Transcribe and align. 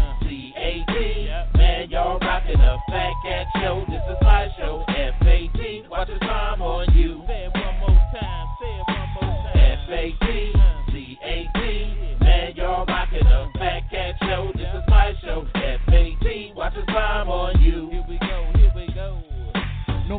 Man, 1.57 1.89
y'all 1.89 2.19
rocking 2.19 2.59
a 2.61 2.77
fat 2.87 3.13
cat 3.25 3.47
show. 3.55 3.83
This 3.89 4.03
is 4.11 4.17
my 4.21 4.47
show. 4.59 4.85
F-A-T. 4.87 5.85
Watch 5.89 6.09
the 6.09 6.19
time 6.19 6.61
on 6.61 6.95
you. 6.95 7.23
Say 7.25 7.45
it 7.45 7.51
one 7.55 7.79
more 7.79 7.97
time. 8.13 8.47
Say 8.61 8.77
it 8.77 8.85
one 8.87 9.09
more 9.15 9.33
time. 9.41 9.57
F-A-T-C-A-T. 9.89 11.07
Man, 12.23 12.53
y'all 12.55 12.85
rocking 12.85 13.25
a 13.25 13.49
fat 13.57 13.89
cat 13.89 14.17
show. 14.21 14.51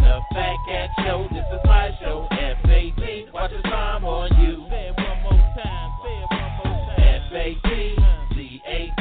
y'all 0.00 0.20
a 0.20 0.34
fat 0.34 0.56
cat 0.68 0.90
show. 1.04 1.26
This 1.30 1.44
is 1.52 1.60
my 1.64 1.90
show. 2.00 2.26
F-A-T. 2.30 3.26
Watch 3.32 3.50
the 3.50 3.62
time 3.68 4.04
on 4.04 4.30
you. 4.40 4.66
Say 4.70 4.88
it 4.88 4.96
one 4.96 5.22
more 5.22 5.32
time. 5.56 5.90
Say 6.02 6.16
it 6.16 6.28
one 6.30 6.52
more 6.58 6.76
time. 6.86 7.00
F-A-T-C-A-T. 7.32 9.00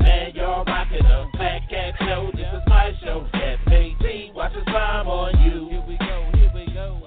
Man, 0.00 0.32
y'all 0.34 0.64
rocking 0.64 1.04
a 1.04 1.30
fat 1.36 1.68
cat 1.70 1.94
show. 2.00 2.30
This 2.34 2.46
is 2.52 2.62
my 2.66 2.92
show. 3.02 3.26
F-A-T. 3.32 4.32
Watch 4.34 4.52
the 4.54 4.64
time 4.70 5.06
on 5.06 5.40
you. 5.40 5.68
Here 5.70 5.84
we 5.86 5.96
go. 5.98 6.30
Here 6.34 6.50
we 6.54 6.66
go. 6.74 7.00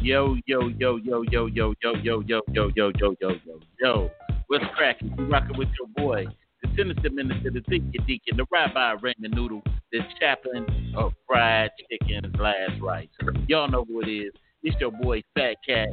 Yo, 0.00 0.36
yo, 0.46 0.68
yo, 0.68 0.96
yo, 0.96 1.22
yo, 1.22 1.46
yo, 1.46 1.74
yo, 1.76 1.94
yo, 2.02 2.20
yo, 2.22 2.42
yo, 2.48 2.70
yo, 2.74 2.90
yo, 2.94 3.12
yo, 3.20 3.30
yo, 3.44 3.60
yo. 3.80 4.10
What's 4.46 4.64
cracking? 4.74 5.14
You 5.18 5.26
rocking 5.26 5.58
with 5.58 5.68
your 5.78 5.88
boy, 5.94 6.24
the 6.24 6.30
sinister 6.78 7.10
minister, 7.10 7.50
the 7.50 7.60
thinking 7.68 8.04
deacon, 8.06 8.36
the 8.36 8.46
rabbi 8.52 8.92
Raymond 9.02 9.34
Noodle, 9.34 9.62
the 9.90 9.98
chaplain 10.20 10.94
of 10.96 11.12
fried 11.26 11.70
chicken 11.90 12.32
last 12.38 12.80
rice. 12.80 13.08
Y'all 13.48 13.68
know 13.68 13.84
who 13.84 14.00
it 14.00 14.08
is. 14.08 14.32
It's 14.62 14.80
your 14.80 14.92
boy 14.92 15.22
Fat 15.34 15.56
Cat. 15.66 15.88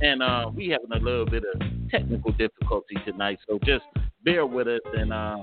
And 0.00 0.22
uh, 0.22 0.50
we 0.52 0.68
having 0.68 0.90
a 0.92 0.98
little 0.98 1.24
bit 1.24 1.44
of 1.54 1.62
technical 1.88 2.32
difficulty 2.32 2.96
tonight, 3.06 3.38
so 3.48 3.60
just 3.64 3.84
bear 4.24 4.44
with 4.44 4.66
us. 4.66 4.80
And 4.92 5.12
uh, 5.12 5.36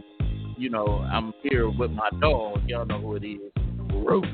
you 0.57 0.69
know, 0.69 0.85
I'm 0.85 1.33
here 1.41 1.69
with 1.69 1.91
my 1.91 2.09
dog. 2.19 2.59
Y'all 2.67 2.85
know 2.85 2.99
who 2.99 3.15
it 3.15 3.23
is, 3.25 3.51
Roof. 3.93 4.25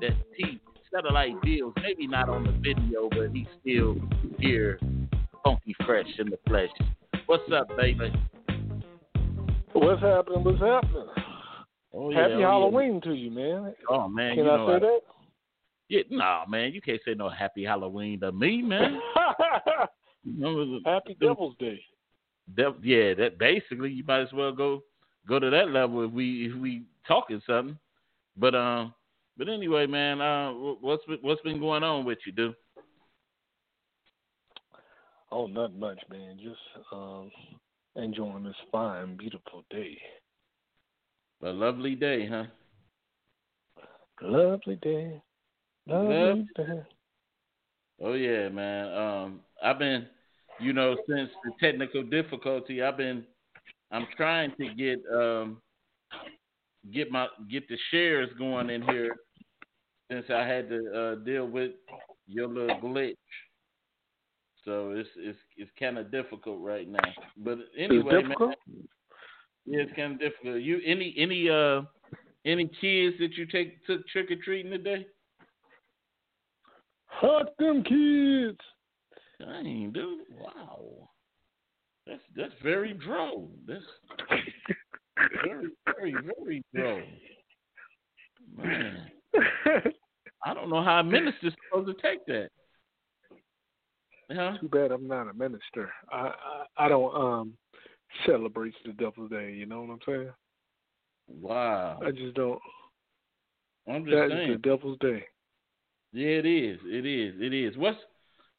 That 0.00 0.12
T 0.36 0.58
satellite 0.92 1.40
deals, 1.42 1.74
maybe 1.82 2.06
not 2.06 2.30
on 2.30 2.44
the 2.44 2.52
video, 2.52 3.10
but 3.10 3.30
he's 3.34 3.46
still 3.60 3.96
here, 4.38 4.80
funky 5.44 5.76
fresh 5.84 6.08
in 6.18 6.30
the 6.30 6.38
flesh. 6.48 6.70
What's 7.26 7.50
up, 7.52 7.68
baby? 7.76 8.10
What's 9.78 10.00
happening? 10.00 10.42
What's 10.42 10.58
happening? 10.58 11.06
Oh, 11.92 12.12
Happy 12.12 12.34
oh, 12.34 12.40
Halloween 12.40 13.00
to 13.02 13.12
you, 13.12 13.30
man. 13.30 13.74
Oh 13.90 14.08
man, 14.08 14.34
Can 14.36 14.44
you 14.44 14.50
I 14.50 14.56
know 14.56 14.66
say 14.66 14.80
that? 14.80 15.00
Yeah, 15.88 16.02
nah, 16.10 16.44
man, 16.48 16.72
you 16.72 16.80
can't 16.80 17.00
say 17.04 17.14
no 17.14 17.28
Happy 17.28 17.62
Halloween 17.64 18.20
to 18.20 18.32
me, 18.32 18.62
man. 18.62 19.00
Happy 20.84 21.16
the- 21.20 21.26
Devil's 21.26 21.54
Day. 21.58 21.80
Def- 22.56 22.74
yeah, 22.82 23.12
that 23.14 23.38
basically 23.38 23.90
you 23.90 24.04
might 24.04 24.22
as 24.22 24.32
well 24.32 24.52
go 24.52 24.82
go 25.28 25.38
to 25.38 25.50
that 25.50 25.70
level 25.70 26.04
if 26.04 26.10
we 26.12 26.46
if 26.46 26.54
we 26.60 26.82
talking 27.06 27.42
something. 27.46 27.78
But 28.36 28.54
um, 28.54 28.94
but 29.36 29.48
anyway, 29.48 29.86
man, 29.86 30.20
uh, 30.20 30.52
wh- 30.52 30.82
what's 30.82 31.04
been- 31.06 31.18
what's 31.20 31.42
been 31.42 31.60
going 31.60 31.82
on 31.82 32.04
with 32.04 32.18
you, 32.24 32.32
dude? 32.32 32.54
Oh, 35.30 35.46
not 35.46 35.74
much, 35.74 35.98
man. 36.08 36.38
Just 36.42 36.58
um, 36.92 37.30
enjoying 37.96 38.44
this 38.44 38.54
fine, 38.70 39.16
beautiful 39.16 39.64
day. 39.70 39.98
A 41.42 41.50
lovely 41.50 41.94
day, 41.94 42.26
huh? 42.26 42.44
Lovely 44.22 44.76
day. 44.76 45.20
Lovely 45.86 46.14
Love- 46.14 46.38
day. 46.56 46.82
Oh 48.00 48.14
yeah, 48.14 48.48
man. 48.48 48.92
Um, 48.92 49.40
I've 49.62 49.78
been, 49.78 50.06
you 50.60 50.72
know, 50.72 50.96
since 51.08 51.30
the 51.44 51.52
technical 51.60 52.02
difficulty, 52.02 52.82
I've 52.82 52.96
been, 52.96 53.24
I'm 53.90 54.06
trying 54.16 54.52
to 54.60 54.74
get 54.74 55.00
um, 55.14 55.62
get 56.92 57.10
my 57.10 57.26
get 57.50 57.68
the 57.68 57.78
shares 57.90 58.28
going 58.38 58.70
in 58.70 58.82
here 58.82 59.16
since 60.10 60.26
I 60.30 60.46
had 60.46 60.68
to 60.68 60.92
uh, 60.94 61.24
deal 61.24 61.46
with 61.46 61.72
your 62.26 62.48
little 62.48 62.76
glitch. 62.80 63.14
So 64.66 64.90
it's 64.96 65.08
it's 65.16 65.38
it's 65.56 65.70
kind 65.78 65.96
of 65.96 66.10
difficult 66.10 66.60
right 66.60 66.90
now. 66.90 66.98
But 67.36 67.58
anyway, 67.78 68.16
it's 68.16 68.40
man, 68.40 68.54
yeah, 69.64 69.82
it's 69.82 69.92
kind 69.94 70.14
of 70.14 70.18
difficult. 70.18 70.60
You 70.60 70.80
any 70.84 71.14
any 71.16 71.48
uh 71.48 71.82
any 72.44 72.64
kids 72.80 73.16
that 73.20 73.34
you 73.36 73.46
take 73.46 73.86
took 73.86 74.06
trick 74.08 74.28
or 74.32 74.36
treating 74.44 74.72
today? 74.72 75.06
Hug 77.06 77.46
them 77.60 77.84
kids. 77.84 78.58
Dang, 79.38 79.92
dude! 79.92 80.18
Wow, 80.36 81.10
that's 82.04 82.22
that's 82.34 82.54
very 82.60 82.92
droll. 82.92 83.48
That's 83.68 83.84
very, 85.44 85.68
very, 85.84 86.12
very 86.12 86.64
droll. 86.74 87.02
Man, 88.56 89.10
I 90.44 90.54
don't 90.54 90.70
know 90.70 90.82
how 90.82 90.98
a 90.98 91.04
minister's 91.04 91.54
supposed 91.70 91.86
to 91.96 92.02
take 92.02 92.26
that. 92.26 92.48
Huh? 94.30 94.56
Too 94.60 94.68
bad 94.68 94.90
I'm 94.90 95.06
not 95.06 95.28
a 95.28 95.34
minister. 95.34 95.90
I, 96.10 96.32
I 96.78 96.86
I 96.86 96.88
don't 96.88 97.14
um 97.14 97.52
celebrate 98.26 98.74
the 98.84 98.92
Devil's 98.92 99.30
Day. 99.30 99.52
You 99.52 99.66
know 99.66 99.82
what 99.82 99.92
I'm 99.92 99.98
saying? 100.06 100.30
Wow. 101.28 102.00
I 102.04 102.10
just 102.10 102.34
don't. 102.34 102.60
I'm 103.88 104.04
just 104.04 104.16
That's 104.16 104.32
saying. 104.32 104.52
the 104.52 104.58
Devil's 104.58 104.98
Day. 104.98 105.24
Yeah, 106.12 106.26
it 106.26 106.46
is. 106.46 106.78
It 106.84 107.06
is. 107.06 107.34
It 107.40 107.54
is. 107.54 107.76
What's 107.76 107.98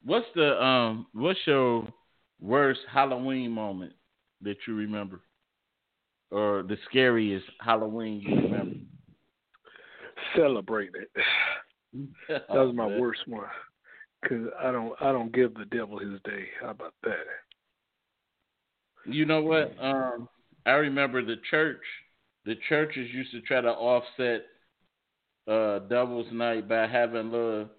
what's 0.03 0.27
the 0.35 0.63
um 0.63 1.07
what's 1.13 1.39
your 1.45 1.87
worst 2.39 2.81
Halloween 2.91 3.51
moment 3.51 3.93
that 4.41 4.57
you 4.67 4.75
remember, 4.75 5.21
or 6.31 6.63
the 6.63 6.77
scariest 6.89 7.45
Halloween 7.59 8.21
you 8.21 8.35
remember? 8.35 8.75
Celebrate 10.35 10.91
it. 10.95 11.09
That 12.27 12.49
was 12.49 12.75
my 12.75 12.85
worst 12.85 13.21
one. 13.27 13.45
Cause 14.25 14.47
I 14.59 14.71
don't 14.71 14.93
I 14.99 15.11
don't 15.11 15.31
give 15.31 15.53
the 15.53 15.65
devil 15.65 15.99
his 15.99 16.19
day. 16.25 16.47
How 16.61 16.71
about 16.71 16.93
that? 17.03 17.25
You 19.05 19.25
know 19.25 19.41
what? 19.41 19.75
Um, 19.79 20.27
I 20.65 20.71
remember 20.71 21.23
the 21.23 21.37
church. 21.49 21.81
The 22.45 22.55
churches 22.67 23.07
used 23.13 23.31
to 23.31 23.41
try 23.41 23.61
to 23.61 23.69
offset 23.69 24.45
uh, 25.47 25.79
Devil's 25.87 26.31
Night 26.31 26.67
by 26.67 26.87
having 26.87 27.31
little 27.31 27.69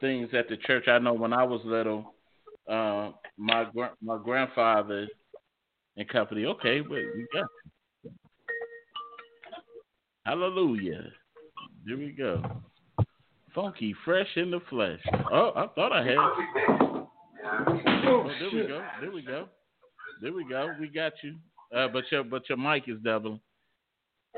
things 0.00 0.30
at 0.32 0.48
the 0.48 0.56
church. 0.56 0.88
I 0.88 0.98
know 0.98 1.12
when 1.12 1.32
I 1.32 1.44
was 1.44 1.60
little, 1.64 2.14
uh, 2.68 3.10
my 3.36 3.66
gra- 3.72 3.94
my 4.02 4.18
grandfather 4.22 5.06
and 5.96 6.08
company. 6.08 6.46
Okay, 6.46 6.80
wait, 6.80 7.06
we 7.14 7.26
got. 7.32 7.46
Hallelujah. 10.24 11.10
There 11.84 11.96
we 11.96 12.12
go. 12.12 12.42
Funky, 13.54 13.94
fresh 14.04 14.28
in 14.36 14.50
the 14.50 14.60
flesh. 14.70 15.00
Oh, 15.30 15.52
I 15.54 15.66
thought 15.74 15.92
I 15.92 16.02
had. 16.04 16.16
Oh, 18.04 18.30
there 18.40 18.50
we 18.52 18.66
go. 18.68 18.82
There 19.00 19.12
we 19.12 19.22
go. 19.22 19.48
There 20.20 20.32
we 20.32 20.44
go. 20.48 20.74
We 20.80 20.88
got 20.88 21.12
you. 21.22 21.34
Uh, 21.74 21.88
but 21.88 22.04
your 22.10 22.24
but 22.24 22.48
your 22.48 22.58
mic 22.58 22.84
is 22.88 22.98
doubling. 23.02 23.40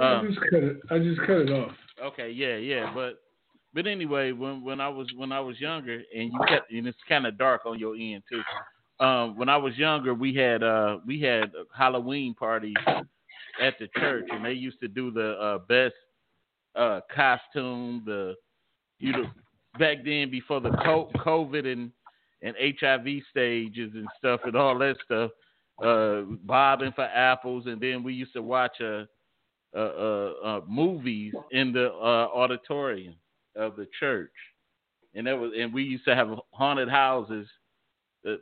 I 0.00 0.14
Um, 0.14 0.28
just 0.28 0.40
cut 0.50 0.62
it. 0.62 0.76
I 0.90 0.99
just 0.99 1.20
cut 1.20 1.37
it 1.38 1.50
off. 1.50 1.72
okay, 2.02 2.31
yeah, 2.31 2.56
yeah, 2.56 2.93
but 2.94 3.20
but 3.72 3.87
anyway, 3.87 4.32
when 4.32 4.62
when 4.64 4.81
I 4.81 4.88
was 4.88 5.06
when 5.17 5.31
I 5.32 5.40
was 5.40 5.60
younger, 5.60 6.02
and 6.14 6.32
you 6.32 6.40
kept 6.49 6.70
and 6.72 6.87
it's 6.87 6.99
kind 7.08 7.26
of 7.26 7.38
dark 7.38 7.67
on 7.67 7.78
your 7.78 7.94
end 7.94 8.22
too. 8.31 8.43
Um, 9.05 9.37
when 9.37 9.49
I 9.49 9.56
was 9.56 9.76
younger, 9.76 10.14
we 10.14 10.34
had 10.34 10.62
uh 10.62 10.99
we 11.06 11.20
had 11.20 11.52
Halloween 11.76 12.34
parties 12.34 12.75
at 13.60 13.75
the 13.78 13.88
church, 13.99 14.26
and 14.31 14.44
they 14.44 14.52
used 14.52 14.81
to 14.81 14.88
do 14.88 15.10
the 15.10 15.32
uh, 15.40 15.58
best 15.69 15.94
uh 16.76 17.00
costume, 17.14 18.02
the 18.06 18.34
you 18.99 19.12
know 19.12 19.25
back 19.79 19.99
then 20.05 20.31
before 20.31 20.61
the 20.61 20.70
COVID 20.70 21.70
and 21.70 21.91
and 22.43 22.55
HIV 22.79 23.06
stages 23.31 23.93
and 23.94 24.06
stuff 24.19 24.41
and 24.44 24.55
all 24.55 24.79
that 24.79 24.96
stuff, 25.02 25.31
uh, 25.82 26.23
bobbing 26.43 26.93
for 26.94 27.05
apples, 27.05 27.64
and 27.67 27.81
then 27.81 28.02
we 28.02 28.12
used 28.12 28.35
to 28.35 28.43
watch 28.43 28.76
uh, 28.81 29.05
uh, 29.75 29.79
uh, 29.79 30.32
uh 30.44 30.61
movies 30.69 31.32
in 31.50 31.73
the 31.73 31.91
uh, 31.91 32.29
auditorium 32.35 33.14
of 33.56 33.76
the 33.76 33.87
church, 33.99 34.32
and 35.14 35.26
that 35.26 35.38
was 35.38 35.52
and 35.58 35.73
we 35.73 35.82
used 35.82 36.05
to 36.05 36.14
have 36.14 36.29
haunted 36.52 36.88
houses, 36.88 37.49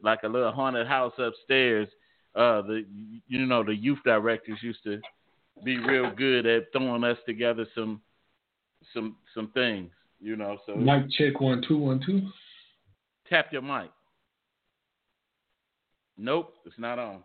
like 0.02 0.24
a 0.24 0.28
little 0.28 0.52
haunted 0.52 0.86
house 0.86 1.14
upstairs. 1.18 1.88
Uh, 2.34 2.62
the 2.62 2.84
you 3.28 3.46
know 3.46 3.62
the 3.62 3.74
youth 3.74 3.98
directors 4.04 4.58
used 4.62 4.82
to 4.82 5.00
be 5.64 5.78
real 5.78 6.10
good 6.10 6.44
at 6.44 6.64
throwing 6.72 7.04
us 7.04 7.18
together 7.24 7.66
some 7.74 8.00
some 8.92 9.16
some 9.34 9.50
things, 9.52 9.90
you 10.22 10.36
know. 10.36 10.56
So 10.64 10.76
mic 10.76 11.10
check 11.18 11.40
one 11.40 11.62
two 11.66 11.76
one 11.76 12.00
two. 12.04 12.22
Tap 13.28 13.46
your 13.52 13.62
mic. 13.62 13.90
Nope, 16.16 16.54
it's 16.64 16.78
not 16.78 16.98
on. 16.98 17.22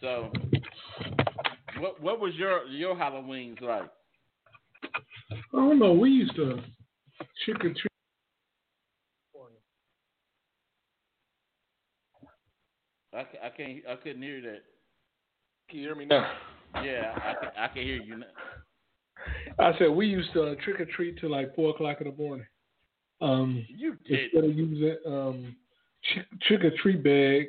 So, 0.00 0.32
what 1.78 2.02
what 2.02 2.20
was 2.20 2.34
your 2.34 2.64
your 2.66 2.96
Halloween's 2.96 3.58
like? 3.60 3.88
I 4.92 5.56
don't 5.56 5.78
know. 5.78 5.92
We 5.92 6.10
used 6.10 6.34
to 6.36 6.56
trick 7.44 7.64
or 7.64 7.68
treat. 7.68 7.86
I, 13.14 13.20
I 13.20 13.50
can't 13.54 13.78
I 13.88 13.96
couldn't 13.96 14.22
hear 14.22 14.40
that. 14.40 14.62
Can 15.68 15.78
you 15.78 15.86
hear 15.86 15.94
me 15.94 16.06
now? 16.06 16.32
Yeah, 16.82 17.14
I 17.16 17.64
I 17.64 17.68
can 17.68 17.82
hear 17.82 17.96
you 17.96 18.16
now. 18.16 18.26
I 19.58 19.76
said 19.78 19.90
we 19.90 20.06
used 20.06 20.32
to 20.32 20.42
uh, 20.44 20.54
trick 20.64 20.80
or 20.80 20.86
treat 20.86 21.18
till 21.20 21.30
like 21.30 21.54
four 21.54 21.70
o'clock 21.70 22.00
in 22.00 22.08
the 22.08 22.16
morning. 22.16 22.46
Um, 23.20 23.64
You 23.68 23.96
did. 24.08 24.32
instead 24.32 24.44
of 24.44 24.56
using 24.56 24.96
um, 25.06 25.56
trick 26.42 26.64
or 26.64 26.72
treat 26.82 27.02
bag, 27.04 27.48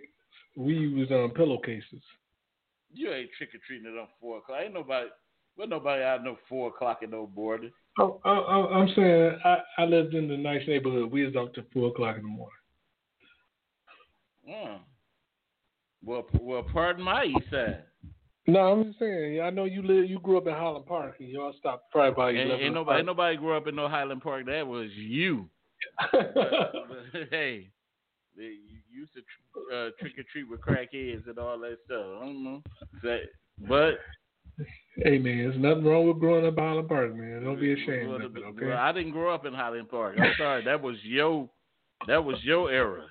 we 0.56 0.74
used 0.76 1.12
um, 1.12 1.32
pillowcases. 1.32 2.04
You 2.94 3.12
ain't 3.12 3.30
trick 3.38 3.50
or 3.56 3.60
treating 3.66 3.92
it 3.92 3.98
on 3.98 4.08
four 4.22 4.38
o'clock. 4.38 4.60
Ain't 4.64 4.74
nobody. 4.74 5.08
Well, 5.58 5.68
nobody 5.68 6.04
out 6.04 6.24
no 6.24 6.38
four 6.50 6.70
o'clock 6.70 7.00
in 7.04 7.12
no 7.12 7.28
border. 7.28 7.70
Oh, 8.00 8.20
I, 8.24 8.32
I, 8.32 8.80
I'm 8.80 8.94
saying 8.96 9.38
I, 9.46 9.58
I 9.78 9.86
lived 9.86 10.16
in 10.16 10.30
a 10.32 10.38
nice 10.38 10.68
neighborhood. 10.68 11.12
We 11.12 11.26
was 11.26 11.36
up 11.36 11.54
to 11.56 11.64
four 11.74 11.90
o'clock 11.90 12.18
in 12.18 12.24
the 12.24 12.28
morning. 12.28 12.52
Mm. 14.50 14.80
Well, 16.04 16.26
well, 16.40 16.64
pardon 16.72 17.04
my 17.04 17.26
east 17.26 17.50
side. 17.52 17.84
No, 18.46 18.60
I'm 18.60 18.84
just 18.86 19.00
saying. 19.00 19.42
I 19.42 19.50
know 19.50 19.64
you 19.66 19.82
live. 19.82 20.10
You 20.10 20.20
grew 20.20 20.38
up 20.38 20.48
in 20.48 20.54
Highland 20.54 20.86
Park, 20.86 21.16
and 21.20 21.30
y'all 21.30 21.54
stopped 21.58 21.92
probably 21.92 22.14
by 22.14 22.32
Ain't, 22.32 22.52
ain't 22.52 22.74
nobody, 22.74 22.98
ain't 22.98 23.06
nobody 23.06 23.38
grew 23.38 23.56
up 23.56 23.68
in 23.68 23.76
no 23.76 23.88
Highland 23.88 24.22
Park. 24.22 24.46
That 24.48 24.68
was 24.68 24.90
you. 24.96 25.50
Hey, 27.30 27.68
you 28.36 28.80
used 28.92 29.12
to 29.14 29.20
uh, 29.76 29.90
trick 30.00 30.14
or 30.18 30.24
treat 30.32 30.50
with 30.50 30.62
crackheads 30.62 31.28
and 31.28 31.38
all 31.38 31.60
that 31.60 31.78
stuff. 31.86 32.06
I 32.22 32.26
don't 32.26 32.44
know. 32.44 32.64
That, 33.04 33.20
but 33.70 34.00
hey 34.98 35.20
man, 35.20 35.38
there's 35.38 35.58
nothing 35.58 35.84
wrong 35.84 36.08
with 36.08 36.20
growing 36.20 36.46
up 36.46 36.58
in 36.58 36.64
Highland 36.64 36.88
Park, 36.88 37.16
man. 37.16 37.44
Don't 37.44 37.60
be 37.60 37.74
ashamed 37.74 38.10
well, 38.10 38.26
of 38.26 38.36
it, 38.36 38.42
well, 38.42 38.52
okay? 38.52 38.72
I 38.72 38.92
didn't 38.92 39.12
grow 39.12 39.34
up 39.34 39.46
in 39.46 39.54
Highland 39.54 39.90
Park. 39.90 40.16
I'm 40.20 40.34
sorry. 40.38 40.64
That 40.66 40.82
was 40.82 40.96
your 41.04 41.50
that 42.08 42.24
was 42.24 42.38
your 42.44 42.72
era. 42.72 43.06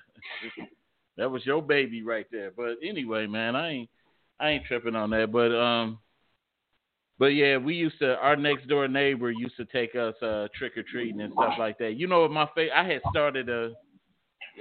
that 1.17 1.31
was 1.31 1.45
your 1.45 1.61
baby 1.61 2.03
right 2.03 2.27
there. 2.31 2.51
But 2.55 2.75
anyway, 2.83 3.27
man, 3.27 3.55
I 3.55 3.69
ain't 3.71 3.89
I 4.39 4.49
ain't 4.49 4.65
tripping 4.65 4.95
on 4.95 5.09
that. 5.11 5.31
But 5.31 5.55
um 5.55 5.99
but 7.19 7.27
yeah, 7.27 7.57
we 7.57 7.75
used 7.75 7.99
to 7.99 8.17
our 8.17 8.35
next 8.35 8.67
door 8.67 8.87
neighbor 8.87 9.31
used 9.31 9.55
to 9.57 9.65
take 9.65 9.95
us 9.95 10.15
uh 10.21 10.47
trick 10.55 10.77
or 10.77 10.83
treating 10.83 11.21
and 11.21 11.33
stuff 11.33 11.53
like 11.59 11.77
that. 11.77 11.93
You 11.93 12.07
know 12.07 12.27
my 12.27 12.47
fa- 12.53 12.75
I 12.75 12.83
had 12.83 13.01
started 13.09 13.49
a 13.49 13.71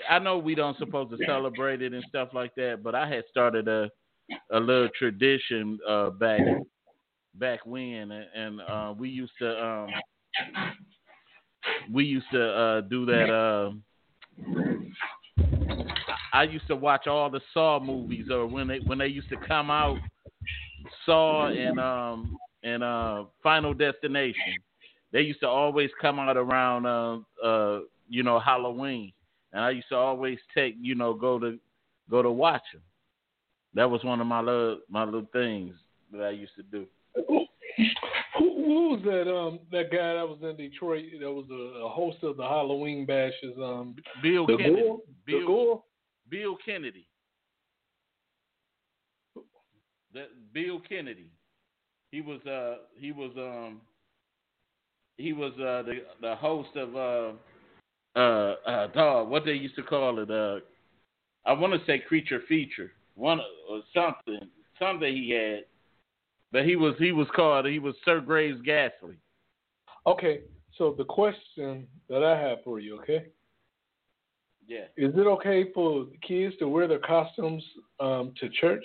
I 0.08 0.18
know 0.18 0.38
we 0.38 0.54
don't 0.54 0.78
supposed 0.78 1.10
to 1.10 1.24
celebrate 1.26 1.82
it 1.82 1.92
and 1.92 2.04
stuff 2.08 2.28
like 2.32 2.54
that, 2.56 2.82
but 2.82 2.94
I 2.94 3.08
had 3.08 3.24
started 3.30 3.68
a 3.68 3.90
a 4.50 4.58
little 4.60 4.88
tradition 4.98 5.78
uh 5.88 6.10
back 6.10 6.40
back 7.34 7.64
when 7.66 8.10
and 8.10 8.60
uh 8.60 8.94
we 8.96 9.08
used 9.08 9.32
to 9.40 9.64
um 9.64 9.90
we 11.92 12.04
used 12.04 12.26
to 12.32 12.42
uh 12.42 12.80
do 12.82 13.04
that 13.06 13.30
uh 13.30 13.70
I 16.32 16.44
used 16.44 16.66
to 16.68 16.76
watch 16.76 17.06
all 17.06 17.28
the 17.30 17.40
Saw 17.52 17.78
movies 17.78 18.28
or 18.30 18.46
when 18.46 18.68
they 18.68 18.78
when 18.86 18.98
they 18.98 19.06
used 19.06 19.28
to 19.28 19.36
come 19.36 19.70
out 19.70 19.98
Saw 21.04 21.48
and 21.48 21.78
um 21.78 22.38
and 22.62 22.82
uh 22.82 23.24
Final 23.42 23.74
Destination. 23.74 24.54
They 25.12 25.20
used 25.20 25.40
to 25.40 25.48
always 25.48 25.90
come 26.00 26.18
out 26.18 26.36
around 26.36 26.86
uh 26.86 27.18
uh 27.44 27.80
you 28.08 28.22
know 28.22 28.38
Halloween. 28.38 29.12
And 29.52 29.62
I 29.62 29.70
used 29.70 29.88
to 29.90 29.96
always 29.96 30.38
take, 30.54 30.76
you 30.80 30.94
know, 30.94 31.12
go 31.12 31.38
to 31.38 31.58
go 32.10 32.22
to 32.22 32.30
watch 32.30 32.62
them. 32.72 32.82
That 33.74 33.90
was 33.90 34.02
one 34.04 34.20
of 34.20 34.26
my 34.26 34.40
little 34.40 34.80
my 34.88 35.04
little 35.04 35.26
things 35.32 35.74
that 36.12 36.22
I 36.22 36.30
used 36.30 36.52
to 36.56 36.62
do. 36.62 36.86
Who, 38.38 38.64
who 38.64 38.88
was 38.90 39.00
that? 39.04 39.30
Um, 39.30 39.60
that 39.70 39.90
guy 39.90 40.14
that 40.14 40.28
was 40.28 40.38
in 40.42 40.56
Detroit. 40.56 41.04
That 41.20 41.30
was 41.30 41.46
a, 41.50 41.84
a 41.84 41.88
host 41.88 42.18
of 42.22 42.36
the 42.36 42.44
Halloween 42.44 43.04
bashes. 43.04 43.54
Um, 43.58 43.96
Bill 44.22 44.46
the 44.46 44.56
Kennedy. 44.56 44.82
Gore. 44.82 44.98
The 45.26 45.32
Bill 45.32 45.46
Gore. 45.46 45.82
Bill 46.30 46.56
Kennedy. 46.64 47.06
That 50.14 50.28
Bill 50.52 50.80
Kennedy. 50.88 51.30
He 52.10 52.20
was 52.20 52.44
uh 52.46 52.76
he 52.98 53.10
was 53.10 53.32
um 53.36 53.80
he 55.16 55.32
was 55.32 55.52
uh 55.54 55.82
the 55.82 56.00
the 56.20 56.36
host 56.36 56.70
of 56.76 56.94
uh 56.94 58.18
uh 58.18 58.54
uh 58.66 58.86
dog 58.88 59.30
what 59.30 59.46
they 59.46 59.52
used 59.52 59.76
to 59.76 59.82
call 59.82 60.18
it 60.18 60.30
uh 60.30 60.60
I 61.46 61.54
want 61.54 61.72
to 61.72 61.84
say 61.86 61.98
creature 61.98 62.42
feature 62.46 62.92
one 63.14 63.40
or 63.68 63.80
something 63.94 64.46
something 64.78 65.14
he 65.14 65.30
had 65.30 65.64
but 66.52 66.64
he 66.64 66.76
was 66.76 66.94
he 66.98 67.12
was 67.12 67.26
called 67.34 67.66
he 67.66 67.78
was 67.78 67.94
Sir 68.04 68.20
Graves 68.20 68.60
Ghastly. 68.62 69.16
Okay, 70.06 70.42
so 70.76 70.94
the 70.96 71.04
question 71.04 71.86
that 72.08 72.22
I 72.22 72.38
have 72.38 72.58
for 72.64 72.78
you, 72.80 72.98
okay, 73.00 73.26
Yeah. 74.66 74.84
is 74.96 75.14
it 75.16 75.26
okay 75.26 75.72
for 75.72 76.06
kids 76.26 76.54
to 76.58 76.68
wear 76.68 76.86
their 76.88 76.98
costumes 76.98 77.62
um, 78.00 78.32
to 78.40 78.48
church? 78.48 78.84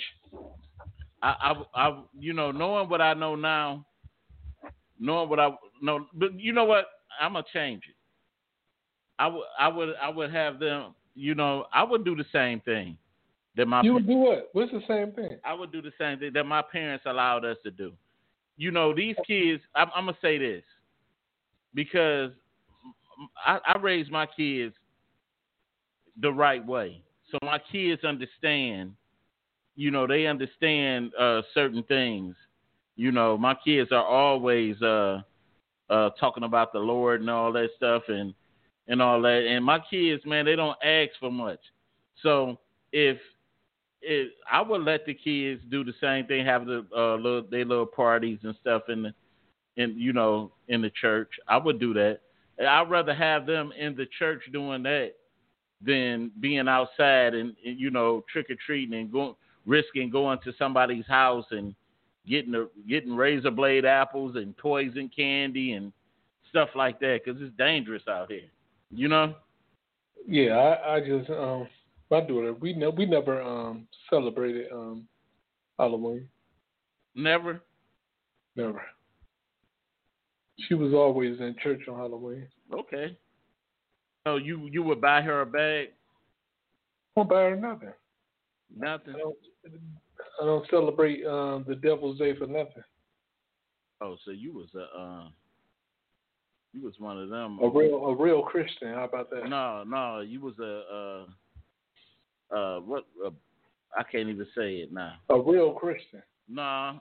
I, 1.24 1.36
I, 1.42 1.64
I, 1.88 2.04
you 2.18 2.34
know, 2.34 2.52
knowing 2.52 2.88
what 2.90 3.02
I 3.02 3.14
know 3.16 3.36
now, 3.36 3.86
knowing 5.00 5.30
what 5.30 5.40
I 5.40 5.50
know, 5.82 6.06
but 6.14 6.40
you 6.40 6.54
know 6.54 6.66
what? 6.66 6.86
I'm 7.20 7.34
gonna 7.34 7.46
change 7.52 7.84
it. 7.90 7.96
I 9.20 9.28
would, 9.28 9.44
I 9.60 9.68
would, 9.68 9.90
I 10.02 10.10
would 10.10 10.32
have 10.32 10.60
them. 10.60 10.94
You 11.16 11.34
know, 11.34 11.66
I 11.74 11.84
would 11.84 12.06
do 12.06 12.16
the 12.16 12.26
same 12.32 12.60
thing 12.62 12.96
that 13.58 13.66
my, 13.66 13.82
You 13.82 13.94
would 13.94 14.08
do 14.08 14.16
what? 14.16 14.50
What's 14.54 14.72
the 14.72 14.82
same 14.88 15.12
thing? 15.12 15.38
I 15.44 15.54
would 15.54 15.72
do 15.72 15.82
the 15.82 15.92
same 16.00 16.20
thing 16.20 16.32
that 16.34 16.46
my 16.46 16.62
parents 16.62 17.06
allowed 17.06 17.44
us 17.46 17.58
to 17.64 17.72
do. 17.72 17.92
You 18.56 18.72
know, 18.72 18.96
these 18.96 19.16
kids. 19.26 19.62
I'm, 19.76 19.90
I'm 19.94 20.06
gonna 20.06 20.18
say 20.22 20.38
this 20.38 20.64
because 21.74 22.32
I, 23.46 23.60
I 23.66 23.78
raised 23.78 24.12
my 24.12 24.26
kids 24.26 24.74
the 26.22 26.32
right 26.32 26.66
way, 26.66 27.02
so 27.30 27.38
my 27.44 27.60
kids 27.72 28.04
understand 28.04 28.94
you 29.78 29.92
know, 29.92 30.08
they 30.08 30.26
understand 30.26 31.14
uh, 31.18 31.44
certain 31.54 31.84
things. 31.84 32.36
You 32.96 33.12
know, 33.12 33.38
my 33.38 33.56
kids 33.64 33.92
are 33.92 34.04
always 34.04 34.82
uh, 34.82 35.22
uh, 35.90 36.10
talking 36.20 36.44
about 36.44 36.74
the 36.74 36.80
Lord 36.80 37.22
and 37.22 37.30
all 37.30 37.54
that 37.54 37.70
stuff 37.78 38.04
and 38.10 38.34
and 38.90 39.02
all 39.02 39.22
that. 39.22 39.46
And 39.48 39.64
my 39.64 39.80
kids, 39.80 40.24
man, 40.26 40.46
they 40.46 40.56
don't 40.56 40.78
ask 40.84 41.12
for 41.20 41.32
much. 41.32 41.60
So 42.24 42.58
if 42.92 43.18
if 44.08 44.32
I 44.50 44.62
would 44.62 44.84
let 44.84 45.06
the 45.06 45.14
kids 45.14 45.62
do 45.70 45.84
the 45.84 45.94
same 46.00 46.26
thing, 46.26 46.46
have 46.46 46.66
the 46.66 46.86
uh, 46.96 47.16
little 47.16 47.44
their 47.50 47.66
little 47.66 47.86
parties 47.86 48.40
and 48.44 48.56
stuff 48.62 48.84
in 48.88 49.04
the 49.04 49.14
in 49.76 49.96
you 49.98 50.14
know 50.14 50.52
in 50.70 50.82
the 50.82 50.90
church. 50.90 51.30
I 51.48 51.58
would 51.58 51.80
do 51.80 51.94
that. 51.94 52.22
I'd 52.66 52.90
rather 52.90 53.14
have 53.14 53.46
them 53.46 53.72
in 53.78 53.96
the 53.96 54.08
church 54.18 54.42
doing 54.52 54.84
that 54.84 55.12
than 55.86 56.32
being 56.40 56.68
outside 56.68 57.36
and, 57.36 57.54
and 57.66 57.80
you 57.80 57.92
know 57.92 58.24
trick 58.32 58.50
or 58.50 58.56
treating 58.66 58.98
and 58.98 59.12
going 59.12 59.36
risking 59.66 60.10
going 60.10 60.40
to 60.46 60.54
somebody's 60.58 61.06
house 61.06 61.46
and 61.52 61.76
getting 62.26 62.56
a, 62.56 62.66
getting 62.88 63.16
razor 63.16 63.52
blade 63.52 63.86
apples 63.86 64.36
and 64.38 64.56
poison 64.58 65.12
candy 65.14 65.74
and 65.74 65.92
stuff 66.50 66.70
like 66.76 67.00
that 67.02 67.22
because 67.24 67.42
it's 67.42 67.56
dangerous 67.58 68.04
out 68.10 68.32
here. 68.32 68.50
You 68.90 69.10
know? 69.10 69.36
Yeah, 70.26 70.56
I, 70.56 70.96
I 70.96 71.00
just 71.02 71.30
um, 71.30 71.68
my 72.10 72.22
daughter. 72.22 72.54
We 72.54 72.74
ne- 72.74 72.88
we 72.88 73.06
never 73.06 73.42
um 73.42 73.88
celebrated 74.10 74.72
um 74.72 75.08
Halloween. 75.78 76.28
Never. 77.16 77.62
Never. 78.56 78.82
She 80.68 80.74
was 80.74 80.94
always 80.94 81.40
in 81.40 81.56
church 81.62 81.82
on 81.88 81.98
Halloween. 81.98 82.48
Okay. 82.74 83.18
So 84.26 84.38
you 84.38 84.68
you 84.72 84.84
would 84.84 85.02
buy 85.02 85.22
her 85.22 85.42
a 85.42 85.46
bag? 85.46 85.90
Won't 87.16 87.30
buy 87.30 87.44
her 87.44 87.56
nothing. 87.56 87.94
Nothing. 88.76 89.16
I 89.16 89.18
don't, 89.18 89.36
I 90.42 90.46
don't 90.46 90.70
celebrate 90.70 91.26
um, 91.26 91.66
the 91.68 91.76
Devil's 91.76 92.20
Day 92.20 92.36
for 92.36 92.48
nothing. 92.48 92.84
Oh, 94.02 94.18
so 94.26 94.32
you 94.32 94.54
was 94.54 94.68
a 94.76 95.00
uh, 95.00 95.28
You 96.74 96.84
was 96.84 96.94
one 97.00 97.20
of 97.20 97.30
them. 97.30 97.60
A 97.62 97.70
real 97.70 97.96
a 98.06 98.16
real 98.16 98.42
Christian. 98.42 98.94
How 98.94 99.06
about 99.06 99.30
that? 99.32 99.50
No, 99.50 99.84
no, 99.88 100.20
you 100.20 100.42
was 100.42 100.54
a 100.60 100.84
uh 100.94 101.32
uh 102.56 102.80
what 102.80 103.06
uh, 103.26 103.30
I 103.98 104.04
can't 104.04 104.30
even 104.30 104.46
say 104.56 104.76
it 104.78 104.92
now. 104.92 105.14
A 105.30 105.40
real 105.40 105.72
Christian. 105.72 106.22
Nah, 106.50 106.96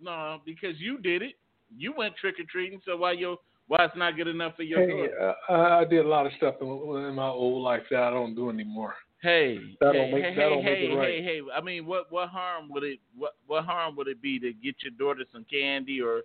no, 0.00 0.40
because 0.44 0.78
you 0.78 0.98
did 0.98 1.22
it. 1.22 1.34
You 1.76 1.94
went 1.96 2.16
trick 2.16 2.36
or 2.38 2.44
treating. 2.50 2.80
So 2.84 2.96
why 2.96 3.12
your 3.12 3.38
why 3.68 3.84
it's 3.84 3.96
not 3.96 4.16
good 4.16 4.28
enough 4.28 4.56
for 4.56 4.64
your 4.64 4.80
Hey, 4.80 4.90
daughter? 4.90 5.34
uh, 5.48 5.52
I, 5.52 5.84
did 5.84 6.04
a 6.04 6.08
lot 6.08 6.26
of 6.26 6.32
stuff 6.36 6.56
in, 6.60 6.66
in 6.66 7.14
my 7.14 7.28
old 7.28 7.62
life 7.62 7.82
that 7.90 8.02
I 8.02 8.10
don't 8.10 8.34
do 8.34 8.50
anymore. 8.50 8.94
Hey, 9.22 9.56
That 9.80 9.94
hey, 9.94 9.98
don't 9.98 10.10
make- 10.10 10.24
hey, 10.24 10.34
that 10.34 10.48
don't 10.48 10.62
hey, 10.62 10.70
make 10.70 10.78
it 10.78 10.90
hey, 10.90 10.96
right. 10.96 11.08
hey, 11.08 11.22
hey. 11.22 11.40
I 11.56 11.60
mean, 11.60 11.86
what 11.86 12.10
what 12.10 12.28
harm 12.28 12.68
would 12.70 12.82
it 12.82 12.98
what 13.16 13.34
what 13.46 13.64
harm 13.64 13.96
would 13.96 14.08
it 14.08 14.20
be 14.20 14.38
to 14.40 14.52
get 14.52 14.74
your 14.82 14.92
daughter 14.98 15.24
some 15.32 15.46
candy 15.50 16.00
or 16.00 16.22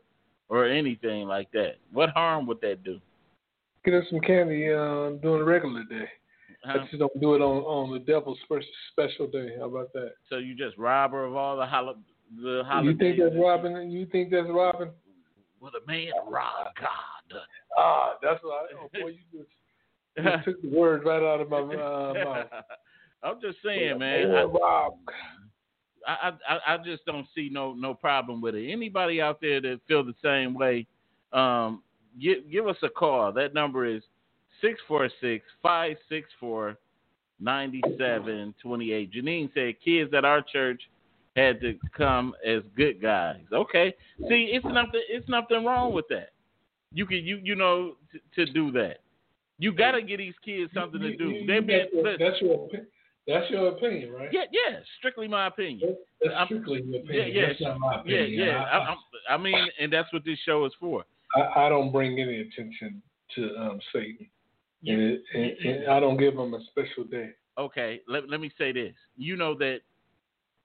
or 0.49 0.65
anything 0.65 1.27
like 1.27 1.51
that? 1.51 1.75
What 1.93 2.09
harm 2.09 2.47
would 2.47 2.59
that 2.61 2.83
do? 2.83 2.99
Get 3.85 3.93
her 3.93 4.03
some 4.09 4.19
candy 4.21 4.69
uh, 4.69 5.11
during 5.21 5.41
a 5.41 5.45
regular 5.45 5.83
day. 5.83 6.09
Huh? 6.67 6.79
I 6.81 6.85
just 6.85 6.99
don't 6.99 7.21
do 7.21 7.33
it 7.33 7.41
on 7.41 7.63
on 7.63 7.93
the 7.93 7.99
devil's 7.99 8.39
first 8.47 8.67
special 8.91 9.27
day. 9.27 9.55
How 9.57 9.65
about 9.65 9.93
that? 9.93 10.11
So 10.29 10.37
you 10.37 10.53
just 10.53 10.77
rob 10.77 11.11
her 11.11 11.23
of 11.23 11.35
all 11.35 11.55
the 11.55 11.65
hol- 11.65 11.95
the 12.43 12.63
holidays? 12.65 12.97
You 12.99 13.13
think 13.15 13.19
that's 13.19 13.41
robbing? 13.41 13.89
You 13.89 14.05
think 14.07 14.31
that's 14.31 14.49
robbing? 14.49 14.89
Well, 15.61 15.71
a 15.81 15.87
man 15.89 16.11
rob 16.27 16.67
God? 16.79 17.41
Ah, 17.77 18.13
that's 18.21 18.43
what 18.43 18.51
I. 18.51 18.75
Oh 18.75 18.89
boy, 19.01 19.07
you 19.09 19.19
just, 19.31 19.49
you 20.17 20.53
took 20.53 20.61
the 20.61 20.69
words 20.69 21.05
right 21.05 21.23
out 21.23 21.39
of 21.39 21.49
my 21.49 21.59
uh, 21.59 22.13
mouth. 22.23 22.47
I'm 23.23 23.41
just 23.41 23.59
saying, 23.63 23.97
man. 23.97 24.27
Boy, 24.27 24.59
Rob. 24.59 24.93
I, 26.05 26.31
I 26.47 26.73
I 26.73 26.77
just 26.77 27.05
don't 27.05 27.27
see 27.33 27.49
no 27.51 27.73
no 27.73 27.93
problem 27.93 28.41
with 28.41 28.55
it. 28.55 28.69
Anybody 28.69 29.21
out 29.21 29.39
there 29.41 29.61
that 29.61 29.79
feel 29.87 30.03
the 30.03 30.13
same 30.21 30.53
way, 30.53 30.85
um, 31.33 31.81
give 32.21 32.49
give 32.51 32.67
us 32.67 32.77
a 32.83 32.89
call. 32.89 33.31
That 33.31 33.53
number 33.53 33.85
is 33.85 34.03
six 34.61 34.79
four 34.87 35.09
six 35.21 35.45
five 35.61 35.97
six 36.09 36.27
four 36.39 36.77
ninety 37.39 37.81
seven 37.97 38.53
twenty 38.61 38.91
eight. 38.91 39.11
Janine 39.13 39.49
said 39.53 39.75
kids 39.83 40.13
at 40.13 40.25
our 40.25 40.41
church 40.41 40.81
had 41.35 41.61
to 41.61 41.77
come 41.95 42.33
as 42.45 42.63
good 42.75 43.01
guys. 43.01 43.41
Okay, 43.53 43.93
see, 44.27 44.49
it's 44.53 44.65
nothing 44.65 45.01
it's 45.09 45.29
nothing 45.29 45.63
wrong 45.65 45.93
with 45.93 46.05
that. 46.09 46.29
You 46.93 47.05
can 47.05 47.17
you 47.25 47.39
you 47.43 47.55
know 47.55 47.95
t- 48.11 48.19
to 48.35 48.51
do 48.51 48.71
that. 48.71 48.97
You 49.59 49.73
got 49.73 49.91
to 49.93 50.01
give 50.03 50.19
these 50.19 50.35
kids 50.45 50.71
something 50.73 50.99
to 51.01 51.07
You- 51.09 51.17
do. 51.17 51.29
you- 51.29 51.39
you- 51.41 51.47
They 51.47 51.59
be 51.59 51.77
that's, 51.77 51.91
your, 51.93 52.17
that's 52.17 52.41
your 52.41 52.69
that's 53.27 53.49
your 53.51 53.67
opinion, 53.69 54.13
right? 54.13 54.29
yeah 54.31 54.45
yeah 54.51 54.79
strictly 54.99 55.27
my 55.27 55.47
opinion. 55.47 55.95
That's 56.21 56.33
I'm- 56.35 56.47
strictly 56.47 56.81
your 56.83 57.01
opinion. 57.01 57.31
yeah, 57.33 57.47
That's 57.47 57.61
not 57.61 57.79
my 57.79 57.93
Yeah, 58.05 58.19
opinion. 58.21 58.47
yeah. 58.47 58.63
I, 58.63 58.77
I, 58.77 58.83
I'm- 58.85 58.97
I 59.29 59.37
mean, 59.37 59.67
and 59.81 59.91
that's 59.91 60.11
what 60.13 60.23
this 60.23 60.39
show 60.45 60.63
is 60.65 60.71
for. 60.79 61.03
I, 61.35 61.65
I 61.65 61.69
don't 61.69 61.91
bring 61.91 62.17
any 62.19 62.39
attention 62.39 63.01
to 63.35 63.55
um, 63.57 63.79
Satan, 63.91 64.27
and, 64.85 65.01
it, 65.01 65.23
and, 65.33 65.73
and 65.73 65.91
I 65.91 65.99
don't 65.99 66.17
give 66.17 66.35
them 66.35 66.53
a 66.53 66.59
special 66.71 67.03
day. 67.03 67.31
Okay, 67.57 68.01
let, 68.07 68.29
let 68.29 68.39
me 68.39 68.51
say 68.57 68.71
this. 68.71 68.93
You 69.17 69.35
know 69.35 69.55
that 69.55 69.79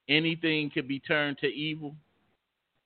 anything 0.08 0.70
can 0.70 0.86
be 0.86 1.00
turned 1.00 1.38
to 1.38 1.46
evil. 1.46 1.94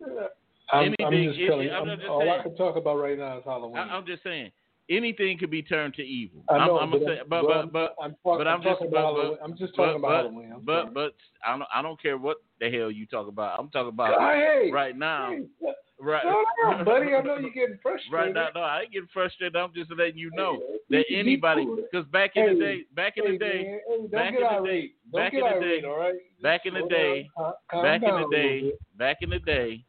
Uh, 0.03 0.29
I'm, 0.73 0.95
I'm 1.05 1.13
just 1.13 1.39
telling 1.47 1.67
you. 1.67 1.73
I'm 1.73 1.89
I'm- 1.89 1.99
just 1.99 2.09
all 2.09 2.23
I 2.23 2.25
saying. 2.25 2.43
can 2.43 2.57
talk 2.57 2.77
about 2.77 2.97
right 2.97 3.19
now 3.19 3.39
is 3.39 3.45
Halloween. 3.45 3.77
I, 3.77 3.83
I'm 3.83 4.07
just 4.07 4.23
saying, 4.23 4.51
anything 4.91 5.39
can 5.39 5.51
be 5.51 5.63
turned 5.63 5.95
to 5.95 6.03
evil. 6.03 6.43
I 6.49 6.67
know, 6.67 6.79
I'm, 6.79 6.93
I'm 6.93 7.01
but, 7.01 7.07
say, 7.07 7.19
I'm- 7.19 7.27
but, 7.29 7.43
but, 7.43 7.73
but, 7.73 7.97
I'm, 8.01 8.11
talk, 8.23 8.39
but 8.39 8.49
I'm, 8.49 8.63
just- 8.63 8.83
about 8.83 9.15
Halloween. 9.15 9.39
I'm 9.43 9.57
just 9.57 9.77
but, 9.77 9.87
talking 9.87 9.99
about 10.01 10.25
Halloween. 10.25 10.55
But, 10.65 10.95
but 10.95 11.15
I 11.47 11.51
don't, 11.57 11.69
I 11.75 11.83
don't 11.83 12.01
care 12.01 12.19
what 12.19 12.39
the 12.61 12.71
hell 12.71 12.91
you 12.91 13.07
talk 13.07 13.29
about. 13.29 13.59
I'm 13.59 13.69
talking 13.71 13.89
about 13.89 14.21
hey, 14.21 14.71
right 14.73 14.97
now. 14.97 15.31
hey, 15.31 15.73
Right, 15.99 16.23
down, 16.63 16.85
buddy. 16.85 17.15
I 17.15 17.23
know 17.23 17.39
you're 17.39 17.51
getting 17.51 17.79
frustrated. 17.83 18.13
right 18.13 18.33
now. 18.35 18.49
No, 18.55 18.61
I 18.61 18.83
ain't 18.83 18.93
getting 18.93 19.09
frustrated. 19.13 19.57
I'm 19.57 19.73
just 19.75 19.91
letting 19.97 20.19
you 20.19 20.31
know 20.35 20.61
Hey, 20.91 20.99
that 20.99 21.05
anybody, 21.11 21.67
because 21.91 22.07
back 22.09 22.33
in 22.35 22.47
the 22.59 22.61
day, 22.65 22.81
back 22.95 23.15
in 23.17 23.25
Hey, 23.25 23.33
the 23.33 23.39
day, 23.39 23.79
hey, 23.89 24.07
back 24.09 24.35
in 24.35 24.41
the 24.41 24.69
day- 24.69 24.93
back 25.13 25.33
in 25.33 25.41
the 25.41 25.61
day- 25.61 25.83
all 25.87 25.99
right? 25.99 26.15
back 26.43 26.67
in 26.67 26.75
the 26.75 26.87
day- 26.89 27.23
down. 27.23 27.31
Calm- 27.37 27.55
calm 27.71 27.83
back 27.83 28.03
in 28.03 28.15
the 28.15 28.29
day, 28.31 28.73
back 28.97 29.17
in 29.23 29.31
the 29.31 29.39
day, 29.39 29.85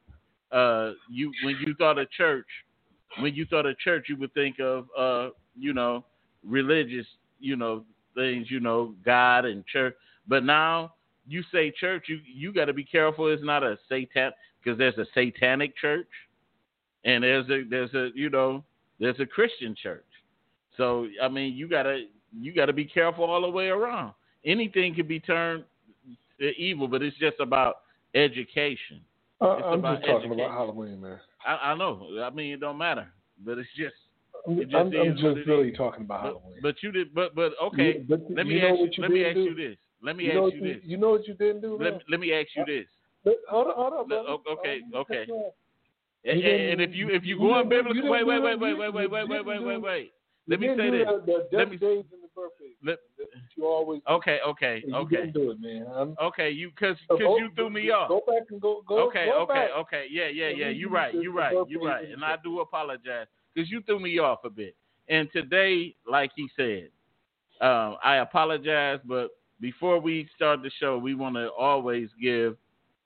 uh, 0.54 0.94
you 1.10 1.32
when 1.44 1.58
you 1.66 1.74
thought 1.76 1.98
of 1.98 2.10
church, 2.12 2.48
when 3.20 3.36
you 3.36 3.46
thought 3.46 3.66
of 3.66 3.78
church, 3.80 4.06
you 4.08 4.16
would 4.16 4.34
think 4.34 4.60
of 4.62 4.88
uh, 4.98 5.30
you 5.60 5.74
know, 5.74 6.06
religious, 6.44 7.06
you 7.40 7.58
know, 7.58 7.84
things, 8.16 8.50
you 8.50 8.60
know, 8.62 8.96
God 9.04 9.44
and 9.46 9.66
church. 9.68 9.96
But 10.28 10.46
now 10.46 10.94
you 11.28 11.44
say 11.52 11.70
church, 11.72 12.06
you 12.08 12.20
you 12.26 12.54
got 12.54 12.66
to 12.66 12.74
be 12.74 12.86
careful. 12.86 13.28
It's 13.28 13.44
not 13.44 13.62
a 13.64 13.78
satan 13.90 14.32
because 14.64 14.78
there's 14.78 14.98
a 14.98 15.06
satanic 15.14 15.76
church, 15.78 16.08
and 17.06 17.24
there's 17.24 17.50
a 17.50 17.64
there's 17.70 17.94
a 17.94 18.10
you 18.16 18.30
know 18.30 18.64
there's 19.00 19.20
a 19.20 19.26
Christian 19.26 19.76
church. 19.82 20.06
So 20.76 21.08
I 21.22 21.28
mean, 21.28 21.54
you 21.54 21.68
gotta 21.68 22.06
you 22.38 22.54
gotta 22.54 22.74
be 22.74 22.86
careful 22.86 23.26
all 23.26 23.42
the 23.42 23.50
way 23.50 23.68
around. 23.68 24.14
Anything 24.46 24.94
can 24.96 25.08
be 25.08 25.20
turned 25.20 25.64
to 26.40 26.50
evil, 26.56 26.88
but 26.88 27.02
it's 27.02 27.18
just 27.18 27.40
about 27.40 27.78
education. 28.14 29.02
Uh, 29.40 29.46
I'm 29.58 29.82
just 29.82 30.02
talking 30.02 30.32
education. 30.32 30.32
about 30.34 30.52
Halloween, 30.52 31.02
man. 31.02 31.20
I, 31.46 31.72
I 31.72 31.76
know. 31.78 32.08
I 32.24 32.30
mean, 32.32 32.54
it 32.54 32.60
don't 32.60 32.78
matter, 32.78 33.08
but 33.46 33.58
it's 33.58 33.70
just. 33.78 33.94
I'm, 34.48 34.60
It 34.60 34.70
just 34.70 34.76
I'm, 34.76 34.88
is 34.88 34.96
I'm 34.96 35.36
just 35.36 35.48
really 35.48 35.72
talking 35.72 36.04
about 36.06 36.24
But, 36.24 36.28
Halloween. 36.30 36.60
but 36.62 36.76
you 36.82 36.92
did. 36.92 37.14
But 37.14 37.36
but 37.36 37.54
okay. 37.62 37.98
You- 37.98 38.06
but 38.08 38.22
let 38.36 38.48
me 38.48 38.62
ask 38.62 38.80
you. 38.80 38.90
you 38.92 39.02
Let 39.02 39.12
me 39.12 39.26
ask 39.26 39.36
do? 39.36 39.44
you 39.44 39.56
this. 39.56 39.78
Let 40.02 40.16
me 40.16 40.26
you 40.26 40.46
ask 40.46 40.54
you 40.56 40.62
this. 40.62 40.78
You 40.84 40.98
know 40.98 41.10
what 41.10 41.28
you 41.28 41.34
didn't 41.34 41.62
do, 41.62 41.78
Let 41.80 41.94
me, 41.96 42.00
let 42.10 42.20
me 42.20 42.34
ask 42.34 42.48
you 42.56 42.66
this. 42.66 42.86
Hold 43.50 43.68
on, 43.68 43.74
hold 43.76 43.94
on, 43.94 44.08
brother. 44.08 44.30
okay, 44.52 44.82
Oh, 44.94 45.00
okay. 45.00 45.26
And, 46.26 46.42
and 46.44 46.82
if 46.82 46.94
you 46.94 47.10
if 47.10 47.24
you 47.24 47.38
go 47.38 47.54
on 47.54 47.70
didn't 47.70 47.86
do- 47.94 47.96
you 47.96 48.02
biblical, 48.04 48.12
wait 48.12 48.26
wait 48.28 48.42
wait 48.44 48.60
wait 48.60 48.78
wait 48.78 48.94
wait 48.94 49.10
wait 49.12 49.30
wait 49.30 49.46
wait 49.46 49.64
wait 49.64 49.78
wait. 49.82 50.12
Let 50.50 50.60
me 50.62 50.68
say 50.78 50.90
this. 50.90 51.06
The, 51.26 51.48
Let 51.58 51.70
me- 51.72 51.78
days 51.78 52.06
and 52.12 52.24
the 52.24 52.30
birthdays. 52.36 52.76
Let- 52.84 53.00
you 53.56 53.66
always. 53.66 54.02
Okay 54.10 54.40
okay 54.48 54.84
you 54.86 54.96
okay 54.96 55.16
didn't 55.18 55.34
do 55.34 55.52
it, 55.52 55.60
man. 55.62 55.86
I'm, 55.94 56.16
okay. 56.22 56.50
You 56.50 56.70
because 56.72 56.98
because 57.10 57.20
go- 57.22 57.38
you 57.38 57.50
threw 57.56 57.70
me 57.70 57.92
off. 57.92 58.10
Go 58.10 58.24
back 58.28 58.44
and 58.50 58.60
go. 58.60 58.82
go 58.88 59.08
okay, 59.08 59.26
go 59.28 59.42
okay, 59.44 59.54
back. 59.54 59.70
okay. 59.80 60.06
Yeah, 60.10 60.28
yeah, 60.28 60.50
yeah. 60.50 60.70
You're 60.70 60.90
right. 60.90 61.14
You're 61.14 61.34
right. 61.34 61.56
You're 61.68 61.82
right. 61.84 62.06
and 62.06 62.14
And 62.16 62.24
I 62.26 62.36
do 62.44 62.60
apologize 62.62 63.28
because 63.54 63.70
you 63.70 63.82
threw 63.82 64.00
me 64.00 64.20
off 64.20 64.40
a 64.44 64.50
bit. 64.50 64.76
And 65.10 65.30
today, 65.32 65.96
like 66.10 66.32
he 66.36 66.48
said, 66.58 66.90
um, 67.62 67.98
I 68.04 68.18
apologize. 68.18 69.00
But 69.06 69.30
before 69.62 70.00
we 70.00 70.28
start 70.36 70.62
the 70.62 70.72
show, 70.80 70.98
we 70.98 71.16
want 71.16 71.36
to 71.36 71.50
always 71.52 72.10
give 72.22 72.58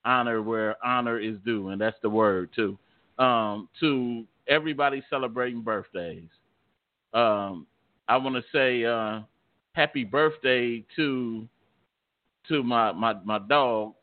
honor 0.04 0.42
where 0.42 0.76
honor 0.84 1.18
is 1.18 1.36
due, 1.44 1.68
and 1.68 1.80
that's 1.80 1.96
the 2.02 2.10
word 2.10 2.50
too. 2.54 2.78
Um, 3.18 3.68
to 3.80 4.24
everybody 4.48 5.02
celebrating 5.08 5.62
birthdays. 5.62 6.28
Um, 7.14 7.66
I 8.08 8.16
want 8.16 8.36
to 8.36 8.42
say 8.52 8.84
uh, 8.84 9.20
happy 9.74 10.04
birthday 10.04 10.84
to 10.96 11.46
to 12.48 12.62
my, 12.62 12.92
my, 12.92 13.14
my 13.24 13.38
dog. 13.38 13.94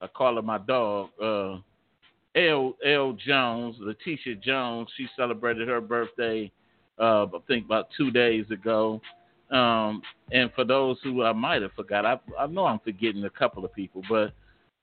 I 0.00 0.06
call 0.06 0.36
her 0.36 0.42
my 0.42 0.58
dog. 0.58 1.10
Uh, 1.20 1.58
L 2.34 2.76
L 2.84 3.12
Jones, 3.12 3.76
Letitia 3.78 4.36
Jones. 4.36 4.88
She 4.96 5.06
celebrated 5.16 5.68
her 5.68 5.80
birthday. 5.80 6.50
Uh, 6.98 7.24
I 7.26 7.38
think 7.48 7.66
about 7.66 7.88
two 7.96 8.10
days 8.10 8.46
ago. 8.50 9.00
Um, 9.50 10.02
and 10.30 10.50
for 10.54 10.64
those 10.64 10.96
who 11.02 11.24
I 11.24 11.32
might 11.32 11.62
have 11.62 11.72
forgot, 11.72 12.06
I, 12.06 12.18
I 12.38 12.46
know 12.46 12.64
I'm 12.64 12.78
forgetting 12.78 13.24
a 13.24 13.30
couple 13.30 13.64
of 13.64 13.74
people, 13.74 14.02
but 14.08 14.32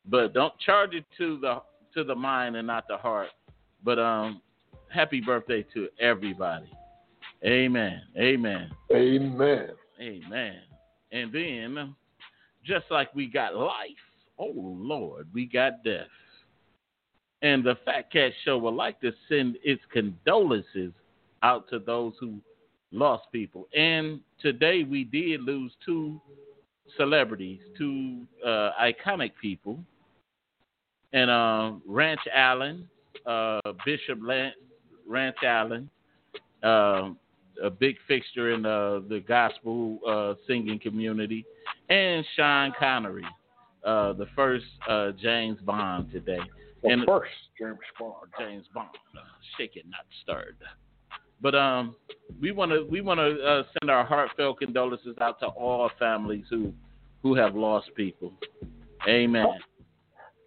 but 0.10 0.34
don't 0.34 0.58
charge 0.60 0.94
it 0.94 1.06
to 1.18 1.40
the 1.40 1.62
to 1.94 2.04
the 2.04 2.16
mind 2.16 2.56
and 2.56 2.68
not 2.68 2.88
the 2.88 2.98
heart. 2.98 3.30
But 3.84 4.00
um, 4.00 4.42
happy 4.90 5.22
birthday 5.22 5.66
to 5.74 5.88
everybody. 6.00 6.72
Amen. 7.46 8.02
Amen. 8.18 8.70
Amen. 8.94 9.70
Amen. 10.02 10.56
And 11.12 11.34
then, 11.34 11.96
just 12.66 12.86
like 12.92 13.14
we 13.16 13.28
got 13.28 13.56
life, 13.56 13.74
oh 14.38 14.54
Lord, 14.56 15.28
we 15.34 15.46
got 15.46 15.84
death. 15.84 16.08
And 17.42 17.64
the 17.64 17.78
Fat 17.86 18.12
Cat 18.12 18.34
Show 18.44 18.58
would 18.58 18.74
like 18.74 19.00
to 19.02 19.12
send 19.30 19.58
its 19.64 19.82
condolences 19.92 20.92
out 21.42 21.70
to 21.70 21.80
those 21.80 22.14
who 22.20 22.40
lost 22.92 23.24
people. 23.32 23.68
And 23.76 24.20
today 24.42 24.84
we 24.84 25.06
did 25.06 25.42
lose 25.42 25.72
two 25.86 26.20
celebrities, 26.98 27.60
two 27.78 28.26
uh, 28.46 28.72
iconic 28.82 29.32
people. 29.42 29.80
And 31.14 31.30
uh, 31.30 31.72
Rance 31.88 32.22
Allen, 32.34 32.88
uh, 33.26 33.60
Bishop 33.86 34.20
Lance, 34.22 34.56
Rance 35.08 35.38
Allen, 35.44 35.90
um, 36.64 37.18
a 37.64 37.70
big 37.70 37.96
fixture 38.08 38.54
in 38.54 38.66
uh, 38.66 39.02
the 39.10 39.24
gospel 39.28 40.00
uh, 40.08 40.34
singing 40.48 40.80
community, 40.80 41.46
and 41.90 42.26
Sean 42.36 42.72
Connery, 42.80 43.26
uh, 43.84 44.14
the 44.14 44.28
first 44.36 44.66
uh, 44.88 45.12
James 45.22 45.60
Bond 45.62 46.12
today. 46.12 46.40
The 46.84 46.90
And- 46.90 47.06
first 47.06 47.32
James 47.60 47.78
Bond. 48.00 48.16
James 48.40 48.66
Bond, 48.74 48.90
uh, 49.18 49.22
shaken 49.58 49.84
not 49.90 50.06
stirred. 50.24 50.58
But 51.42 51.56
um, 51.56 51.96
we 52.42 52.52
want 52.52 52.72
to 52.72 52.84
we 52.90 53.02
want 53.02 53.20
to 53.20 53.42
uh, 53.44 53.64
send 53.82 53.90
our 53.90 54.06
heartfelt 54.06 54.60
condolences 54.60 55.16
out 55.22 55.40
to 55.40 55.48
all 55.48 55.90
families 55.98 56.46
who 56.50 56.74
who 57.24 57.34
have 57.36 57.56
lost 57.56 57.90
people. 57.96 58.34
Amen. 59.08 59.46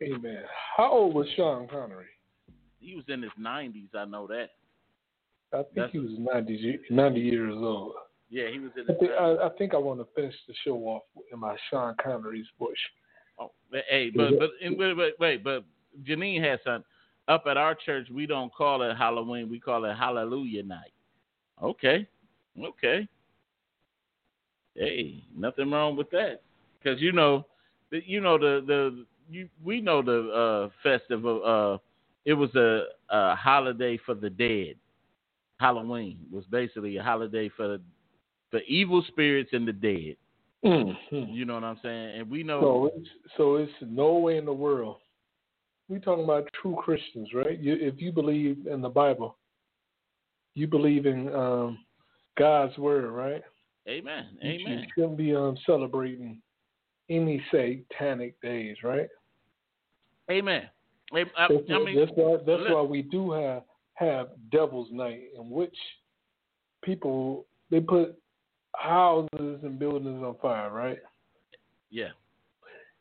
Amen. 0.03 0.43
How 0.77 0.91
old 0.91 1.15
was 1.15 1.27
Sean 1.37 1.69
Connery? 1.69 2.07
He 2.81 2.95
was 2.97 3.05
in 3.09 3.23
his 3.23 3.31
nineties. 3.39 3.89
I 3.95 4.05
know 4.05 4.27
that. 4.27 4.51
I 5.53 5.59
think 5.63 5.75
That's- 5.75 5.93
he 5.93 5.99
was 5.99 6.11
90, 6.19 6.81
90 6.91 7.21
years 7.21 7.55
old. 7.55 7.95
Yeah, 8.31 8.49
he 8.51 8.59
was 8.59 8.71
in 8.77 8.85
I 8.89 8.99
think 8.99 9.11
I, 9.13 9.47
I 9.47 9.49
think 9.59 9.75
I 9.75 9.77
want 9.77 10.01
to 10.01 10.07
finish 10.15 10.35
the 10.49 10.55
show 10.65 10.77
off 10.85 11.03
in 11.31 11.39
my 11.39 11.57
Sean 11.69 11.95
Connery's 12.03 12.47
bush. 12.59 12.79
Oh, 13.39 13.53
but- 13.71 13.85
hey, 13.89 14.11
but 14.11 14.39
but 14.39 14.51
and 14.63 14.79
wait, 14.79 14.97
wait, 14.97 15.15
wait, 15.21 15.45
but 15.45 15.65
Janine 16.03 16.43
had 16.43 16.61
something. 16.65 16.85
Up 17.29 17.45
at 17.47 17.57
our 17.57 17.75
church, 17.77 18.09
we 18.11 18.27
don't 18.27 18.53
call 18.53 18.83
it 18.83 18.97
Halloween. 18.97 19.49
We 19.49 19.61
call 19.61 19.85
it 19.85 19.95
Hallelujah 19.95 20.65
Night. 20.65 20.93
Okay, 21.63 22.09
okay. 22.61 23.07
Hey, 24.75 25.23
nothing 25.37 25.71
wrong 25.71 25.97
with 25.97 26.11
that, 26.11 26.41
because 26.83 27.01
you 27.01 27.13
know, 27.13 27.47
you 27.91 28.21
know 28.21 28.39
the 28.39 28.65
the 28.67 29.05
you 29.33 29.49
we 29.63 29.81
know 29.81 30.03
the 30.03 30.31
uh, 30.31 30.69
festival. 30.83 31.43
Uh, 31.45 31.79
it 32.25 32.35
was 32.35 32.55
a, 32.55 32.85
a 33.11 33.35
holiday 33.35 33.99
for 34.05 34.15
the 34.15 34.31
dead. 34.31 34.77
Halloween 35.59 36.19
was 36.31 36.45
basically 36.51 36.97
a 36.97 37.03
holiday 37.03 37.49
for 37.49 37.69
the 37.69 37.81
for 38.51 38.61
evil 38.69 39.03
spirits 39.09 39.51
and 39.53 39.67
the 39.67 39.73
dead. 39.73 40.17
Mm-hmm. 40.65 41.33
You 41.33 41.45
know 41.45 41.55
what 41.55 41.65
I'm 41.65 41.81
saying? 41.83 42.21
And 42.21 42.31
we 42.31 42.43
know. 42.43 42.61
So 42.61 42.91
it's 42.95 43.09
so 43.37 43.57
it's 43.57 43.73
no 43.81 44.15
way 44.15 44.39
in 44.39 44.45
the 44.45 44.53
world. 44.53 44.99
We 45.89 45.99
talking 45.99 46.25
about 46.25 46.49
true 46.61 46.77
Christians, 46.79 47.29
right? 47.35 47.59
You, 47.59 47.77
if 47.79 48.01
you 48.01 48.13
believe 48.13 48.67
in 48.67 48.81
the 48.81 48.89
Bible, 48.89 49.37
you 50.55 50.67
believe 50.67 51.07
in 51.07 51.35
um, 51.35 51.79
God's 52.39 52.77
word, 52.79 53.11
right? 53.11 53.43
Amen. 53.89 54.27
Amen. 54.43 54.61
You 54.67 54.85
shouldn't 54.95 55.19
be 55.19 55.35
um, 55.35 55.57
celebrating 55.67 56.41
any 57.11 57.43
satanic 57.51 58.41
days, 58.41 58.77
right? 58.85 59.09
Amen. 60.33 60.63
I, 61.15 61.25
That's, 61.49 61.63
I 61.71 61.79
mean, 61.79 61.99
that's 61.99 62.11
why 62.15 62.39
that's 62.47 62.63
why 62.71 62.81
we 62.83 63.03
do 63.03 63.33
have 63.33 63.63
have 63.95 64.29
Devil's 64.51 64.89
Night, 64.91 65.25
in 65.39 65.51
which 65.51 65.77
people 66.83 67.45
they 67.71 67.81
put 67.81 68.19
houses 68.75 69.29
and 69.63 69.79
buildings 69.79 70.23
on 70.23 70.37
fire, 70.41 70.71
right? 70.71 70.99
yeah. 71.91 72.09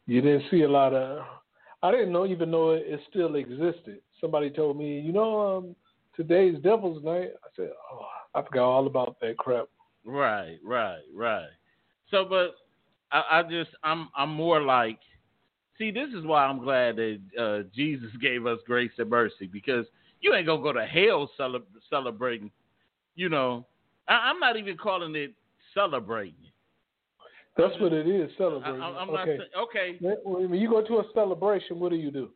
You 0.08 0.22
didn't 0.22 0.44
see 0.52 0.64
a 0.64 0.70
lot 0.70 0.94
of. 0.94 1.24
I 1.84 1.92
didn't 1.92 2.12
know 2.12 2.26
even 2.26 2.52
know 2.52 2.72
it, 2.72 2.84
it 2.86 3.00
still 3.10 3.36
existed. 3.36 4.00
Somebody 4.20 4.50
told 4.50 4.78
me, 4.78 5.00
you 5.00 5.14
know, 5.14 5.58
um, 5.58 5.76
today's 6.16 6.62
Devil's 6.62 7.04
Night. 7.04 7.30
I 7.44 7.48
said, 7.56 7.70
oh, 7.92 8.06
I 8.36 8.42
forgot 8.44 8.66
all 8.66 8.88
about 8.88 9.18
that 9.22 9.38
crap. 9.38 9.68
Right, 10.04 10.58
right, 10.64 11.02
right. 11.16 11.50
So, 12.10 12.26
but 12.26 12.56
I, 13.12 13.40
I 13.40 13.44
just, 13.44 13.72
I'm, 13.84 14.10
I'm 14.16 14.30
more 14.30 14.62
like, 14.62 15.00
see, 15.82 15.92
this 15.92 16.10
is 16.16 16.26
why 16.26 16.46
I'm 16.46 16.64
glad 16.64 16.98
that 16.98 17.20
uh, 17.40 17.60
Jesus 17.76 18.10
gave 18.22 18.46
us 18.46 18.60
grace 18.68 18.92
and 19.00 19.10
mercy 19.10 19.48
because 19.48 19.86
you 20.22 20.34
ain't 20.34 20.46
gonna 20.46 20.62
go 20.62 20.72
to 20.72 20.86
hell 20.86 21.30
cele- 21.38 21.66
celebrating. 21.90 22.52
You 23.16 23.30
know, 23.30 23.66
I, 24.08 24.14
I'm 24.14 24.40
not 24.40 24.58
even 24.58 24.78
calling 24.78 25.16
it 25.16 25.34
celebrating. 25.74 26.36
That's 27.58 27.74
what 27.80 27.92
it 27.94 28.08
is, 28.08 28.30
celebrating. 28.38 28.82
I, 28.82 28.88
I'm 28.90 29.12
not 29.12 29.28
okay. 29.28 29.40
okay. 29.58 29.98
When 30.24 30.54
you 30.54 30.70
go 30.70 30.86
to 30.86 31.00
a 31.00 31.04
celebration, 31.14 31.80
what 31.80 31.90
do 31.90 31.98
you 31.98 32.12
do? 32.12 32.30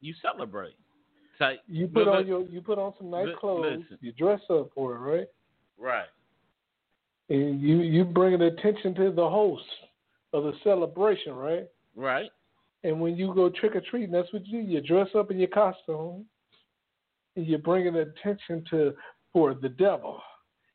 You 0.00 0.14
celebrate. 0.20 0.74
Like, 1.40 1.60
You 1.66 1.86
put 1.86 2.08
on 2.08 2.26
your 2.26 2.42
you 2.42 2.60
put 2.60 2.78
on 2.78 2.92
some 2.98 3.10
nice 3.10 3.26
li- 3.26 3.34
clothes. 3.38 3.80
listen. 3.80 3.98
You 4.00 4.12
dress 4.12 4.40
up 4.50 4.70
for 4.74 4.94
it, 4.94 4.98
right? 4.98 5.26
right. 5.78 6.06
And 7.30 7.60
you 7.60 7.78
you 7.78 8.04
bring 8.04 8.40
attention 8.40 8.94
to 8.96 9.12
the 9.12 9.28
host 9.28 9.64
of 10.34 10.44
the 10.44 10.52
celebration, 10.64 11.32
right? 11.32 11.66
Right. 11.96 12.28
And 12.82 13.00
when 13.00 13.16
you 13.16 13.32
go 13.34 13.48
trick 13.48 13.76
or 13.76 13.80
treating, 13.80 14.10
that's 14.10 14.30
what 14.32 14.44
you 14.46 14.62
do. 14.62 14.68
You 14.68 14.80
dress 14.82 15.08
up 15.14 15.30
in 15.30 15.38
your 15.38 15.48
costume, 15.48 16.26
and 17.36 17.46
you're 17.46 17.58
bringing 17.60 17.96
attention 17.96 18.64
to 18.70 18.92
for 19.32 19.54
the 19.54 19.68
devil. 19.70 20.20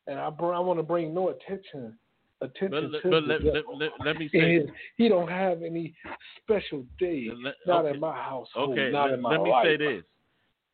And 0.08 0.20
I 0.20 0.30
br- 0.32 0.54
I 0.54 0.60
want 0.60 0.80
to 0.80 0.84
bring 0.84 1.14
no 1.14 1.30
attention 1.30 1.98
But, 2.40 2.52
attention 2.56 2.92
let- 2.94 3.02
to 3.04 3.10
but 3.12 3.22
the 3.22 3.28
let, 3.28 3.44
let, 3.44 3.64
let, 3.78 3.92
let 4.06 4.18
me 4.18 4.28
say, 4.34 4.56
And 4.56 4.72
he 4.98 5.08
don't 5.10 5.30
have 5.30 5.62
any 5.62 5.94
special 6.42 6.84
day. 6.98 7.30
Let- 7.44 7.56
Not 7.68 7.86
okay. 7.86 7.94
in 7.96 8.00
my 8.00 8.16
household. 8.16 8.72
Okay, 8.72 8.90
not 8.92 9.06
let, 9.12 9.14
in 9.16 9.22
my 9.22 9.32
let 9.32 9.42
me 9.44 9.52
life. 9.52 9.66
say 9.66 9.78
this. 9.78 10.04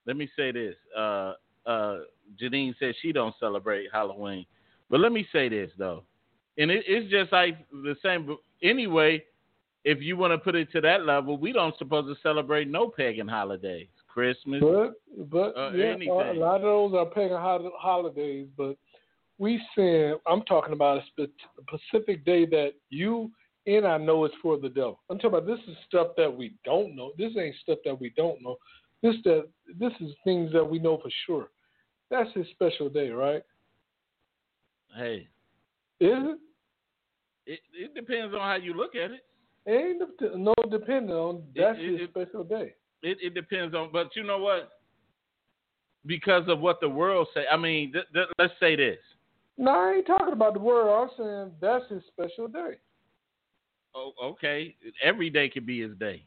Let 0.06 0.16
me 0.16 0.30
say 0.38 0.52
this. 0.52 0.76
Uh, 0.96 1.34
uh, 1.66 1.98
Janine 2.42 2.76
says 2.80 2.96
she 3.02 3.12
don't 3.12 3.34
celebrate 3.40 3.88
Halloween, 3.92 4.46
but 4.90 5.00
let 5.00 5.12
me 5.12 5.28
say 5.34 5.50
this 5.50 5.72
though, 5.78 6.04
and 6.60 6.70
it, 6.72 6.84
it's 6.88 7.10
just 7.12 7.32
like 7.32 7.58
the 7.72 7.96
same. 8.04 8.38
Anyway, 8.64 9.24
if 9.84 10.02
you 10.02 10.18
want 10.18 10.34
to 10.34 10.38
put 10.38 10.56
it 10.56 10.72
to 10.72 10.82
that 10.82 11.06
level, 11.06 11.38
we 11.38 11.52
don't 11.52 11.78
supposed 11.78 12.08
to 12.08 12.22
celebrate 12.22 12.68
no 12.68 12.90
pagan 12.90 13.28
holidays, 13.28 13.88
Christmas. 14.08 14.62
But 14.62 14.94
but 15.30 15.58
Uh, 15.58 15.72
yeah, 15.74 15.94
anything. 15.94 16.10
a 16.10 16.34
lot 16.34 16.56
of 16.58 16.62
those 16.64 16.94
are 16.94 17.06
pagan 17.06 17.38
holidays. 17.38 18.48
But 18.58 18.78
we 19.38 19.62
saying 19.76 20.18
I'm 20.28 20.42
talking 20.44 20.74
about 20.74 21.04
a 21.20 21.24
a 21.24 21.28
specific 21.78 22.26
day 22.26 22.46
that 22.46 22.74
you 22.90 23.32
and 23.68 23.86
I 23.86 23.98
know 23.98 24.26
it's 24.26 24.36
for 24.42 24.58
the 24.58 24.70
devil. 24.70 25.02
I'm 25.10 25.18
talking 25.18 25.38
about 25.38 25.48
this 25.48 25.60
is 25.68 25.76
stuff 25.88 26.10
that 26.18 26.36
we 26.36 26.54
don't 26.64 26.96
know. 26.96 27.14
This 27.18 27.36
ain't 27.38 27.56
stuff 27.58 27.80
that 27.86 28.00
we 28.00 28.12
don't 28.16 28.42
know. 28.42 28.58
This 29.02 29.16
that 29.24 29.48
this 29.80 29.94
is 30.00 30.12
things 30.24 30.52
that 30.54 30.64
we 30.64 30.80
know 30.80 30.98
for 30.98 31.10
sure. 31.26 31.50
That's 32.10 32.32
his 32.34 32.48
special 32.52 32.90
day, 32.90 33.10
right? 33.10 33.44
Hey, 34.96 35.28
Is 36.00 36.12
it? 36.12 36.40
It 37.46 37.60
it 37.74 37.94
depends 37.96 38.34
on 38.34 38.40
how 38.42 38.56
you 38.56 38.74
look 38.74 38.96
at 38.96 39.12
it. 39.12 39.24
Ain't 39.68 40.02
no 40.38 40.54
depending 40.70 41.16
on 41.16 41.44
that's 41.56 41.78
it- 41.80 41.92
his 41.92 42.02
it- 42.02 42.10
special 42.12 42.44
day. 42.44 42.74
It 43.02 43.18
it 43.22 43.34
depends 43.34 43.76
on, 43.76 43.90
but 43.92 44.16
you 44.16 44.24
know 44.24 44.38
what? 44.40 44.72
Because 46.06 46.48
of 46.48 46.60
what 46.60 46.80
the 46.82 46.90
world 46.90 47.28
say. 47.34 47.46
I 47.52 47.58
mean, 47.58 47.92
th- 47.94 48.06
th- 48.14 48.28
let's 48.38 48.54
say 48.60 48.76
this. 48.76 49.00
No, 49.58 49.72
I 49.72 49.94
ain't 49.98 50.08
talking 50.08 50.34
about 50.34 50.54
the 50.54 50.60
world. 50.60 51.10
I'm 51.10 51.18
saying 51.18 51.52
that's 51.62 51.86
his 51.90 52.04
special 52.08 52.48
day. 52.48 52.76
Oh, 53.96 54.12
okay, 54.22 54.76
every 55.02 55.30
day 55.30 55.50
could 55.50 55.66
be 55.66 55.82
his 55.82 55.96
day. 55.98 56.24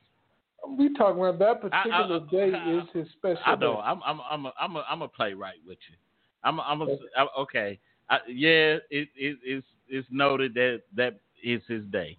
We 0.76 0.92
talking 0.94 1.24
about 1.24 1.38
that 1.60 1.72
I- 1.72 1.78
I- 1.78 1.82
particular 1.82 2.20
day 2.50 2.56
I- 2.56 2.78
is 2.78 2.88
his 2.92 3.08
special 3.12 3.42
I 3.46 3.54
day. 3.54 3.60
know. 3.60 3.78
I'm 3.78 4.00
I'm 4.04 4.20
I'm 4.30 4.46
a, 4.46 4.52
I'm 4.58 4.76
a, 4.76 4.84
I'm 4.90 5.02
a 5.02 5.08
playwright 5.08 5.58
with 5.66 5.78
you. 5.90 5.96
I'm 6.44 6.58
a, 6.58 6.62
I'm 6.62 6.80
a, 6.80 6.84
Okay. 6.84 7.04
I, 7.16 7.26
okay. 7.40 7.78
I, 8.10 8.18
yeah, 8.28 8.76
it, 8.90 9.08
it 9.16 9.38
it's 9.44 9.66
it's 9.88 10.08
noted 10.10 10.54
that 10.54 10.82
that 10.96 11.20
is 11.42 11.62
his 11.68 11.84
day. 11.86 12.18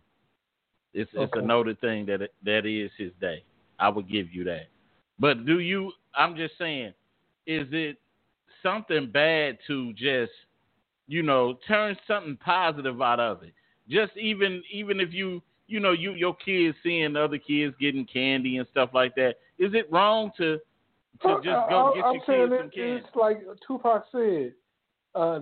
It's 0.93 1.09
it's 1.13 1.33
a 1.35 1.41
noted 1.41 1.79
thing 1.81 2.05
that 2.07 2.21
it, 2.21 2.33
that 2.43 2.65
is 2.65 2.91
his 2.97 3.11
day. 3.19 3.43
I 3.79 3.89
would 3.89 4.09
give 4.09 4.31
you 4.33 4.43
that. 4.45 4.67
But 5.19 5.45
do 5.45 5.59
you? 5.59 5.91
I'm 6.15 6.35
just 6.35 6.57
saying, 6.57 6.93
is 7.45 7.67
it 7.71 7.97
something 8.63 9.09
bad 9.11 9.57
to 9.67 9.93
just 9.93 10.31
you 11.07 11.23
know 11.23 11.57
turn 11.67 11.95
something 12.07 12.37
positive 12.37 13.01
out 13.01 13.19
of 13.19 13.43
it? 13.43 13.53
Just 13.87 14.15
even 14.17 14.63
even 14.71 14.99
if 14.99 15.13
you 15.13 15.41
you 15.67 15.79
know 15.79 15.91
you 15.91 16.13
your 16.13 16.35
kids 16.35 16.77
seeing 16.83 17.15
other 17.15 17.37
kids 17.37 17.75
getting 17.79 18.05
candy 18.05 18.57
and 18.57 18.67
stuff 18.71 18.89
like 18.93 19.15
that, 19.15 19.35
is 19.57 19.73
it 19.73 19.91
wrong 19.91 20.31
to 20.37 20.59
to 21.21 21.35
just 21.43 21.69
go 21.69 21.91
I- 21.91 21.95
get 21.95 22.05
I'm 22.05 22.13
your 22.13 22.23
kids 22.23 22.53
it, 22.53 22.59
some 22.59 22.69
candy? 22.69 23.03
It's 23.05 23.15
like 23.15 23.41
Tupac 23.67 24.05
said, 24.11 24.53
uh, 25.15 25.39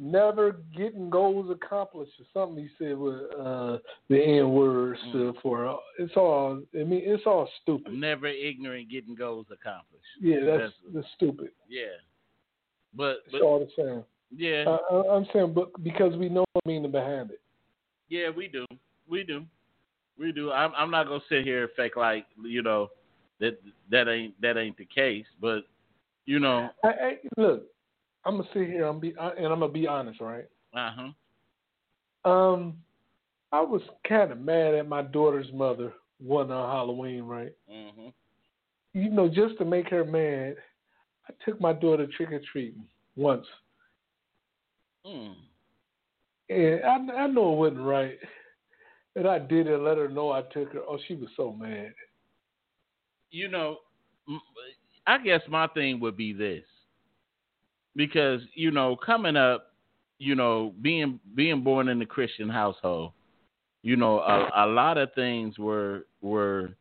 never 0.00 0.56
getting 0.76 1.10
goals 1.10 1.50
accomplished 1.50 2.12
or 2.18 2.24
something. 2.32 2.64
He 2.64 2.70
said 2.84 2.96
with 2.98 3.20
uh, 3.38 3.78
the 4.08 4.20
N 4.22 4.50
word 4.52 4.96
Mm. 4.96 5.10
stood 5.10 5.36
for. 5.42 5.78
It's 5.98 6.16
all. 6.16 6.62
I 6.74 6.84
mean, 6.84 7.02
it's 7.04 7.22
all 7.26 7.48
stupid. 7.62 7.92
Never 7.92 8.26
ignorant 8.28 8.90
getting 8.90 9.14
goals 9.14 9.46
accomplished. 9.52 10.04
Yeah, 10.20 10.40
that's, 10.40 10.46
That's- 10.46 10.72
that's 10.94 11.06
stupid. 11.14 11.50
Yeah, 11.68 11.98
but 12.96 13.18
It's 13.26 13.32
but 13.32 13.42
all 13.42 13.60
the 13.60 13.70
same. 13.76 14.04
yeah 14.36 14.64
Uh, 14.66 14.78
I- 15.02 15.14
I'm 15.16 15.26
saying, 15.32 15.52
but 15.52 15.70
because 15.84 16.16
we 16.16 16.28
know 16.28 16.44
the 16.54 16.60
meaning 16.64 16.90
behind 16.90 17.30
it. 17.30 17.40
yeah 18.08 18.30
we 18.30 18.48
do 18.48 18.66
we 19.08 19.22
do 19.22 19.44
we 20.18 20.32
do. 20.32 20.50
I'm 20.50 20.72
I'm 20.76 20.90
not 20.90 21.06
gonna 21.06 21.20
sit 21.28 21.44
here 21.44 21.62
and 21.64 21.72
fake 21.76 21.96
like 21.96 22.26
you 22.42 22.62
know 22.62 22.88
that 23.38 23.60
that 23.90 24.08
ain't 24.08 24.38
that 24.40 24.56
ain't 24.56 24.76
the 24.76 24.84
case, 24.86 25.26
but 25.40 25.60
you 26.26 26.38
know 26.40 26.70
I, 26.84 26.88
I, 26.88 27.18
look, 27.36 27.64
I'm 28.24 28.36
gonna 28.36 28.48
sit 28.52 28.68
here. 28.68 28.84
I'm 28.84 29.00
be 29.00 29.14
and 29.18 29.46
I'm 29.46 29.60
gonna 29.60 29.68
be 29.68 29.86
honest, 29.86 30.20
right? 30.20 30.44
uh 30.74 30.90
huh 32.24 32.30
Um, 32.30 32.76
I 33.52 33.60
was 33.60 33.82
kind 34.08 34.30
of 34.30 34.40
mad 34.40 34.74
at 34.74 34.88
my 34.88 35.02
daughter's 35.02 35.50
mother 35.52 35.92
one 36.22 36.50
on 36.50 36.70
Halloween, 36.70 37.22
right? 37.22 37.52
Mm-hmm. 37.72 38.08
You 38.92 39.10
know, 39.10 39.28
just 39.28 39.56
to 39.58 39.64
make 39.64 39.88
her 39.88 40.04
mad, 40.04 40.56
I 41.28 41.32
took 41.44 41.60
my 41.60 41.72
daughter 41.72 42.06
trick 42.16 42.32
or 42.32 42.40
treating 42.52 42.84
once, 43.16 43.46
mm. 45.06 45.34
and 46.48 46.84
I, 46.84 47.22
I 47.22 47.26
know 47.26 47.52
it 47.52 47.56
wasn't 47.56 47.80
right, 47.86 48.18
and 49.16 49.26
I 49.26 49.38
did 49.38 49.66
it. 49.66 49.78
Let 49.78 49.98
her 49.98 50.08
know 50.08 50.32
I 50.32 50.42
took 50.42 50.72
her. 50.72 50.80
Oh, 50.88 50.98
she 51.08 51.14
was 51.14 51.30
so 51.36 51.52
mad. 51.52 51.92
you 53.30 53.48
know, 53.48 53.78
I 55.06 55.18
guess 55.18 55.40
my 55.48 55.66
thing 55.68 56.00
would 56.00 56.16
be 56.16 56.32
this, 56.32 56.64
because 57.96 58.40
you 58.54 58.70
know, 58.70 58.96
coming 58.96 59.36
up, 59.36 59.72
you 60.18 60.34
know, 60.34 60.74
being 60.82 61.20
being 61.34 61.62
born 61.62 61.88
in 61.88 62.00
a 62.02 62.06
Christian 62.06 62.48
household, 62.48 63.12
you 63.82 63.96
know, 63.96 64.20
a, 64.20 64.50
a 64.56 64.66
lot 64.66 64.98
of 64.98 65.12
things 65.14 65.58
were 65.58 66.06
were 66.20 66.76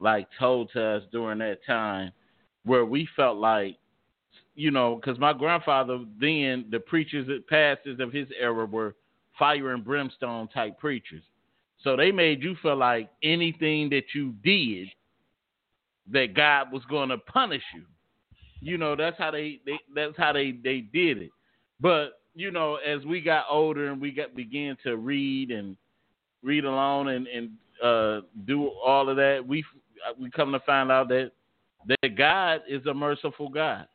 like 0.00 0.28
told 0.38 0.70
to 0.72 0.82
us 0.82 1.02
during 1.12 1.38
that 1.38 1.64
time, 1.66 2.12
where 2.64 2.84
we 2.84 3.08
felt 3.16 3.38
like 3.38 3.78
you 4.56 4.70
know, 4.70 4.96
because 4.96 5.18
my 5.18 5.32
grandfather 5.32 6.04
then 6.20 6.66
the 6.70 6.78
preachers, 6.78 7.28
and 7.28 7.46
pastors 7.46 7.98
of 8.00 8.12
his 8.12 8.28
era 8.38 8.66
were 8.66 8.94
fire 9.38 9.72
and 9.72 9.84
brimstone 9.84 10.48
type 10.48 10.78
preachers. 10.78 11.22
So 11.82 11.96
they 11.96 12.12
made 12.12 12.42
you 12.42 12.56
feel 12.62 12.76
like 12.76 13.10
anything 13.22 13.90
that 13.90 14.04
you 14.14 14.32
did, 14.44 14.88
that 16.12 16.34
God 16.34 16.72
was 16.72 16.82
going 16.88 17.08
to 17.08 17.18
punish 17.18 17.62
you. 17.74 17.84
You 18.64 18.78
know, 18.78 18.96
that's 18.96 19.18
how 19.18 19.30
they, 19.30 19.60
they 19.66 19.78
that's 19.94 20.16
how 20.16 20.32
they 20.32 20.52
they 20.52 20.80
did 20.80 21.18
it. 21.18 21.30
But 21.80 22.20
you 22.34 22.50
know, 22.50 22.76
as 22.76 23.04
we 23.04 23.20
got 23.20 23.44
older 23.50 23.92
and 23.92 24.00
we 24.00 24.10
got 24.10 24.34
began 24.34 24.76
to 24.84 24.96
read 24.96 25.50
and 25.50 25.76
read 26.42 26.64
along 26.64 27.08
and 27.08 27.26
and 27.26 27.50
uh, 27.82 28.26
do 28.46 28.68
all 28.68 29.10
of 29.10 29.16
that, 29.16 29.44
we 29.46 29.62
we 30.18 30.30
come 30.30 30.50
to 30.52 30.60
find 30.60 30.90
out 30.90 31.08
that 31.08 31.32
that 31.86 32.16
God 32.16 32.62
is 32.66 32.84
a 32.86 32.94
merciful 32.94 33.50
God. 33.50 33.86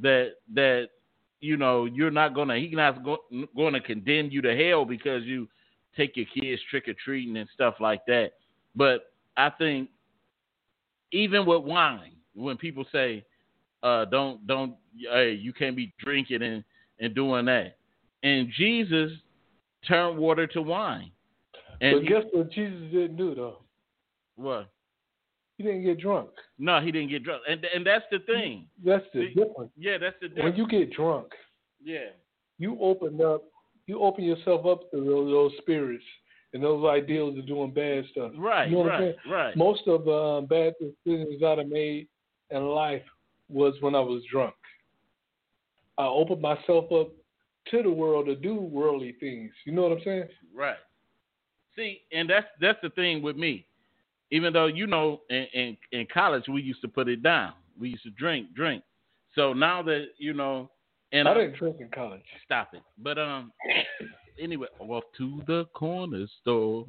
That 0.00 0.36
that 0.54 0.88
you 1.40 1.58
know 1.58 1.84
you're 1.84 2.10
not 2.10 2.34
gonna 2.34 2.56
he's 2.56 2.72
not 2.72 3.04
go, 3.04 3.18
going 3.54 3.74
to 3.74 3.80
condemn 3.80 4.30
you 4.30 4.40
to 4.40 4.56
hell 4.56 4.86
because 4.86 5.24
you 5.24 5.46
take 5.94 6.16
your 6.16 6.26
kids 6.34 6.62
trick 6.70 6.88
or 6.88 6.94
treating 7.04 7.36
and 7.36 7.48
stuff 7.52 7.74
like 7.80 8.06
that. 8.06 8.30
But 8.74 9.12
I 9.36 9.50
think 9.50 9.90
even 11.12 11.44
with 11.44 11.64
wine, 11.64 12.12
when 12.34 12.56
people 12.56 12.86
say 12.90 13.24
uh, 13.82 14.04
don't 14.06 14.46
don't 14.46 14.74
hey 15.10 15.32
you 15.32 15.52
can't 15.52 15.76
be 15.76 15.92
drinking 15.98 16.42
and 16.42 16.64
and 17.00 17.14
doing 17.14 17.44
that, 17.46 17.76
and 18.22 18.48
Jesus 18.56 19.12
turned 19.86 20.18
water 20.18 20.46
to 20.48 20.62
wine. 20.62 21.10
And 21.80 22.00
but 22.00 22.08
guess 22.08 22.24
what 22.32 22.50
Jesus 22.50 22.80
didn't 22.90 23.16
do 23.16 23.34
though? 23.34 23.58
What? 24.36 24.68
He 25.56 25.64
didn't 25.64 25.82
get 25.84 26.00
drunk. 26.00 26.30
No, 26.58 26.80
he 26.80 26.92
didn't 26.92 27.08
get 27.08 27.24
drunk, 27.24 27.42
and 27.48 27.64
and 27.74 27.86
that's 27.86 28.04
the 28.10 28.20
thing. 28.20 28.66
That's 28.84 29.04
the 29.12 29.28
See, 29.28 29.34
difference. 29.34 29.72
Yeah, 29.76 29.98
that's 29.98 30.16
the 30.20 30.28
difference. 30.28 30.56
When 30.56 30.56
you 30.56 30.68
get 30.68 30.92
drunk, 30.92 31.32
yeah, 31.82 32.10
you 32.58 32.78
open 32.80 33.20
up, 33.20 33.42
you 33.86 34.00
open 34.00 34.24
yourself 34.24 34.66
up 34.66 34.90
to 34.92 35.04
those, 35.04 35.30
those 35.30 35.52
spirits 35.58 36.04
and 36.54 36.62
those 36.62 36.84
ideals 36.86 37.38
of 37.38 37.46
doing 37.46 37.72
bad 37.72 38.04
stuff. 38.12 38.32
Right, 38.36 38.70
you 38.70 38.76
know 38.76 38.86
right, 38.86 39.16
right. 39.28 39.56
Most 39.56 39.82
of 39.86 40.04
the 40.04 40.12
um, 40.12 40.46
bad 40.46 40.74
decisions 40.80 41.40
that 41.40 41.58
I 41.58 41.64
made 41.64 42.06
in 42.50 42.66
life 42.66 43.02
was 43.48 43.74
when 43.80 43.94
I 43.94 44.00
was 44.00 44.22
drunk. 44.30 44.54
I 45.96 46.06
opened 46.06 46.42
myself 46.42 46.92
up 46.92 47.10
to 47.70 47.82
the 47.82 47.90
world 47.90 48.26
to 48.26 48.36
do 48.36 48.54
worldly 48.54 49.16
things. 49.20 49.52
You 49.64 49.72
know 49.72 49.82
what 49.82 49.92
I'm 49.92 50.04
saying? 50.04 50.28
Right. 50.54 50.76
See, 51.76 52.00
and 52.12 52.28
that's 52.28 52.46
that's 52.60 52.78
the 52.82 52.90
thing 52.90 53.22
with 53.22 53.36
me 53.36 53.68
even 54.30 54.52
though 54.52 54.66
you 54.66 54.86
know 54.86 55.20
in, 55.30 55.46
in, 55.54 55.76
in 55.92 56.06
college 56.12 56.44
we 56.48 56.62
used 56.62 56.80
to 56.82 56.88
put 56.88 57.08
it 57.08 57.22
down. 57.22 57.52
We 57.78 57.90
used 57.90 58.02
to 58.04 58.10
drink, 58.10 58.54
drink. 58.54 58.82
So 59.34 59.52
now 59.52 59.82
that 59.82 60.08
you 60.18 60.32
know, 60.34 60.70
and 61.12 61.28
I 61.28 61.34
didn't 61.34 61.56
drink 61.56 61.76
in 61.80 61.88
college. 61.88 62.22
Stop 62.44 62.70
it. 62.74 62.82
But 62.98 63.18
um, 63.18 63.52
anyway, 64.40 64.66
off 64.80 65.04
to 65.18 65.42
the 65.46 65.66
corner 65.74 66.26
store. 66.40 66.86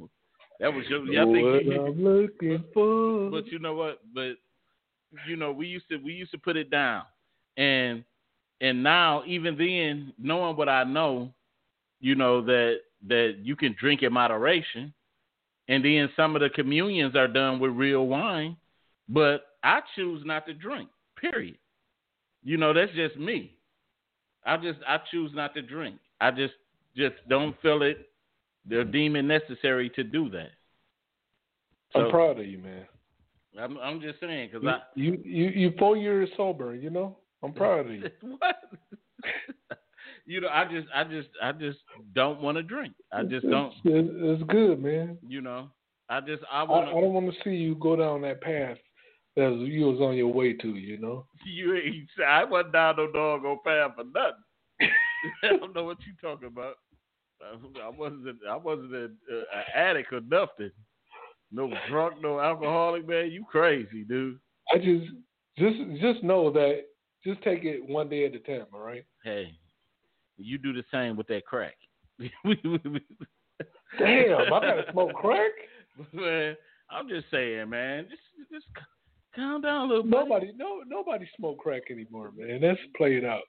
That 0.60 0.74
was 0.74 0.86
your. 0.90 1.06
Yeah, 1.06 1.24
I 1.24 1.26
think 1.26 1.46
what 1.46 1.66
you, 1.66 1.86
I'm 1.86 2.04
looking 2.04 2.64
for. 2.74 3.30
But 3.30 3.48
you 3.48 3.60
know 3.60 3.76
what? 3.76 4.00
But 4.14 4.34
you 5.28 5.36
know, 5.36 5.52
we 5.52 5.68
used 5.68 5.88
to 5.90 5.98
we 5.98 6.14
used 6.14 6.32
to 6.32 6.38
put 6.38 6.58
it 6.58 6.70
down, 6.70 7.04
and 7.58 8.04
and 8.62 8.84
now 8.84 9.24
even 9.26 9.58
then, 9.58 10.14
knowing 10.18 10.56
what 10.56 10.70
I 10.70 10.84
know, 10.84 11.34
you 12.00 12.16
know 12.16 12.42
that 12.46 12.78
that 13.08 13.38
you 13.42 13.56
can 13.56 13.76
drink 13.80 14.04
in 14.04 14.12
moderation 14.12 14.94
and 15.70 15.86
then 15.86 16.10
some 16.16 16.36
of 16.36 16.42
the 16.42 16.50
communions 16.50 17.16
are 17.16 17.28
done 17.28 17.60
with 17.60 17.72
real 17.72 18.08
wine, 18.08 18.58
but 19.08 19.46
I 19.64 19.82
choose 19.96 20.24
not 20.26 20.48
to 20.48 20.54
drink. 20.54 20.90
Period. 21.16 21.58
You 22.44 22.58
know, 22.58 22.74
that's 22.74 22.92
just 22.94 23.16
me. 23.18 23.56
I 24.44 24.58
just 24.58 24.80
I 24.88 24.98
choose 25.12 25.32
not 25.34 25.54
to 25.54 25.62
drink. 25.62 25.98
I 26.20 26.32
just 26.32 26.56
just 26.98 27.16
don't 27.30 27.56
feel 27.62 27.84
it 27.84 28.10
they're 28.66 28.84
deeming 28.84 29.28
necessary 29.28 29.90
to 29.92 30.04
do 30.04 30.30
that. 30.30 30.50
So, 31.94 32.02
I'm 32.02 32.12
proud 32.12 32.40
of 32.40 32.46
you, 32.46 32.60
man. 32.60 32.86
I'm 33.58 33.78
I'm 33.80 34.02
just 34.02 34.20
saying 34.20 34.50
because 34.52 34.68
I 34.68 34.80
you 34.96 35.20
you 35.24 35.46
you 35.50 35.74
four 35.80 35.98
years 35.98 36.30
sober, 36.38 36.76
you 36.76 36.90
know. 36.90 37.18
I'm 37.44 37.54
proud 37.54 37.86
of 37.86 37.92
you. 37.92 38.04
what? 38.40 38.56
you 40.26 40.42
know, 40.42 40.50
I 40.50 40.66
just, 40.66 40.88
I 40.94 41.04
just, 41.04 41.30
I 41.42 41.52
just 41.52 41.80
don't 42.14 42.42
want 42.42 42.58
to 42.58 42.64
drink. 42.64 42.94
I 43.12 43.24
just 43.24 43.50
don't. 43.50 43.74
It's, 43.84 44.10
it's 44.14 44.52
good, 44.52 44.82
man. 44.82 45.18
You 45.28 45.42
know, 45.42 45.70
I 46.10 46.22
just, 46.22 46.44
I 46.52 46.64
want. 46.64 46.88
I, 46.88 46.92
I 46.92 47.02
don't 47.02 47.14
want 47.14 47.32
to 47.32 47.44
see 47.44 47.56
you 47.56 47.76
go 47.76 47.96
down 47.96 48.22
that 48.22 48.42
path 48.42 48.78
that 49.36 49.52
you 49.54 49.86
was 49.86 50.02
on 50.02 50.16
your 50.16 50.32
way 50.32 50.54
to. 50.54 50.76
You 50.76 50.98
know. 50.98 51.26
You 51.46 51.76
ain't. 51.76 52.10
I 52.28 52.44
wasn't 52.44 52.74
down 52.74 52.98
no 52.98 53.12
doggone 53.12 53.60
path 53.66 53.92
for 53.96 54.04
nothing. 54.04 54.92
I 55.44 55.58
don't 55.58 55.74
know 55.74 55.86
what 55.86 55.98
you 56.06 56.14
talking 56.22 56.48
about. 56.48 56.76
I 57.42 57.90
wasn't. 57.90 58.38
I 58.50 58.58
wasn't 58.58 58.94
an 58.94 59.18
uh, 59.32 59.62
addict 59.74 60.12
or 60.12 60.22
nothing. 60.22 60.72
No 61.52 61.72
drunk, 61.90 62.22
no 62.22 62.40
alcoholic, 62.40 63.08
man. 63.08 63.32
You 63.32 63.44
crazy, 63.50 64.04
dude. 64.04 64.40
I 64.74 64.78
just, 64.78 65.12
just, 65.58 65.78
just 66.00 66.24
know 66.24 66.52
that. 66.52 66.84
Just 67.26 67.42
take 67.42 67.64
it 67.64 67.88
one 67.88 68.08
day 68.08 68.26
at 68.26 68.36
a 68.36 68.40
time. 68.40 68.68
All 68.74 68.82
right. 68.82 69.04
Hey, 69.24 69.54
you 70.38 70.58
do 70.58 70.74
the 70.74 70.84
same 70.92 71.18
with 71.18 71.28
that 71.28 71.46
crack. 71.46 71.76
Damn, 72.20 72.30
I 74.00 74.50
gotta 74.50 74.86
smoke 74.92 75.14
crack. 75.14 75.52
Man, 76.14 76.56
I'm 76.90 77.10
just 77.10 77.26
saying, 77.32 77.70
man. 77.70 78.08
Just 78.10 78.22
just 78.52 78.66
calm 79.36 79.62
down 79.62 79.86
a 79.86 79.90
little 79.90 80.04
bit. 80.04 80.12
Nobody, 80.12 80.52
no, 80.56 80.82
nobody 80.88 81.28
smoke 81.36 81.58
crack 81.60 81.84
anymore, 81.92 82.32
man. 82.36 82.62
That's 82.62 82.80
played 82.96 83.26
out. 83.26 83.44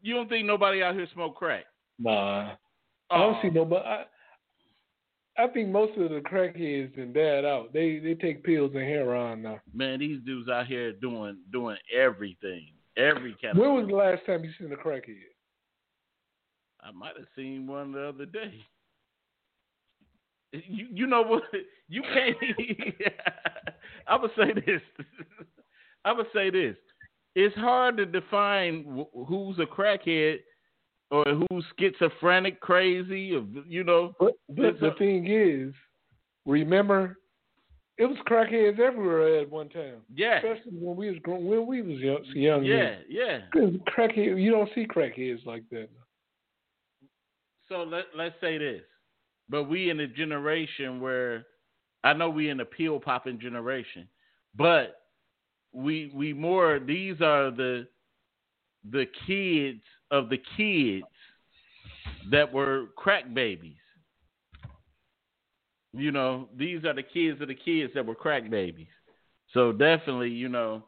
You 0.00 0.14
don't 0.14 0.28
think 0.28 0.46
nobody 0.46 0.82
out 0.82 0.94
here 0.94 1.06
smoke 1.12 1.36
crack? 1.36 1.64
Nah, 1.98 2.52
oh. 3.10 3.14
I 3.14 3.18
don't 3.18 3.36
oh. 3.36 3.42
see 3.42 3.50
nobody. 3.50 3.84
I, 3.84 4.04
I 5.38 5.46
think 5.46 5.68
most 5.68 5.96
of 5.96 6.10
the 6.10 6.20
crackheads 6.20 6.98
and 6.98 7.14
dad 7.14 7.44
out. 7.44 7.72
They 7.72 8.00
they 8.00 8.14
take 8.14 8.42
pills 8.42 8.72
and 8.74 8.82
heroin 8.82 9.42
now. 9.42 9.60
Man, 9.72 10.00
these 10.00 10.20
dudes 10.26 10.48
out 10.48 10.66
here 10.66 10.92
doing 10.92 11.38
doing 11.52 11.76
everything, 11.96 12.72
every 12.96 13.36
kind. 13.40 13.56
When 13.56 13.74
was 13.74 13.86
the 13.88 13.94
last 13.94 14.26
time 14.26 14.42
you 14.42 14.50
seen 14.58 14.72
a 14.72 14.76
crackhead? 14.76 15.16
I 16.82 16.90
might 16.90 17.16
have 17.16 17.26
seen 17.36 17.66
one 17.68 17.92
the 17.92 18.08
other 18.08 18.26
day. 18.26 18.52
You 20.52 20.88
you 20.92 21.06
know 21.06 21.22
what? 21.22 21.42
You 21.90 22.02
can't. 22.02 22.36
I 24.06 24.16
would 24.16 24.30
say 24.36 24.52
this. 24.52 24.82
I 26.04 26.12
would 26.12 26.26
say 26.34 26.50
this. 26.50 26.76
It's 27.34 27.56
hard 27.56 27.96
to 27.96 28.04
define 28.04 29.06
who's 29.26 29.58
a 29.58 29.64
crackhead 29.64 30.40
or 31.10 31.24
who's 31.24 31.64
schizophrenic, 31.78 32.60
crazy, 32.60 33.34
or 33.34 33.44
you 33.66 33.84
know. 33.84 34.14
But, 34.18 34.34
but 34.48 34.80
the 34.80 34.92
a, 34.92 34.94
thing 34.96 35.26
is, 35.28 35.74
remember, 36.46 37.18
it 37.96 38.06
was 38.06 38.18
crackheads 38.28 38.78
everywhere 38.78 39.40
at 39.40 39.50
one 39.50 39.68
time. 39.68 40.02
Yeah. 40.14 40.36
Especially 40.36 40.78
when 40.78 40.96
we 40.96 41.10
was 41.10 41.18
when 41.26 41.66
we 41.66 41.82
was 41.82 41.98
young. 41.98 42.24
young 42.34 42.64
yeah, 42.64 42.96
yeah. 43.08 43.40
Crackhead, 43.54 44.42
you 44.42 44.50
don't 44.50 44.70
see 44.74 44.86
crackheads 44.86 45.44
like 45.46 45.64
that 45.70 45.88
so 47.68 47.82
let 47.82 48.04
let's 48.16 48.34
say 48.40 48.58
this, 48.58 48.82
but 49.48 49.64
we 49.64 49.90
in 49.90 50.00
a 50.00 50.06
generation 50.06 51.00
where 51.00 51.46
I 52.04 52.12
know 52.12 52.30
we 52.30 52.48
in 52.48 52.60
a 52.60 52.64
pill 52.64 52.98
popping 52.98 53.38
generation, 53.38 54.08
but 54.56 55.02
we 55.72 56.10
we 56.14 56.32
more 56.32 56.80
these 56.80 57.20
are 57.20 57.50
the 57.50 57.86
the 58.90 59.06
kids 59.26 59.82
of 60.10 60.28
the 60.28 60.40
kids 60.56 61.06
that 62.30 62.52
were 62.52 62.86
crack 62.96 63.32
babies. 63.32 63.76
You 65.92 66.12
know, 66.12 66.48
these 66.56 66.84
are 66.84 66.94
the 66.94 67.02
kids 67.02 67.40
of 67.40 67.48
the 67.48 67.54
kids 67.54 67.92
that 67.94 68.04
were 68.04 68.14
crack 68.14 68.48
babies. 68.50 68.88
So 69.54 69.72
definitely, 69.72 70.30
you 70.30 70.48
know, 70.48 70.84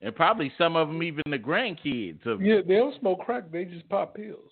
and 0.00 0.14
probably 0.14 0.52
some 0.58 0.74
of 0.76 0.88
them 0.88 1.02
even 1.02 1.22
the 1.26 1.38
grandkids 1.38 2.26
of 2.26 2.42
Yeah, 2.42 2.60
they 2.66 2.74
don't 2.74 2.98
smoke 2.98 3.20
crack, 3.20 3.50
they 3.52 3.64
just 3.64 3.88
pop 3.88 4.14
pills. 4.16 4.50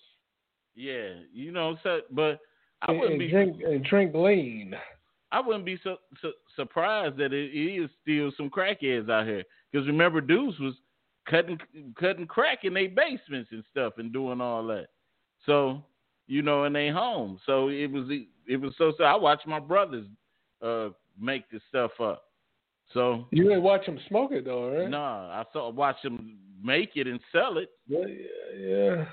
Yeah, 0.75 1.15
you 1.33 1.51
know, 1.51 1.77
so 1.83 2.01
but 2.11 2.39
I 2.81 2.93
wouldn't 2.93 3.11
and 3.11 3.19
be 3.19 3.29
drink 3.29 3.61
and 3.65 3.83
drink 3.83 4.15
lean. 4.15 4.73
I 5.33 5.39
wouldn't 5.39 5.65
be 5.65 5.77
so, 5.83 5.97
so 6.21 6.31
surprised 6.55 7.17
that 7.17 7.33
it 7.33 7.53
is 7.53 7.89
still 8.01 8.31
some 8.35 8.49
crackheads 8.49 9.09
out 9.09 9.27
here. 9.27 9.43
Because 9.71 9.87
remember, 9.87 10.19
dudes 10.21 10.59
was 10.59 10.73
cutting 11.29 11.59
cutting 11.99 12.27
crack 12.27 12.59
in 12.63 12.73
their 12.73 12.89
basements 12.89 13.49
and 13.51 13.63
stuff 13.71 13.93
and 13.97 14.13
doing 14.13 14.41
all 14.41 14.65
that. 14.67 14.87
So 15.45 15.83
you 16.27 16.41
know, 16.41 16.63
in 16.63 16.73
their 16.73 16.93
home. 16.93 17.39
So 17.45 17.69
it 17.69 17.91
was 17.91 18.07
it 18.47 18.59
was 18.59 18.73
so 18.77 18.93
so. 18.97 19.03
I 19.03 19.15
watched 19.15 19.47
my 19.47 19.59
brothers 19.59 20.05
uh, 20.61 20.89
make 21.19 21.49
this 21.49 21.61
stuff 21.69 21.91
up. 21.99 22.23
So 22.93 23.25
you 23.31 23.43
didn't 23.43 23.63
watch 23.63 23.85
them 23.85 23.99
smoke 24.07 24.31
it 24.31 24.45
though, 24.45 24.71
right? 24.71 24.89
No, 24.89 24.97
nah, 24.97 25.41
I 25.41 25.43
saw 25.53 25.69
watch 25.69 25.97
them 26.03 26.37
make 26.63 26.91
it 26.95 27.07
and 27.07 27.19
sell 27.31 27.57
it. 27.57 27.69
Yeah, 27.87 28.05
yeah. 28.57 29.05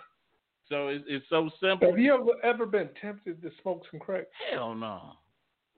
So 0.68 0.88
it's, 0.88 1.04
it's 1.08 1.26
so 1.30 1.50
simple. 1.60 1.90
Have 1.90 1.98
you 1.98 2.14
ever 2.14 2.32
ever 2.44 2.66
been 2.66 2.90
tempted 3.00 3.40
to 3.42 3.50
smoke 3.62 3.82
some 3.90 4.00
crack? 4.00 4.26
Hell 4.52 4.74
no. 4.74 5.12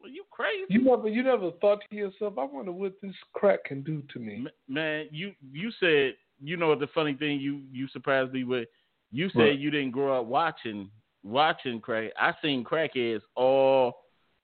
Well, 0.01 0.11
you 0.11 0.25
crazy? 0.31 0.65
You 0.71 0.83
never 0.85 1.09
you 1.09 1.23
never 1.23 1.51
thought 1.61 1.81
to 1.91 1.97
yourself, 1.97 2.35
I 2.39 2.45
wonder 2.45 2.73
what 2.73 2.95
this 3.03 3.15
crack 3.35 3.65
can 3.65 3.83
do 3.83 4.03
to 4.13 4.19
me. 4.19 4.47
Man, 4.69 5.07
you 5.11 5.33
you 5.53 5.71
said 5.81 6.15
you 6.43 6.57
know 6.57 6.75
the 6.75 6.87
funny 6.89 7.15
thing 7.15 7.39
you 7.41 7.63
you 7.71 7.87
surprised 7.89 8.33
me 8.33 8.45
with. 8.45 8.69
You 9.13 9.29
said 9.31 9.39
What? 9.39 9.59
you 9.59 9.71
didn't 9.71 9.91
grow 9.91 10.21
up 10.21 10.27
watching 10.27 10.91
watching 11.23 11.81
crack. 11.81 12.13
I 12.19 12.33
seen 12.41 12.65
crackheads 12.65 13.21
all 13.37 13.95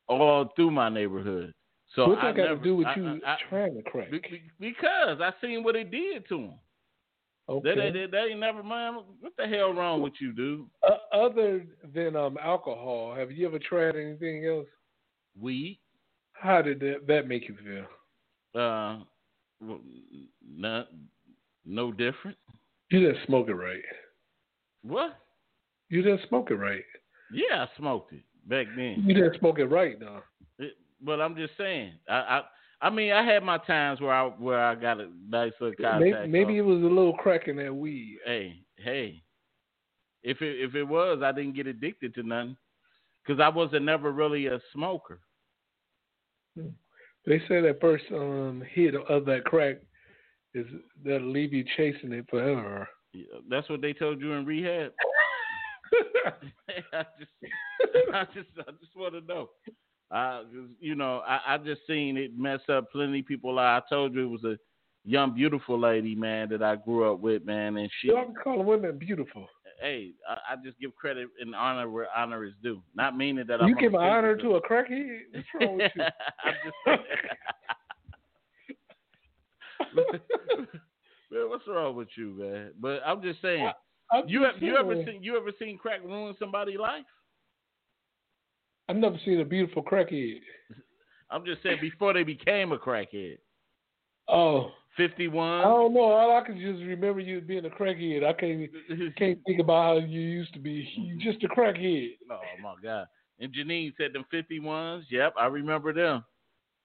all 0.09 0.53
through 0.57 0.71
my 0.73 0.89
neighborhood. 0.89 1.53
So 1.95 2.09
What's 2.09 2.21
I 2.23 2.27
that 2.27 2.37
got 2.37 2.43
never, 2.49 2.57
to 2.59 2.63
do 2.65 2.77
with 2.77 2.87
I- 2.89 2.95
you 2.97 3.21
I- 3.27 3.37
trying 3.49 3.75
to 3.77 3.83
crack? 3.83 4.11
be- 4.11 4.19
be- 4.19 4.43
because 4.61 5.21
I 5.21 5.33
seen 5.41 5.63
what 5.65 5.77
it 5.77 5.91
did 5.91 6.29
to 6.29 6.37
them. 6.39 6.55
Okay. 7.49 7.75
They, 7.77 7.91
they, 7.93 8.07
they 8.11 8.19
ain't 8.33 8.41
never 8.41 8.63
mind. 8.63 8.97
What 9.21 9.33
the 9.39 9.47
hell 9.47 9.73
wrong 9.73 10.03
with 10.03 10.15
you, 10.21 10.33
dude? 10.33 10.67
Uh, 10.83 10.97
other 11.17 11.65
than 11.95 12.17
um 12.17 12.37
alcohol, 12.43 13.15
have 13.17 13.31
you 13.31 13.47
ever 13.47 13.61
tried 13.61 13.95
anything 13.97 14.45
else? 14.45 14.67
Weed? 15.41 15.79
How 16.33 16.63
did 16.63 16.81
that, 16.81 17.07
that 17.07 17.29
make 17.29 17.49
you 17.49 17.57
feel? 17.57 18.61
Uh, 18.61 19.01
well, 19.61 19.81
not 20.49 20.89
no 21.65 21.93
different. 21.93 22.37
You 22.91 23.01
didn't 23.01 23.27
smoke 23.27 23.49
it 23.49 23.55
right. 23.55 23.83
What? 24.83 25.19
You 25.89 26.03
didn't 26.03 26.29
smoke 26.29 26.51
it 26.51 26.55
right. 26.55 26.85
Yeah, 27.33 27.65
I 27.65 27.77
smoked 27.77 28.13
it 28.13 28.23
back 28.47 28.67
then. 28.77 29.03
You 29.05 29.15
didn't 29.15 29.39
smoke 29.39 29.59
it 29.59 29.67
right, 29.67 29.99
though. 29.99 30.23
It, 30.59 30.75
but 31.01 31.21
I'm 31.21 31.37
just 31.37 31.53
saying. 31.59 31.93
I, 32.09 32.15
I 32.15 32.43
I 32.83 32.91
mean, 32.91 33.13
I 33.13 33.25
had 33.25 33.43
my 33.43 33.59
times 33.59 34.01
where 34.01 34.13
I 34.13 34.27
where 34.27 34.63
I 34.63 34.75
got 34.75 35.01
a 35.01 35.09
nice 35.29 35.53
little 35.61 35.75
contact. 35.81 36.29
Maybe, 36.29 36.29
maybe 36.29 36.59
it 36.59 36.63
was 36.63 36.83
a 36.83 36.87
little 36.87 37.15
crack 37.15 37.49
in 37.49 37.57
that 37.57 37.75
weed. 37.75 38.19
Hey, 38.25 38.63
hey. 38.77 39.23
If 40.23 40.43
it 40.43 40.61
if 40.61 40.75
it 40.75 40.85
was, 40.85 41.21
I 41.23 41.33
didn't 41.33 41.57
get 41.57 41.67
addicted 41.67 42.15
to 42.15 42.23
nothing, 42.23 42.57
because 43.25 43.41
I 43.41 43.49
wasn't 43.49 43.85
never 43.85 44.13
really 44.13 44.47
a 44.47 44.61
smoker. 44.73 45.21
They 47.27 47.39
say 47.49 47.61
that 47.61 47.79
first 47.81 48.05
um 48.13 48.63
hit 48.73 48.95
of 48.95 49.25
that 49.27 49.45
crack 49.45 49.77
is 50.55 50.67
that'll 51.05 51.31
leave 51.31 51.53
you 51.53 51.65
chasing 51.77 52.13
it 52.13 52.27
forever. 52.31 52.89
Yeah, 53.13 53.25
That's 53.49 53.69
what 53.69 53.81
they 53.81 53.93
told 53.93 54.21
you 54.21 54.33
in 54.33 54.45
rehab. 54.45 54.93
I 56.93 57.05
just, 57.19 57.31
I 58.13 58.25
just, 58.35 58.49
I 58.59 58.71
just 58.81 58.97
want 58.97 59.15
to 59.15 59.21
know. 59.21 59.51
I, 60.11 60.43
you 60.81 60.95
know, 60.95 61.23
I, 61.27 61.55
I 61.55 61.59
just 61.59 61.83
seen 61.87 62.17
it 62.17 62.37
mess 62.37 62.61
up 62.69 62.91
plenty 62.93 63.21
of 63.21 63.27
people. 63.27 63.59
I 63.59 63.81
told 63.89 64.15
you 64.15 64.25
it 64.25 64.31
was 64.31 64.45
a 64.45 64.57
young, 65.05 65.35
beautiful 65.35 65.79
lady, 65.79 66.15
man, 66.15 66.49
that 66.51 66.63
I 66.63 66.77
grew 66.77 67.13
up 67.13 67.21
with, 67.21 67.45
man, 67.45 67.77
and 67.77 67.91
she. 68.01 68.09
Don't 68.09 68.37
call 68.39 68.63
women 68.63 68.99
beautiful. 68.99 69.47
Hey, 69.81 70.13
I, 70.29 70.55
I 70.55 70.57
just 70.65 70.79
give 70.81 70.95
credit 70.95 71.29
and 71.41 71.55
honor 71.55 71.89
where 71.91 72.09
honor 72.17 72.45
is 72.45 72.55
due. 72.63 72.83
Not 72.95 73.17
meaning 73.17 73.47
that 73.47 73.61
I'm. 73.61 73.69
You 73.69 73.77
give 73.77 73.95
honor 73.95 74.37
to 74.37 74.57
a 74.57 74.61
crackhead? 74.61 75.21
What's 75.33 75.47
wrong 75.61 75.79
with 75.79 75.93
you? 75.95 76.03
I'm 76.45 76.55
just 76.65 76.77
man, 81.31 81.49
what's 81.49 81.67
wrong 81.69 81.97
with 81.97 82.09
you, 82.17 82.37
man? 82.39 82.73
But 82.81 83.01
I'm 83.05 83.23
just 83.23 83.41
saying. 83.43 83.71
I'm 84.13 84.29
You 84.29 84.43
have, 84.45 84.63
you 84.63 84.77
ever 84.77 84.95
seen 85.05 85.23
you 85.23 85.37
ever 85.37 85.51
seen 85.59 85.79
crack 85.79 86.03
ruin 86.05 86.35
somebody's 86.39 86.79
life? 86.79 87.05
I've 88.89 88.97
never 88.97 89.19
seen 89.25 89.41
a 89.41 89.45
beautiful 89.45 89.83
crackhead. 89.83 90.41
I'm 91.31 91.45
just 91.45 91.63
saying 91.63 91.79
before 91.81 92.13
they 92.13 92.23
became 92.23 92.71
a 92.73 92.79
crackhead. 92.79 93.39
Oh, 94.29 94.71
Fifty 94.97 95.29
I 95.29 95.63
don't 95.63 95.93
know. 95.93 96.01
All 96.01 96.37
I 96.37 96.47
can 96.47 96.59
just 96.59 96.83
remember 96.83 97.21
you 97.21 97.41
being 97.43 97.67
a 97.67 97.69
crackhead. 97.69 98.25
I 98.25 98.33
can't 98.33 98.71
can't 99.17 99.39
think 99.47 99.61
about 99.61 100.01
how 100.01 100.07
you 100.07 100.21
used 100.21 100.55
to 100.55 100.59
be. 100.59 100.89
You 100.97 101.19
just 101.19 101.45
a 101.45 101.49
crackhead. 101.49 102.13
oh 102.31 102.41
my 102.63 102.75
god. 102.83 103.07
And 103.39 103.53
Janine 103.53 103.93
said 103.99 104.15
them 104.15 104.25
fifty 104.31 104.59
ones. 104.59 105.05
Yep, 105.11 105.35
I 105.39 105.47
remember 105.47 105.93
them. 105.93 106.25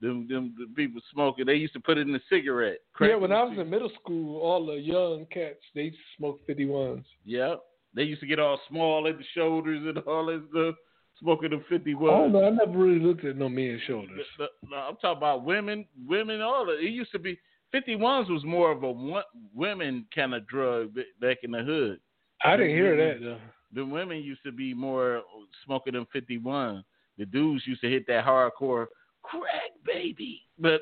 Them 0.02 0.28
them 0.28 0.54
the 0.58 0.66
people 0.76 1.00
smoking. 1.14 1.46
They 1.46 1.54
used 1.54 1.74
to 1.74 1.80
put 1.80 1.98
it 1.98 2.08
in 2.08 2.14
a 2.16 2.20
cigarette. 2.30 2.80
Crack 2.94 3.12
yeah, 3.12 3.16
when 3.16 3.32
I 3.32 3.46
the 3.46 3.52
was 3.52 3.60
in 3.60 3.70
middle 3.70 3.92
school, 4.02 4.42
all 4.42 4.66
the 4.66 4.74
young 4.74 5.26
cats 5.32 5.60
they 5.74 5.84
used 5.84 5.98
to 5.98 6.18
smoke 6.18 6.40
fifty 6.46 6.66
ones. 6.66 7.06
Yep. 7.24 7.62
They 7.94 8.04
used 8.04 8.22
to 8.22 8.28
get 8.28 8.40
all 8.40 8.60
small 8.68 9.08
at 9.08 9.18
the 9.18 9.24
shoulders 9.36 9.82
and 9.86 9.98
all 10.00 10.26
that 10.26 10.44
stuff, 10.52 10.76
smoking 11.20 11.52
them 11.52 11.64
fifty 11.70 11.92
I 11.92 12.00
don't 12.00 12.34
ones. 12.34 12.34
know. 12.34 12.46
I 12.46 12.50
never 12.50 12.78
really 12.78 13.00
looked 13.00 13.24
at 13.24 13.38
no 13.38 13.48
men's 13.48 13.82
shoulders. 13.88 14.26
No, 14.38 14.48
no, 14.70 14.78
I'm 14.78 14.96
talking 14.98 15.18
about 15.18 15.46
women, 15.46 15.86
women, 16.06 16.42
all 16.42 16.64
of 16.64 16.70
it. 16.70 16.84
It 16.84 16.90
used 16.92 17.12
to 17.14 17.20
be 17.20 17.40
51s 17.74 18.30
was 18.30 18.44
more 18.44 18.72
of 18.72 18.84
a 18.84 19.24
women 19.54 20.06
kind 20.14 20.34
of 20.34 20.48
drug 20.48 20.94
back 21.20 21.38
in 21.44 21.52
the 21.52 21.64
hood. 21.64 22.00
I 22.44 22.58
didn't 22.58 22.76
hear 22.76 22.96
that 22.98 23.24
though. 23.24 23.40
The 23.74 23.86
women 23.86 24.18
used 24.18 24.44
to 24.46 24.52
be 24.52 24.74
more 24.74 25.22
smoking 25.66 25.94
than 25.94 26.06
51. 26.12 26.84
The 27.18 27.26
dudes 27.26 27.66
used 27.66 27.82
to 27.82 27.90
hit 27.90 28.06
that 28.08 28.26
hardcore 28.26 28.88
crack 29.24 29.72
baby. 29.86 30.42
But 30.60 30.82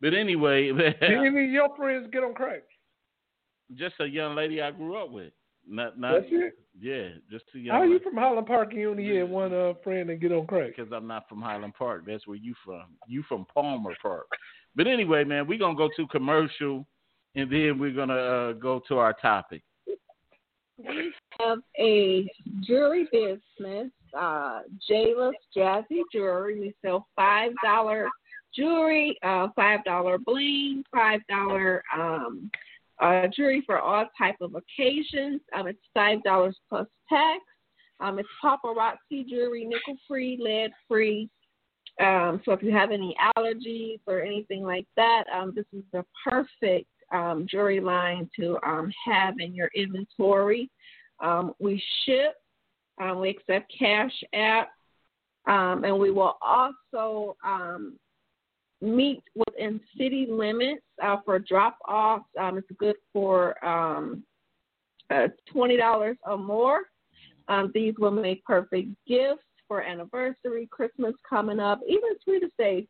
but 0.00 0.14
anyway, 0.14 0.70
Did 0.72 1.02
any 1.02 1.26
of 1.28 1.50
your 1.50 1.74
friends 1.76 2.08
get 2.12 2.22
on 2.22 2.34
crack? 2.34 2.62
just 3.74 3.96
a 4.00 4.06
young 4.06 4.34
lady 4.34 4.62
I 4.62 4.70
grew 4.70 4.96
up 4.96 5.10
with. 5.10 5.32
Not 5.68 5.98
not 5.98 6.12
That's 6.20 6.26
it. 6.30 6.54
yeah, 6.80 7.08
just 7.30 7.44
a 7.54 7.58
young 7.58 7.74
How 7.76 7.82
are 7.82 7.86
you 7.86 7.98
from 7.98 8.14
Highland 8.16 8.46
Park 8.46 8.70
and 8.70 8.80
you 8.80 8.90
only 8.90 9.16
had 9.16 9.28
one 9.28 9.52
uh, 9.52 9.74
friend 9.84 10.08
that 10.08 10.20
get 10.20 10.32
on 10.32 10.46
crack? 10.46 10.74
because 10.76 10.90
I'm 10.92 11.06
not 11.06 11.28
from 11.28 11.42
Highland 11.42 11.74
Park. 11.74 12.04
That's 12.06 12.26
where 12.26 12.38
you 12.38 12.54
from. 12.64 12.84
You 13.06 13.22
from 13.28 13.44
Palmer 13.52 13.94
Park. 14.00 14.26
But 14.78 14.86
anyway, 14.86 15.24
man, 15.24 15.48
we're 15.48 15.58
gonna 15.58 15.74
go 15.74 15.90
to 15.96 16.06
commercial, 16.06 16.86
and 17.34 17.50
then 17.50 17.80
we're 17.80 17.92
gonna 17.92 18.14
uh, 18.14 18.52
go 18.52 18.80
to 18.86 18.98
our 18.98 19.12
topic. 19.12 19.60
We 20.78 21.12
have 21.40 21.58
a 21.76 22.30
jewelry 22.60 23.08
business, 23.10 23.90
uh, 24.16 24.60
Jayla's 24.88 25.34
Jazzy 25.54 26.02
Jewelry. 26.12 26.60
We 26.60 26.74
sell 26.80 27.08
five 27.16 27.50
dollar 27.64 28.08
jewelry, 28.54 29.18
uh, 29.24 29.48
five 29.56 29.82
dollar 29.82 30.16
bling, 30.16 30.84
five 30.94 31.22
dollar 31.28 31.82
um, 31.92 32.48
uh, 33.02 33.26
jewelry 33.34 33.64
for 33.66 33.80
all 33.80 34.06
type 34.16 34.36
of 34.40 34.54
occasions. 34.54 35.40
Um, 35.56 35.66
it's 35.66 35.80
five 35.92 36.22
dollars 36.22 36.56
plus 36.68 36.86
tax. 37.08 37.40
Um, 37.98 38.20
it's 38.20 38.28
paparazzi 38.44 39.28
jewelry, 39.28 39.64
nickel 39.64 39.96
free, 40.06 40.38
lead 40.40 40.70
free. 40.86 41.28
Um, 42.00 42.40
so 42.44 42.52
if 42.52 42.62
you 42.62 42.72
have 42.72 42.92
any 42.92 43.16
allergies 43.36 44.00
or 44.06 44.20
anything 44.20 44.62
like 44.62 44.86
that, 44.96 45.24
um, 45.34 45.52
this 45.54 45.64
is 45.72 45.82
the 45.92 46.04
perfect 46.24 46.86
um, 47.12 47.46
jewelry 47.50 47.80
line 47.80 48.30
to 48.38 48.58
um, 48.64 48.92
have 49.04 49.34
in 49.40 49.54
your 49.54 49.70
inventory. 49.74 50.70
Um, 51.20 51.54
we 51.58 51.82
ship, 52.04 52.34
um, 53.00 53.20
we 53.20 53.30
accept 53.30 53.72
cash 53.76 54.12
app, 54.32 54.70
and 55.46 55.98
we 55.98 56.10
will 56.10 56.36
also 56.40 57.36
meet 58.80 59.22
within 59.34 59.80
city 59.96 60.28
limits 60.30 60.82
uh, 61.02 61.16
for 61.24 61.40
drop 61.40 61.78
offs. 61.88 62.26
It's 62.36 62.68
good 62.78 62.96
for 63.12 63.56
uh, 63.64 65.26
$20 65.52 66.16
or 66.24 66.38
more. 66.38 66.80
These 67.74 67.94
will 67.98 68.12
make 68.12 68.44
perfect 68.44 68.88
gifts 69.08 69.42
for 69.68 69.82
anniversary, 69.82 70.66
Christmas 70.70 71.14
coming 71.28 71.60
up, 71.60 71.80
even 71.86 72.18
Sweetest 72.24 72.56
Day 72.58 72.88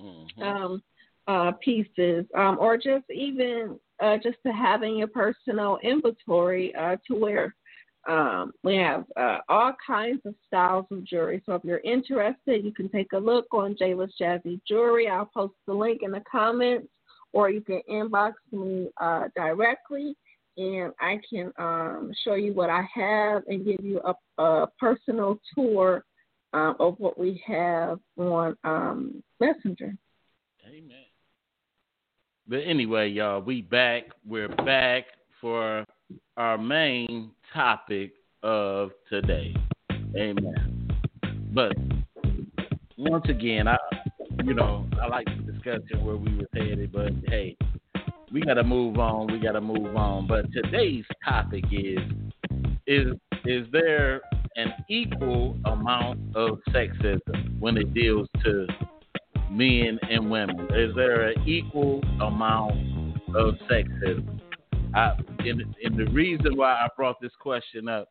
Mhm. 0.00 0.42
um, 0.42 0.82
uh, 1.26 1.52
pieces, 1.52 2.26
um, 2.34 2.58
or 2.60 2.76
just 2.76 3.08
even 3.10 3.78
uh, 4.00 4.16
just 4.18 4.38
to 4.44 4.52
have 4.52 4.82
in 4.82 4.96
your 4.96 5.08
personal 5.08 5.78
inventory 5.82 6.74
uh, 6.74 6.96
to 7.08 7.14
wear. 7.14 7.54
um, 8.08 8.52
we 8.64 8.74
have 8.74 9.04
uh, 9.16 9.38
all 9.48 9.72
kinds 9.86 10.20
of 10.26 10.34
styles 10.48 10.86
of 10.90 11.04
jewelry. 11.04 11.40
So 11.46 11.54
if 11.54 11.64
you're 11.64 11.78
interested, 11.84 12.64
you 12.64 12.72
can 12.72 12.88
take 12.88 13.12
a 13.12 13.18
look 13.18 13.46
on 13.52 13.76
Jayla's 13.76 14.12
Jazzy 14.20 14.60
Jewelry. 14.66 15.08
I'll 15.08 15.26
post 15.26 15.54
the 15.68 15.72
link 15.74 16.02
in 16.02 16.10
the 16.10 16.22
comments, 16.30 16.88
or 17.32 17.48
you 17.48 17.60
can 17.60 17.80
inbox 17.88 18.32
me 18.50 18.88
uh, 19.00 19.28
directly. 19.36 20.16
And 20.56 20.92
I 21.00 21.18
can 21.28 21.52
um, 21.58 22.12
show 22.24 22.34
you 22.34 22.52
what 22.52 22.68
I 22.68 22.82
have 22.94 23.42
and 23.46 23.64
give 23.64 23.82
you 23.82 24.00
a, 24.00 24.42
a 24.42 24.66
personal 24.78 25.40
tour 25.54 26.04
um, 26.52 26.76
of 26.78 26.96
what 26.98 27.18
we 27.18 27.42
have 27.46 27.98
on 28.18 28.56
um, 28.64 29.22
Messenger. 29.40 29.96
Amen. 30.66 31.04
But 32.46 32.58
anyway, 32.66 33.08
y'all, 33.08 33.40
we 33.40 33.62
back. 33.62 34.04
We're 34.26 34.48
back 34.48 35.04
for 35.40 35.86
our 36.36 36.58
main 36.58 37.30
topic 37.54 38.12
of 38.42 38.90
today. 39.08 39.54
Amen. 40.16 40.90
But 41.54 41.72
once 42.98 43.24
again, 43.28 43.68
I, 43.68 43.78
you 44.44 44.54
know, 44.54 44.86
I 45.00 45.06
like 45.06 45.26
the 45.26 45.52
discussion 45.52 46.04
where 46.04 46.16
we 46.16 46.36
were 46.36 46.48
headed, 46.52 46.92
but 46.92 47.12
hey, 47.26 47.56
we 48.32 48.40
got 48.40 48.54
to 48.54 48.64
move 48.64 48.98
on. 48.98 49.30
We 49.30 49.38
got 49.38 49.52
to 49.52 49.60
move 49.60 49.94
on. 49.94 50.26
But 50.26 50.50
today's 50.52 51.04
topic 51.24 51.64
is 51.70 51.98
is 52.86 53.12
is 53.44 53.66
there 53.72 54.20
an 54.56 54.72
equal 54.88 55.56
amount 55.64 56.18
of 56.34 56.58
sexism 56.70 57.58
when 57.60 57.76
it 57.76 57.92
deals 57.94 58.28
to 58.44 58.66
men 59.50 59.98
and 60.10 60.30
women? 60.30 60.68
Is 60.74 60.94
there 60.94 61.28
an 61.28 61.48
equal 61.48 62.02
amount 62.20 63.16
of 63.34 63.54
sexism? 63.70 64.40
I, 64.94 65.14
and, 65.38 65.74
and 65.82 65.96
the 65.96 66.10
reason 66.12 66.56
why 66.56 66.72
I 66.72 66.88
brought 66.96 67.20
this 67.20 67.32
question 67.40 67.88
up, 67.88 68.08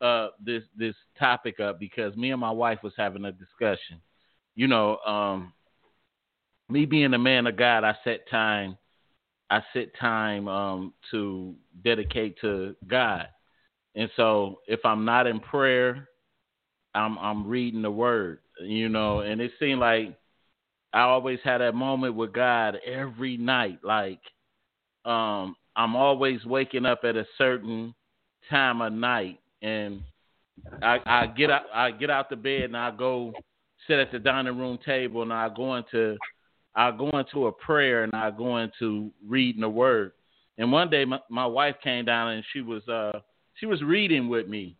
uh, 0.00 0.28
this 0.44 0.62
this 0.76 0.94
topic 1.18 1.60
up, 1.60 1.78
because 1.78 2.14
me 2.16 2.30
and 2.30 2.40
my 2.40 2.50
wife 2.50 2.78
was 2.82 2.92
having 2.96 3.24
a 3.24 3.32
discussion. 3.32 4.00
You 4.54 4.68
know, 4.68 4.98
um, 4.98 5.52
me 6.68 6.84
being 6.84 7.14
a 7.14 7.18
man 7.18 7.46
of 7.46 7.56
God, 7.56 7.84
I 7.84 7.94
set 8.04 8.28
time 8.30 8.76
I 9.50 9.62
set 9.72 9.94
time 10.00 10.48
um, 10.48 10.94
to 11.10 11.54
dedicate 11.82 12.40
to 12.40 12.74
God. 12.86 13.28
And 13.94 14.10
so 14.16 14.60
if 14.66 14.80
I'm 14.84 15.04
not 15.04 15.26
in 15.26 15.40
prayer, 15.40 16.08
I'm 16.94 17.18
I'm 17.18 17.46
reading 17.46 17.82
the 17.82 17.90
word, 17.90 18.40
you 18.60 18.88
know, 18.88 19.20
and 19.20 19.40
it 19.40 19.52
seemed 19.58 19.80
like 19.80 20.16
I 20.92 21.00
always 21.00 21.40
had 21.42 21.58
that 21.58 21.74
moment 21.74 22.14
with 22.14 22.32
God 22.32 22.78
every 22.86 23.36
night. 23.36 23.80
Like 23.82 24.20
um 25.04 25.56
I'm 25.76 25.96
always 25.96 26.44
waking 26.44 26.86
up 26.86 27.00
at 27.04 27.16
a 27.16 27.26
certain 27.36 27.94
time 28.48 28.80
of 28.80 28.92
night 28.92 29.40
and 29.62 30.02
I, 30.82 31.00
I 31.04 31.26
get 31.26 31.50
out 31.50 31.64
I 31.72 31.90
get 31.90 32.10
out 32.10 32.30
the 32.30 32.36
bed 32.36 32.64
and 32.64 32.76
I 32.76 32.90
go 32.90 33.32
sit 33.86 33.98
at 33.98 34.12
the 34.12 34.18
dining 34.18 34.56
room 34.56 34.78
table 34.84 35.22
and 35.22 35.32
I 35.32 35.48
go 35.48 35.74
into 35.76 36.16
I 36.76 36.90
go 36.90 37.08
into 37.10 37.46
a 37.46 37.52
prayer 37.52 38.04
and 38.04 38.14
I 38.14 38.30
go 38.30 38.58
into 38.58 39.10
reading 39.26 39.60
the 39.60 39.68
word. 39.68 40.12
And 40.58 40.72
one 40.72 40.90
day 40.90 41.04
my, 41.04 41.20
my 41.30 41.46
wife 41.46 41.76
came 41.82 42.04
down 42.04 42.32
and 42.32 42.44
she 42.52 42.60
was 42.60 42.86
uh 42.88 43.20
she 43.54 43.66
was 43.66 43.82
reading 43.82 44.28
with 44.28 44.48
me 44.48 44.76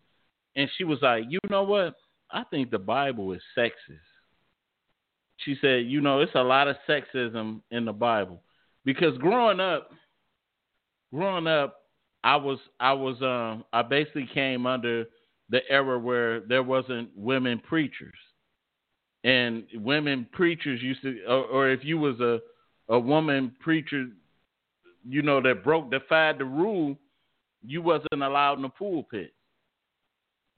and 0.57 0.68
she 0.76 0.85
was 0.85 0.98
like, 1.02 1.24
"You 1.28 1.38
know 1.50 1.62
what? 1.62 1.94
I 2.30 2.44
think 2.50 2.70
the 2.70 2.78
Bible 2.78 3.33
is 3.33 3.42
sexist." 3.57 3.98
She 5.38 5.57
said, 5.61 5.87
"You 5.87 6.00
know, 6.00 6.20
it's 6.20 6.35
a 6.35 6.42
lot 6.42 6.68
of 6.68 6.76
sexism 6.88 7.61
in 7.70 7.85
the 7.85 7.92
Bible." 7.92 8.42
Because 8.85 9.16
growing 9.18 9.61
up 9.61 9.90
growing 11.12 11.46
up 11.46 11.76
I 12.24 12.37
was 12.37 12.59
I 12.80 12.92
was 12.92 13.20
um 13.22 13.64
I 13.72 13.83
basically 13.83 14.28
came 14.33 14.66
under 14.66 15.04
the 15.50 15.61
era 15.70 15.98
where 15.98 16.40
there 16.40 16.62
wasn't 16.62 17.11
women 17.14 17.61
preachers 17.61 18.14
and 19.24 19.64
women 19.74 20.26
preachers 20.32 20.82
used 20.82 21.02
to, 21.02 21.24
or, 21.26 21.44
or 21.44 21.70
if 21.70 21.80
you 21.82 21.98
was 21.98 22.20
a 22.20 22.38
a 22.90 22.98
woman 22.98 23.50
preacher, 23.60 24.08
you 25.08 25.22
know 25.22 25.40
that 25.40 25.64
broke 25.64 25.90
defied 25.90 26.38
the 26.38 26.44
rule, 26.44 26.96
you 27.62 27.80
wasn't 27.80 28.22
allowed 28.22 28.54
in 28.54 28.62
the 28.62 28.68
pulpit, 28.68 29.32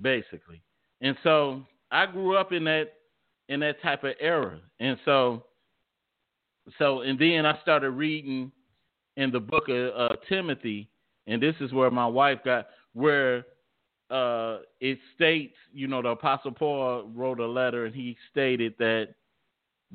basically. 0.03 0.61
And 1.01 1.17
so 1.23 1.63
I 1.93 2.07
grew 2.07 2.37
up 2.37 2.53
in 2.53 2.65
that 2.65 2.87
in 3.49 3.61
that 3.61 3.81
type 3.81 4.03
of 4.03 4.15
era, 4.21 4.61
and 4.81 4.99
so 5.05 5.45
so 6.79 7.03
and 7.03 7.19
then 7.19 7.47
I 7.47 7.61
started 7.63 7.91
reading 7.91 8.51
in 9.17 9.31
the 9.31 9.41
book 9.41 9.69
of 9.69 9.93
uh, 9.97 10.17
Timothy, 10.29 10.89
and 11.29 11.41
this 11.41 11.55
is 11.61 11.73
where 11.73 11.91
my 11.93 12.07
wife 12.07 12.39
got 12.45 12.67
where 12.93 13.45
uh, 14.11 14.59
it 14.81 14.99
states, 15.15 15.57
you 15.73 15.89
know, 15.89 16.03
the 16.03 16.11
Apostle 16.11 16.53
Paul 16.53 17.11
wrote 17.15 17.41
a 17.41 17.47
letter 17.47 17.87
and 17.87 17.95
he 17.95 18.17
stated 18.31 18.75
that 18.79 19.09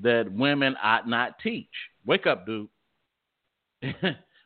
that 0.02 0.32
women 0.32 0.76
ought 0.82 1.08
not 1.08 1.40
teach. 1.40 1.68
Wake 2.06 2.28
up, 2.28 2.46
dude. 2.46 2.68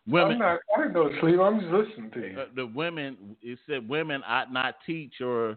women, 0.08 0.34
I'm 0.34 0.40
not, 0.40 0.60
I 0.76 0.82
didn't 0.82 0.94
go 0.94 1.10
to 1.10 1.20
sleep. 1.20 1.40
I'm 1.40 1.60
just 1.60 1.72
listening 1.72 2.12
to 2.12 2.20
you. 2.20 2.40
Uh, 2.40 2.46
the 2.56 2.68
women, 2.68 3.36
it 3.42 3.60
said 3.68 3.88
women 3.88 4.22
ought 4.28 4.52
not 4.52 4.76
teach 4.86 5.22
or 5.22 5.56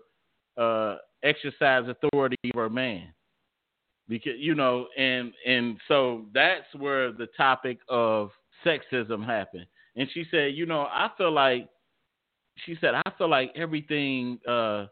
uh, 0.57 0.97
exercise 1.23 1.85
authority 1.89 2.37
over 2.55 2.67
a 2.67 2.71
man. 2.71 3.13
Because 4.09 4.39
you 4.39 4.55
know, 4.55 4.89
and 4.97 5.33
and 5.47 5.77
so 5.87 6.25
that's 6.33 6.65
where 6.77 7.13
the 7.13 7.29
topic 7.37 7.79
of 7.91 8.31
sexism 8.65 9.25
happened. 9.25 9.67
And 9.97 10.09
she 10.15 10.25
said, 10.31 10.55
you 10.55 10.65
know, 10.65 10.83
I 10.83 11.11
feel 11.19 11.33
like 11.33 11.69
she 12.65 12.77
said, 12.81 12.95
I 12.95 13.03
feel 13.17 13.29
like 13.29 13.53
everything 13.55 14.39
uh, 14.49 14.87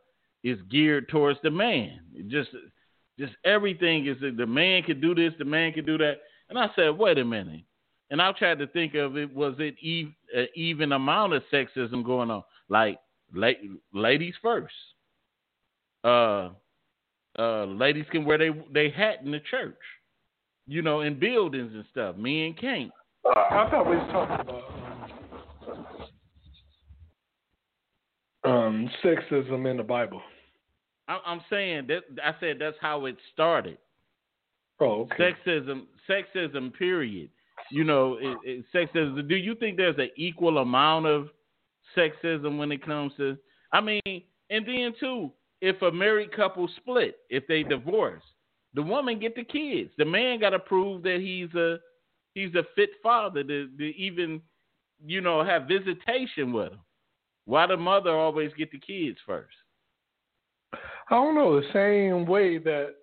is 0.44 0.58
geared 0.70 1.08
towards 1.08 1.38
the 1.42 1.50
man. 1.50 2.00
just, 2.28 2.50
just 3.18 3.32
everything 3.44 4.06
is 4.06 4.16
the 4.20 4.46
man 4.46 4.82
can 4.82 5.00
do 5.00 5.14
this, 5.14 5.32
the 5.38 5.44
man 5.44 5.72
can 5.72 5.84
do 5.84 5.98
that. 5.98 6.18
And 6.48 6.58
I 6.58 6.68
said, 6.76 6.90
wait 6.90 7.18
a 7.18 7.24
minute. 7.24 7.62
And 8.10 8.22
I 8.22 8.30
tried 8.32 8.58
to 8.60 8.68
think 8.68 8.94
of 8.94 9.16
it. 9.16 9.34
Was 9.34 9.54
it 9.58 9.74
even, 9.80 10.14
even 10.54 10.92
amount 10.92 11.32
of 11.32 11.42
sexism 11.52 12.04
going 12.04 12.30
on? 12.30 12.44
Like, 12.68 13.00
la- 13.34 13.50
ladies 13.92 14.34
first. 14.40 14.74
Uh, 16.04 16.50
uh, 17.38 17.64
ladies 17.64 18.06
can 18.10 18.24
wear 18.24 18.38
they 18.38 18.50
they 18.72 18.90
hat 18.90 19.18
in 19.24 19.30
the 19.30 19.40
church, 19.50 19.76
you 20.66 20.82
know, 20.82 21.00
in 21.00 21.18
buildings 21.18 21.72
and 21.74 21.84
stuff. 21.90 22.16
Men 22.16 22.54
can't. 22.58 22.90
Uh, 23.24 23.30
I 23.30 23.68
thought 23.70 23.90
we 23.90 23.96
was 23.96 24.08
talking 24.12 24.40
about 24.40 24.75
um, 28.66 28.90
sexism 29.04 29.70
in 29.70 29.76
the 29.76 29.82
Bible. 29.82 30.20
I'm 31.08 31.40
saying 31.48 31.86
that 31.86 32.02
I 32.22 32.34
said 32.40 32.56
that's 32.58 32.76
how 32.80 33.06
it 33.06 33.16
started. 33.32 33.78
Oh, 34.80 35.02
okay. 35.02 35.34
Sexism, 35.46 35.84
sexism. 36.10 36.74
Period. 36.74 37.30
You 37.70 37.84
know, 37.84 38.18
it, 38.20 38.36
it, 38.44 38.64
sexism. 38.74 39.28
Do 39.28 39.36
you 39.36 39.54
think 39.54 39.76
there's 39.76 39.98
an 39.98 40.10
equal 40.16 40.58
amount 40.58 41.06
of 41.06 41.28
sexism 41.96 42.58
when 42.58 42.72
it 42.72 42.84
comes 42.84 43.12
to? 43.18 43.36
I 43.72 43.80
mean, 43.80 44.02
and 44.06 44.66
then 44.66 44.94
too, 44.98 45.30
if 45.60 45.80
a 45.82 45.92
married 45.92 46.34
couple 46.34 46.68
split, 46.76 47.18
if 47.30 47.46
they 47.46 47.62
divorce, 47.62 48.22
the 48.74 48.82
woman 48.82 49.18
get 49.18 49.36
the 49.36 49.44
kids. 49.44 49.90
The 49.98 50.04
man 50.04 50.40
got 50.40 50.50
to 50.50 50.58
prove 50.58 51.02
that 51.04 51.20
he's 51.20 51.54
a 51.54 51.78
he's 52.34 52.54
a 52.54 52.64
fit 52.74 52.90
father 53.02 53.42
to, 53.44 53.68
to 53.78 53.96
even, 53.96 54.42
you 55.04 55.20
know, 55.20 55.44
have 55.44 55.68
visitation 55.68 56.52
with 56.52 56.72
him. 56.72 56.80
Why 57.46 57.66
the 57.66 57.76
mother 57.76 58.10
always 58.10 58.50
get 58.58 58.70
the 58.70 58.78
kids 58.78 59.18
first? 59.24 59.54
I 60.74 61.14
don't 61.14 61.36
know. 61.36 61.60
The 61.60 61.66
same 61.72 62.26
way 62.26 62.58
that 62.58 62.94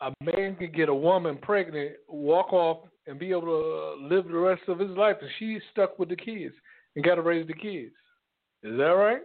a 0.00 0.12
man 0.22 0.54
can 0.56 0.70
get 0.72 0.88
a 0.88 0.94
woman 0.94 1.38
pregnant, 1.38 1.92
walk 2.08 2.52
off, 2.52 2.86
and 3.06 3.18
be 3.18 3.30
able 3.30 3.42
to 3.42 4.14
live 4.14 4.26
the 4.28 4.38
rest 4.38 4.62
of 4.68 4.78
his 4.78 4.90
life, 4.90 5.16
and 5.20 5.30
she's 5.38 5.60
stuck 5.72 5.98
with 5.98 6.08
the 6.08 6.16
kids 6.16 6.54
and 6.94 7.04
got 7.04 7.16
to 7.16 7.22
raise 7.22 7.46
the 7.46 7.54
kids. 7.54 7.94
Is 8.62 8.76
that 8.78 8.84
right? 8.84 9.22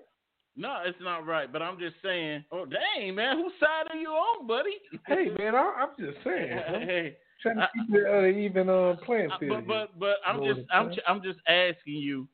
No, 0.56 0.80
it's 0.86 0.97
not 1.01 1.25
right. 1.25 1.51
But 1.51 1.62
I'm 1.62 1.80
just 1.80 1.95
saying. 2.04 2.43
Oh, 2.51 2.65
dang, 2.65 3.15
man, 3.15 3.38
whose 3.38 3.54
side 3.60 3.88
are 3.89 3.95
you 3.95 4.10
on, 4.10 4.47
buddy? 4.47 4.77
hey, 5.08 5.30
man, 5.38 5.56
I, 5.56 5.84
am 5.84 5.89
just 5.97 6.17
saying. 6.23 6.60
hey, 6.67 7.17
trying 7.41 7.58
to 7.58 7.69
keep 7.73 7.95
it 7.95 8.06
uh, 8.08 8.38
even 8.38 8.69
uh, 8.69 8.95
playing 9.06 9.30
field. 9.39 9.67
But 9.67 9.97
but 9.97 9.99
but 9.99 10.15
I'm 10.25 10.43
just 10.43 10.62
I'm 10.71 10.91
I'm 11.08 11.23
just 11.23 11.39
asking 11.47 11.95
you 11.95 12.27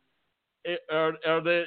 are, 0.92 1.14
are 1.26 1.44
there, 1.44 1.66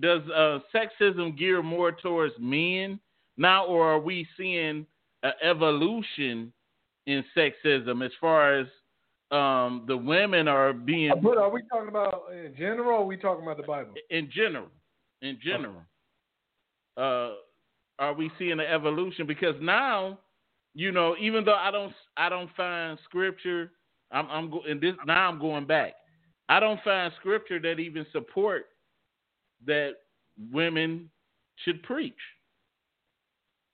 does 0.00 0.22
uh, 0.30 0.58
sexism 0.74 1.36
gear 1.36 1.62
more 1.62 1.92
towards 1.92 2.34
men 2.38 3.00
now, 3.36 3.64
or 3.66 3.92
are 3.92 4.00
we 4.00 4.26
seeing 4.36 4.86
an 5.22 5.32
evolution 5.42 6.52
in 7.06 7.24
sexism 7.36 8.04
as 8.04 8.12
far 8.20 8.58
as 8.58 8.66
um, 9.30 9.84
the 9.86 9.96
women 9.96 10.48
are 10.48 10.72
being? 10.72 11.12
But 11.22 11.38
are 11.38 11.50
we 11.50 11.62
talking 11.70 11.88
about 11.88 12.24
in 12.32 12.54
general? 12.56 12.90
or 12.90 13.02
Are 13.02 13.04
we 13.04 13.16
talking 13.16 13.44
about 13.44 13.56
the 13.56 13.62
Bible? 13.62 13.94
In 14.10 14.30
general, 14.34 14.68
in 15.22 15.38
general, 15.42 15.82
uh, 16.96 17.34
are 17.98 18.14
we 18.14 18.30
seeing 18.38 18.52
an 18.52 18.60
evolution? 18.60 19.26
Because 19.26 19.54
now, 19.60 20.18
you 20.74 20.92
know, 20.92 21.16
even 21.20 21.44
though 21.44 21.54
I 21.54 21.70
don't, 21.70 21.92
I 22.16 22.28
don't 22.28 22.50
find 22.56 22.98
scripture. 23.04 23.72
I'm, 24.10 24.28
I'm 24.30 24.50
go, 24.50 24.62
and 24.68 24.80
this 24.80 24.94
now 25.06 25.28
I'm 25.28 25.38
going 25.38 25.66
back. 25.66 25.94
I 26.48 26.60
don't 26.60 26.82
find 26.82 27.12
scripture 27.20 27.60
that 27.60 27.78
even 27.78 28.06
support 28.12 28.66
that 29.66 29.92
women 30.50 31.10
should 31.64 31.82
preach. 31.82 32.14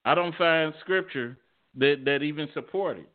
I 0.04 0.14
don't 0.14 0.34
find 0.36 0.74
scripture 0.80 1.38
that 1.76 2.02
that 2.04 2.22
even 2.22 2.48
support 2.52 2.98
it. 2.98 3.08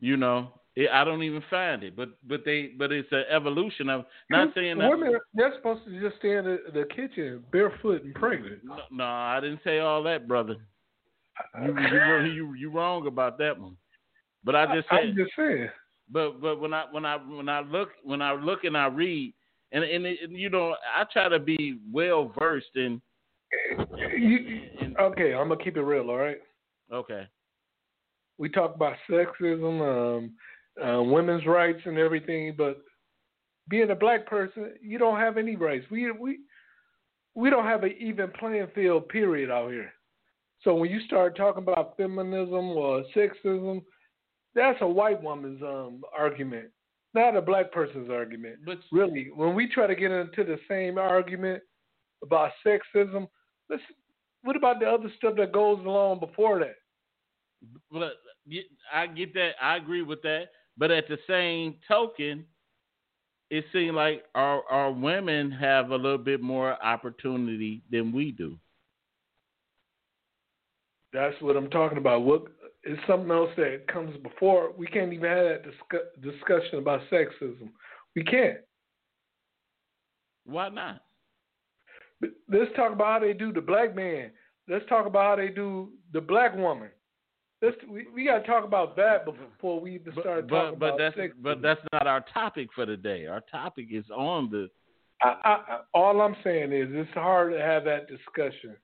You 0.00 0.16
know, 0.16 0.52
it, 0.76 0.90
I 0.90 1.04
don't 1.04 1.22
even 1.22 1.42
find 1.50 1.82
it. 1.82 1.96
But 1.96 2.10
but 2.26 2.44
they 2.44 2.68
but 2.78 2.92
it's 2.92 3.10
an 3.10 3.24
evolution 3.30 3.88
of 3.88 4.04
not 4.30 4.54
saying 4.54 4.78
that 4.78 4.88
women 4.88 5.18
they're 5.34 5.54
supposed 5.56 5.84
to 5.84 6.00
just 6.00 6.18
stay 6.18 6.36
in 6.36 6.44
the, 6.44 6.58
the 6.72 6.84
kitchen 6.94 7.44
barefoot 7.50 8.04
and 8.04 8.14
pregnant. 8.14 8.60
No, 8.64 8.78
no, 8.90 9.04
I 9.04 9.40
didn't 9.40 9.60
say 9.64 9.80
all 9.80 10.02
that, 10.04 10.28
brother. 10.28 10.56
You 11.62 11.76
you 11.78 12.32
you, 12.32 12.54
you 12.54 12.70
wrong 12.70 13.06
about 13.06 13.38
that 13.38 13.58
one. 13.58 13.76
But 14.44 14.54
I 14.54 14.74
just 14.76 14.88
said 14.88 15.00
I'm 15.00 15.16
just 15.16 15.32
saying. 15.36 15.68
But 16.10 16.40
but 16.40 16.60
when 16.60 16.72
I 16.72 16.84
when 16.90 17.04
I 17.04 17.16
when 17.16 17.48
I 17.48 17.60
look 17.60 17.90
when 18.02 18.22
I 18.22 18.32
look 18.32 18.64
and 18.64 18.76
I 18.76 18.86
read 18.86 19.34
and 19.72 19.84
and, 19.84 20.06
it, 20.06 20.18
and 20.22 20.32
you 20.32 20.50
know 20.50 20.74
I 20.96 21.04
try 21.12 21.28
to 21.28 21.38
be 21.38 21.78
well 21.92 22.32
versed 22.38 22.74
in, 22.76 23.00
in. 23.90 24.94
Okay, 24.98 25.34
I'm 25.34 25.48
gonna 25.48 25.62
keep 25.62 25.76
it 25.76 25.82
real. 25.82 26.10
All 26.10 26.16
right. 26.16 26.38
Okay. 26.92 27.26
We 28.38 28.48
talk 28.48 28.74
about 28.74 28.96
sexism, 29.10 29.82
um, 29.82 30.32
uh, 30.82 31.02
women's 31.02 31.44
rights, 31.44 31.80
and 31.84 31.98
everything, 31.98 32.54
but 32.56 32.78
being 33.68 33.90
a 33.90 33.94
black 33.94 34.26
person, 34.26 34.72
you 34.80 34.96
don't 34.96 35.18
have 35.18 35.36
any 35.36 35.56
rights. 35.56 35.84
We 35.90 36.10
we 36.10 36.38
we 37.34 37.50
don't 37.50 37.64
have 37.64 37.84
an 37.84 37.94
even 38.00 38.30
playing 38.38 38.68
field. 38.74 39.08
Period 39.08 39.50
out 39.50 39.70
here. 39.70 39.92
So 40.62 40.74
when 40.74 40.90
you 40.90 41.00
start 41.02 41.36
talking 41.36 41.62
about 41.62 41.96
feminism 41.96 42.70
or 42.70 43.04
sexism, 43.14 43.82
that's 44.54 44.78
a 44.80 44.86
white 44.86 45.22
woman's 45.22 45.62
um, 45.62 46.02
argument, 46.16 46.68
not 47.14 47.36
a 47.36 47.42
black 47.42 47.72
person's 47.72 48.10
argument. 48.10 48.56
But 48.64 48.78
really, 48.90 49.30
when 49.34 49.54
we 49.54 49.68
try 49.68 49.86
to 49.86 49.94
get 49.94 50.10
into 50.10 50.44
the 50.44 50.58
same 50.68 50.98
argument 50.98 51.62
about 52.22 52.50
sexism, 52.66 53.28
let's. 53.68 53.82
What 54.42 54.56
about 54.56 54.78
the 54.78 54.86
other 54.86 55.10
stuff 55.16 55.34
that 55.36 55.52
goes 55.52 55.80
along 55.80 56.20
before 56.20 56.60
that? 56.60 56.76
But 57.90 58.12
I 58.92 59.06
get 59.08 59.34
that. 59.34 59.52
I 59.60 59.76
agree 59.76 60.02
with 60.02 60.22
that. 60.22 60.46
But 60.76 60.92
at 60.92 61.08
the 61.08 61.18
same 61.26 61.74
token, 61.88 62.44
it 63.50 63.64
seems 63.72 63.94
like 63.94 64.24
our 64.34 64.62
our 64.70 64.92
women 64.92 65.50
have 65.50 65.90
a 65.90 65.96
little 65.96 66.18
bit 66.18 66.40
more 66.40 66.82
opportunity 66.82 67.82
than 67.90 68.12
we 68.12 68.30
do. 68.30 68.58
That's 71.12 71.34
what 71.40 71.56
I'm 71.56 71.70
talking 71.70 71.98
about. 71.98 72.22
What 72.22 72.44
is 72.88 72.98
something 73.06 73.30
else 73.30 73.50
that 73.56 73.86
comes 73.86 74.16
before? 74.22 74.72
We 74.76 74.86
can't 74.86 75.12
even 75.12 75.28
have 75.28 75.44
that 75.44 75.62
discuss, 75.62 76.08
discussion 76.22 76.78
about 76.78 77.00
sexism. 77.12 77.68
We 78.16 78.24
can't. 78.24 78.58
Why 80.46 80.70
not? 80.70 81.02
But 82.20 82.30
let's 82.50 82.70
talk 82.74 82.92
about 82.92 83.20
how 83.20 83.26
they 83.26 83.34
do 83.34 83.52
the 83.52 83.60
black 83.60 83.94
man. 83.94 84.30
Let's 84.68 84.86
talk 84.88 85.06
about 85.06 85.24
how 85.24 85.36
they 85.36 85.52
do 85.52 85.90
the 86.14 86.20
black 86.22 86.56
woman. 86.56 86.88
Let's 87.60 87.76
we, 87.88 88.06
we 88.14 88.24
got 88.24 88.38
to 88.38 88.46
talk 88.46 88.64
about 88.64 88.96
that 88.96 89.26
before 89.26 89.80
we 89.80 89.96
even 89.96 90.12
start 90.14 90.48
but, 90.48 90.56
talking 90.56 90.78
but, 90.78 90.86
about 90.86 90.98
that's 90.98 91.16
sexism. 91.16 91.42
but 91.42 91.60
that's 91.60 91.80
not 91.92 92.06
our 92.06 92.24
topic 92.32 92.68
for 92.74 92.86
today. 92.86 93.26
Our 93.26 93.42
topic 93.50 93.88
is 93.90 94.04
on 94.14 94.50
the. 94.50 94.68
I, 95.20 95.28
I, 95.28 95.50
I, 95.50 95.78
all 95.92 96.22
I'm 96.22 96.36
saying 96.42 96.72
is 96.72 96.88
it's 96.90 97.12
hard 97.12 97.52
to 97.52 97.60
have 97.60 97.84
that 97.84 98.06
discussion 98.08 98.76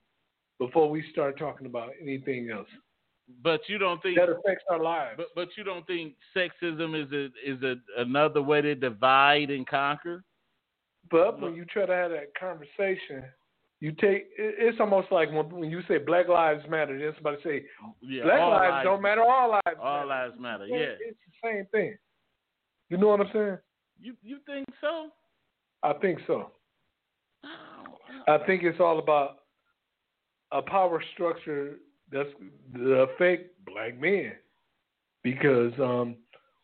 before 0.59 0.91
we 0.91 1.05
start 1.11 1.39
talking 1.39 1.67
about 1.67 1.91
anything 2.03 2.51
else 2.51 2.69
But 3.43 3.61
you 3.69 3.79
don't 3.79 4.03
think 4.03 4.19
that 4.19 4.29
affects 4.29 4.65
our 4.71 4.83
lives. 4.83 5.15
But 5.17 5.29
but 5.35 5.49
you 5.57 5.65
don't 5.65 5.87
think 5.87 6.15
sexism 6.37 6.95
is 7.01 7.11
a 7.13 7.25
is 7.45 7.63
a 7.63 7.77
another 8.01 8.43
way 8.43 8.61
to 8.61 8.75
divide 8.75 9.51
and 9.51 9.67
conquer? 9.67 10.23
But 11.11 11.41
when 11.41 11.55
you 11.55 11.65
try 11.65 11.87
to 11.87 11.93
have 11.93 12.11
that 12.11 12.35
conversation, 12.39 13.25
you 13.81 13.93
take 13.93 14.29
it's 14.39 14.79
almost 14.79 15.11
like 15.11 15.31
when, 15.33 15.49
when 15.49 15.71
you 15.71 15.81
say 15.89 15.99
Black 15.99 16.29
Lives 16.29 16.65
Matter, 16.69 16.99
then 16.99 17.13
somebody 17.15 17.39
say 17.43 17.65
Yeah, 18.03 18.25
Black 18.25 18.41
all 18.41 18.51
lives, 18.51 18.85
don't 18.85 19.03
matter, 19.03 19.23
all 19.23 19.51
lives 19.51 19.79
All 19.81 20.07
matter. 20.07 20.07
lives 20.07 20.35
matter. 20.39 20.67
Yeah. 20.67 20.95
it's 21.01 21.19
the 21.43 21.49
same 21.49 21.67
thing. 21.73 21.97
You 22.91 22.99
know 22.99 23.09
what 23.09 23.21
I'm 23.21 23.31
saying? 23.33 23.59
You 24.01 24.15
you 24.23 24.39
think 24.47 24.67
so? 24.81 25.09
I 25.83 25.95
think 25.95 26.19
so. 26.27 26.51
Oh, 27.45 28.29
I 28.29 28.39
think 28.47 28.63
it's 28.63 28.81
all 28.81 28.99
about 28.99 29.39
a 30.53 30.63
power 30.63 31.03
structure 31.15 31.77
that's 32.11 32.29
the 32.73 33.07
effect 33.09 33.51
black 33.67 34.01
men. 34.01 34.33
Because 35.23 35.73
um, 35.81 36.17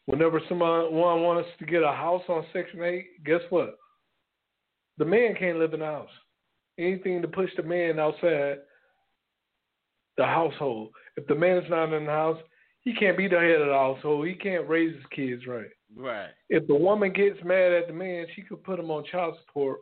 whenever 0.07 0.41
someone 0.49 0.93
wants 0.93 1.49
to 1.59 1.67
get 1.67 1.83
a 1.83 1.93
house 1.93 2.23
on 2.29 2.45
Section 2.53 2.83
Eight, 2.83 3.25
guess 3.25 3.41
what? 3.51 3.79
The 4.99 5.05
man 5.05 5.35
can't 5.39 5.59
live 5.59 5.73
in 5.73 5.81
the 5.81 5.87
house. 5.87 6.11
Anything 6.79 7.23
to 7.23 7.29
push 7.29 7.51
the 7.57 7.63
man 7.63 7.99
outside 7.99 8.59
the 10.17 10.27
household. 10.27 10.91
If 11.17 11.27
the 11.27 11.35
man 11.35 11.59
is 11.59 11.71
not 11.71 11.93
in 11.93 12.05
the 12.05 12.11
house, 12.11 12.39
he 12.83 12.95
can't 12.95 13.17
be 13.17 13.29
the 13.29 13.39
head 13.39 13.61
of 13.61 13.69
the 13.69 13.73
household. 13.73 14.27
He 14.27 14.35
can't 14.35 14.69
raise 14.69 14.95
his 14.95 15.05
kids 15.15 15.47
right. 15.47 15.71
Right. 15.97 16.31
If 16.49 16.67
the 16.67 16.75
woman 16.75 17.13
gets 17.13 17.39
mad 17.45 17.73
at 17.73 17.89
the 17.89 17.93
man, 17.93 18.27
she 18.35 18.43
could 18.43 18.63
put 18.63 18.79
him 18.79 18.91
on 18.91 19.05
child 19.11 19.37
support. 19.47 19.81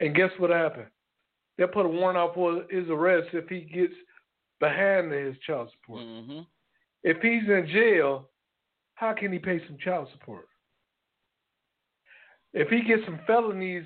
And 0.00 0.14
guess 0.14 0.30
what 0.38 0.50
happened? 0.50 0.88
They'll 1.56 1.68
put 1.68 1.86
a 1.86 1.88
warrant 1.88 2.18
out 2.18 2.34
for 2.34 2.64
his 2.70 2.88
arrest 2.88 3.28
if 3.32 3.48
he 3.48 3.60
gets 3.60 3.94
behind 4.62 5.10
his 5.12 5.34
child 5.44 5.68
support. 5.72 6.00
hmm 6.02 6.40
If 7.02 7.20
he's 7.20 7.42
in 7.48 7.68
jail, 7.72 8.28
how 8.94 9.12
can 9.12 9.32
he 9.32 9.38
pay 9.38 9.60
some 9.66 9.76
child 9.84 10.08
support? 10.12 10.46
If 12.54 12.68
he 12.68 12.82
gets 12.82 13.02
some 13.04 13.18
felonies 13.26 13.84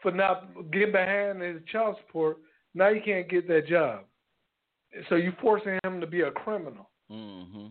for 0.00 0.10
not 0.10 0.48
getting 0.72 0.92
behind 0.92 1.42
his 1.42 1.60
child 1.70 1.96
support, 2.06 2.38
now 2.74 2.92
he 2.94 3.00
can't 3.00 3.28
get 3.28 3.46
that 3.48 3.66
job. 3.68 4.04
So 5.08 5.16
you're 5.16 5.36
forcing 5.42 5.78
him 5.84 6.00
to 6.00 6.06
be 6.06 6.22
a 6.22 6.30
criminal. 6.30 6.88
hmm 7.10 7.66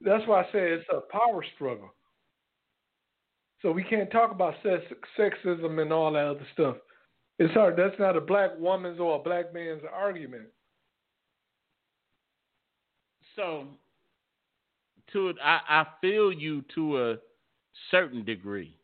That's 0.00 0.26
why 0.28 0.42
I 0.42 0.44
say 0.52 0.70
it's 0.72 0.88
a 0.90 1.00
power 1.10 1.44
struggle. 1.56 1.92
So 3.62 3.72
we 3.72 3.82
can't 3.84 4.10
talk 4.10 4.30
about 4.30 4.54
sex, 4.62 4.82
sexism 5.18 5.80
and 5.80 5.92
all 5.92 6.12
that 6.12 6.24
other 6.26 6.46
stuff. 6.52 6.76
It's 7.38 7.54
hard. 7.54 7.76
That's 7.76 7.98
not 7.98 8.16
a 8.16 8.20
black 8.20 8.50
woman's 8.58 9.00
or 9.00 9.16
a 9.18 9.22
black 9.22 9.52
man's 9.54 9.82
argument. 9.92 10.48
So, 13.36 13.66
to 15.12 15.34
I 15.42 15.60
I 15.68 15.86
feel 16.00 16.32
you 16.32 16.62
to 16.74 17.10
a 17.10 17.16
certain 17.90 18.24
degree. 18.24 18.76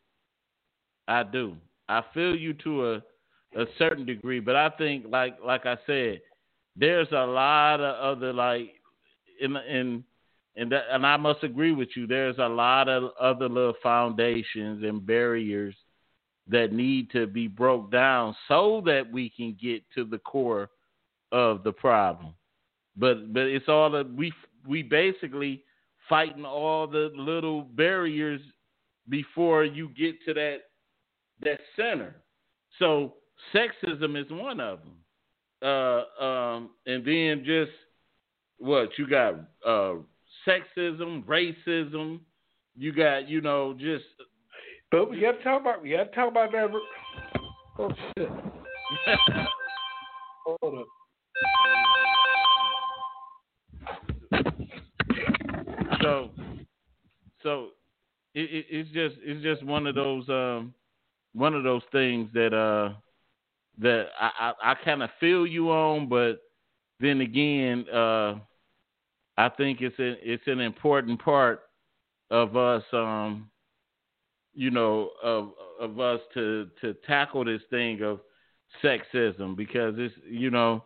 I 1.07 1.23
do. 1.23 1.55
I 1.87 2.03
feel 2.13 2.35
you 2.35 2.53
to 2.53 2.93
a 2.93 2.95
a 3.55 3.65
certain 3.77 4.05
degree, 4.05 4.39
but 4.39 4.55
I 4.55 4.69
think 4.69 5.05
like 5.09 5.37
like 5.43 5.65
I 5.65 5.77
said, 5.85 6.21
there's 6.75 7.11
a 7.11 7.25
lot 7.25 7.79
of 7.79 8.17
other 8.17 8.33
like 8.33 8.73
in 9.41 9.55
in 9.55 10.03
and 10.55 10.71
that, 10.71 10.83
and 10.91 11.05
I 11.05 11.17
must 11.17 11.43
agree 11.43 11.71
with 11.71 11.89
you. 11.95 12.05
There's 12.05 12.37
a 12.37 12.47
lot 12.47 12.89
of 12.89 13.11
other 13.19 13.47
little 13.47 13.75
foundations 13.81 14.83
and 14.83 15.05
barriers 15.05 15.75
that 16.47 16.73
need 16.73 17.11
to 17.11 17.27
be 17.27 17.47
broke 17.47 17.91
down 17.91 18.35
so 18.47 18.81
that 18.85 19.09
we 19.11 19.29
can 19.29 19.55
get 19.61 19.83
to 19.95 20.03
the 20.03 20.17
core 20.17 20.69
of 21.31 21.63
the 21.63 21.71
problem. 21.71 22.33
But 22.99 23.33
but 23.33 23.43
it's 23.43 23.69
all 23.69 23.89
that 23.91 24.13
we 24.13 24.33
we 24.67 24.83
basically 24.83 25.63
fighting 26.09 26.45
all 26.45 26.85
the 26.85 27.11
little 27.15 27.61
barriers 27.61 28.41
before 29.07 29.63
you 29.63 29.89
get 29.97 30.15
to 30.25 30.33
that 30.33 30.57
that 31.41 31.59
center. 31.77 32.17
So 32.77 33.13
sexism 33.55 34.21
is 34.21 34.29
one 34.29 34.59
of 34.59 34.79
them. 34.79 34.95
Uh, 35.61 36.23
um, 36.23 36.69
and 36.85 37.05
then 37.05 37.43
just 37.45 37.71
what 38.57 38.89
you 38.97 39.07
got 39.07 39.35
uh, 39.65 39.95
sexism, 40.45 41.23
racism. 41.23 42.19
You 42.77 42.93
got 42.93 43.29
you 43.29 43.41
know 43.41 43.73
just 43.73 44.05
But 44.91 45.09
we 45.09 45.21
got 45.21 45.33
to 45.33 45.43
talk 45.43 45.61
about 45.61 45.81
we 45.81 45.91
got 45.91 46.03
to 46.05 46.15
talk 46.15 46.29
about 46.29 46.51
that. 46.51 46.69
Oh 47.77 47.91
shit! 48.17 48.29
Hold 50.45 50.79
up. 50.79 50.87
So 56.01 56.29
so 57.43 57.67
it, 58.33 58.41
it, 58.41 58.65
it's 58.69 58.89
just 58.91 59.15
it's 59.21 59.43
just 59.43 59.63
one 59.63 59.87
of 59.87 59.95
those 59.95 60.27
um 60.29 60.73
one 61.33 61.53
of 61.53 61.63
those 61.63 61.83
things 61.91 62.29
that 62.33 62.53
uh 62.53 62.93
that 63.79 64.07
I 64.19 64.53
I, 64.61 64.71
I 64.71 64.75
kind 64.83 65.03
of 65.03 65.09
feel 65.19 65.47
you 65.47 65.71
on, 65.71 66.09
but 66.09 66.41
then 66.99 67.21
again, 67.21 67.85
uh 67.89 68.35
I 69.37 69.49
think 69.49 69.81
it's 69.81 69.95
it's 69.97 70.47
an 70.47 70.59
important 70.59 71.21
part 71.23 71.61
of 72.29 72.57
us 72.57 72.83
um 72.93 73.49
you 74.53 74.71
know 74.71 75.11
of 75.23 75.51
of 75.79 75.99
us 75.99 76.19
to 76.33 76.67
to 76.81 76.93
tackle 77.07 77.45
this 77.45 77.61
thing 77.69 78.01
of 78.01 78.19
sexism 78.83 79.55
because 79.55 79.95
it's 79.97 80.13
you 80.29 80.51
know 80.51 80.83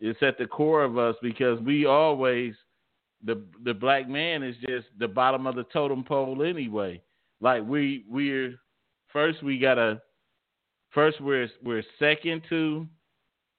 it's 0.00 0.22
at 0.22 0.38
the 0.38 0.46
core 0.46 0.82
of 0.82 0.98
us 0.98 1.14
because 1.22 1.60
we 1.60 1.86
always 1.86 2.54
the 3.24 3.42
the 3.64 3.74
black 3.74 4.08
man 4.08 4.42
is 4.42 4.56
just 4.68 4.86
the 4.98 5.08
bottom 5.08 5.46
of 5.46 5.54
the 5.54 5.64
totem 5.72 6.04
pole 6.04 6.42
anyway. 6.42 7.00
Like 7.40 7.62
we 7.66 8.04
we're 8.08 8.54
first 9.12 9.42
we 9.42 9.58
gotta 9.58 10.00
first 10.90 11.20
we're 11.20 11.48
we're 11.62 11.84
second 11.98 12.42
to 12.48 12.86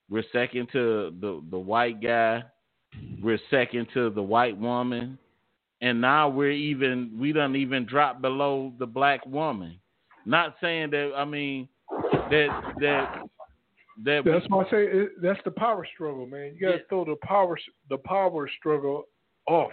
we're 0.09 0.23
second 0.31 0.67
to 0.73 1.13
the 1.21 1.41
the 1.49 1.57
white 1.57 2.01
guy, 2.01 2.43
we're 3.21 3.39
second 3.49 3.87
to 3.93 4.09
the 4.09 4.21
white 4.21 4.57
woman, 4.57 5.17
and 5.81 5.99
now 5.99 6.29
we're 6.29 6.51
even 6.51 7.17
we 7.19 7.31
don't 7.31 7.55
even 7.55 7.85
drop 7.85 8.21
below 8.21 8.73
the 8.79 8.85
black 8.85 9.25
woman. 9.25 9.79
Not 10.25 10.55
saying 10.61 10.91
that 10.91 11.13
I 11.15 11.25
mean 11.25 11.67
that 12.29 12.73
that 12.79 13.23
that 14.03 14.25
That's 14.25 14.45
why 14.49 14.63
I 14.63 14.69
say 14.69 14.83
it, 14.85 15.21
that's 15.21 15.39
the 15.45 15.51
power 15.51 15.87
struggle, 15.93 16.25
man. 16.25 16.55
You 16.55 16.61
got 16.61 16.71
to 16.71 16.77
Yeah. 16.77 16.83
throw 16.89 17.05
the 17.05 17.15
power 17.23 17.57
the 17.89 17.97
power 17.99 18.49
struggle 18.59 19.05
off. 19.47 19.71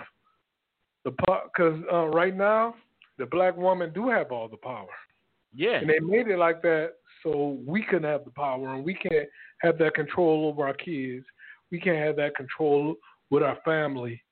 The 1.05 1.12
pot 1.12 1.51
because 1.53 1.81
uh, 1.93 2.07
right 2.07 2.37
now 2.37 2.75
the 3.18 3.27
black 3.27 3.57
woman 3.57 3.93
do 3.93 4.09
have 4.09 4.33
all 4.33 4.49
the 4.49 4.57
power, 4.57 4.89
yeah 5.55 5.77
and 5.77 5.89
they 5.89 5.99
made 6.01 6.29
it 6.29 6.39
like 6.39 6.62
that 6.62 6.93
so 7.23 7.59
we 7.66 7.83
can 7.83 8.03
have 8.03 8.25
the 8.25 8.31
power 8.31 8.75
and 8.75 8.85
we 8.85 8.95
can't 8.95 9.29
have 9.59 9.79
that 9.79 9.95
control 9.95 10.47
over 10.47 10.66
our 10.66 10.75
kids. 10.75 11.25
We 11.71 11.81
can't 11.81 11.99
have 11.99 12.16
that 12.16 12.35
control 12.35 12.97
with 13.31 13.43
our 13.43 13.59
family. 13.64 14.23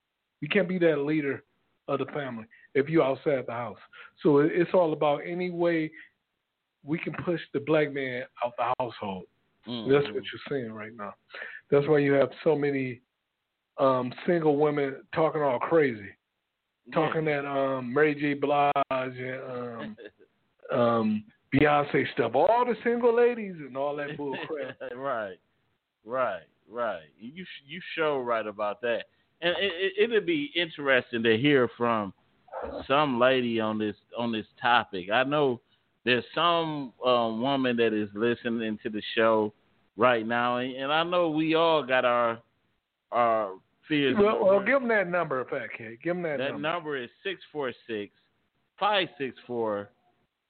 We 0.40 0.48
can't 0.48 0.68
be 0.68 0.78
that 0.78 0.98
leader 0.98 1.42
of 1.88 2.00
the 2.00 2.06
family 2.06 2.44
if 2.74 2.88
you're 2.88 3.04
outside 3.04 3.44
the 3.46 3.52
house. 3.52 3.78
So 4.22 4.38
it's 4.38 4.70
all 4.74 4.92
about 4.92 5.20
any 5.26 5.50
way 5.50 5.90
we 6.84 6.98
can 6.98 7.12
push 7.24 7.40
the 7.52 7.60
black 7.60 7.92
man 7.92 8.24
out 8.44 8.52
the 8.56 8.74
household. 8.78 9.24
Mhm. 9.66 9.90
That's 9.90 10.12
what 10.14 10.24
you're 10.24 10.48
seeing 10.48 10.72
right 10.72 10.94
now. 10.94 11.14
That's 11.70 11.86
why 11.86 11.98
you 11.98 12.12
have 12.12 12.30
so 12.42 12.56
many 12.56 13.00
um, 13.78 14.12
single 14.26 14.56
women 14.56 14.96
talking 15.14 15.42
all 15.42 15.58
crazy, 15.58 16.08
talking 16.92 17.24
that 17.26 17.46
um, 17.46 17.92
Mary 17.92 18.14
J. 18.14 18.34
Blige 18.34 18.72
and 18.90 19.42
um, 19.50 19.96
um, 20.78 21.24
Beyonce 21.54 22.04
stuff. 22.12 22.32
All 22.34 22.64
the 22.66 22.74
single 22.84 23.14
ladies 23.14 23.54
and 23.58 23.76
all 23.76 23.96
that 23.96 24.16
bull 24.16 24.36
crap. 24.46 24.76
right, 24.96 25.38
right, 26.04 26.42
right. 26.70 27.02
You 27.18 27.44
you 27.66 27.80
show 27.96 28.20
right 28.20 28.46
about 28.46 28.80
that, 28.82 29.04
and 29.40 29.54
it, 29.58 29.72
it, 29.98 30.10
it'd 30.10 30.26
be 30.26 30.50
interesting 30.54 31.22
to 31.22 31.36
hear 31.36 31.68
from 31.76 32.12
some 32.86 33.18
lady 33.18 33.60
on 33.60 33.78
this 33.78 33.96
on 34.16 34.32
this 34.32 34.46
topic. 34.60 35.10
I 35.10 35.24
know 35.24 35.60
there's 36.04 36.24
some 36.34 36.92
uh, 37.04 37.28
woman 37.28 37.76
that 37.76 37.92
is 37.92 38.08
listening 38.14 38.78
to 38.82 38.90
the 38.90 39.02
show 39.14 39.52
right 39.96 40.26
now, 40.26 40.56
and, 40.58 40.74
and 40.74 40.92
I 40.92 41.02
know 41.04 41.30
we 41.30 41.54
all 41.54 41.82
got 41.82 42.04
our 42.04 42.38
our 43.12 43.52
Well, 43.90 44.44
well 44.44 44.64
give 44.64 44.80
them 44.80 44.88
that 44.88 45.08
number, 45.08 45.40
if 45.40 45.48
Fat 45.48 45.68
Kid. 45.76 45.98
Give 46.02 46.14
them 46.14 46.22
that, 46.22 46.38
that 46.38 46.52
number. 46.52 46.62
That 46.62 46.74
number 46.74 46.96
is 46.96 47.10
six 47.22 47.40
four 47.52 47.72
six 47.86 48.12
five 48.78 49.08
six 49.18 49.36
four 49.46 49.90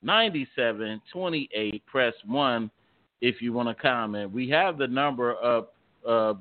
ninety 0.03 0.47
seven 0.55 1.01
twenty 1.13 1.49
eight. 1.55 1.85
Press 1.87 2.15
one 2.27 2.71
if 3.21 3.41
you 3.43 3.53
want 3.53 3.69
to 3.69 3.75
comment. 3.75 4.33
We 4.33 4.49
have 4.51 4.79
the 4.79 4.87
number 4.87 5.35
up 5.43 5.75
uh, 6.07 6.35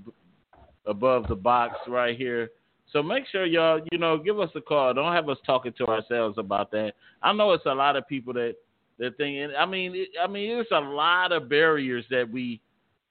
above 0.86 1.28
the 1.28 1.36
box 1.36 1.76
right 1.88 2.18
here. 2.18 2.50
So 2.94 3.04
make 3.04 3.26
sure 3.32 3.46
y'all, 3.46 3.82
you 3.92 3.98
know, 3.98 4.18
give 4.18 4.40
us 4.40 4.50
a 4.56 4.62
call. 4.62 4.94
Don't 4.94 5.14
have 5.14 5.28
us 5.28 5.38
talking 5.46 5.74
to 5.78 5.88
ourselves 5.88 6.38
about 6.38 6.72
that. 6.72 6.94
I 7.22 7.34
know 7.34 7.52
it's 7.52 7.66
a 7.66 7.74
lot 7.74 7.96
of 7.96 8.08
people 8.08 8.34
that 8.34 8.56
that 9.00 9.18
think. 9.18 9.52
I 9.58 9.66
mean, 9.66 9.94
it, 9.96 10.10
I 10.22 10.28
mean, 10.28 10.50
there's 10.50 10.68
a 10.72 10.80
lot 10.80 11.32
of 11.32 11.50
barriers 11.50 12.06
that 12.10 12.30
we 12.32 12.62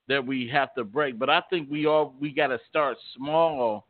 that 0.09 0.25
we 0.25 0.49
have 0.49 0.75
to 0.75 0.85
break. 0.85 1.19
But 1.19 1.31
I 1.31 1.43
think 1.51 1.71
we 1.71 1.87
all 1.87 2.15
we 2.21 2.31
got 2.31 2.49
to 2.49 2.61
start 2.69 2.97
small 3.17 3.87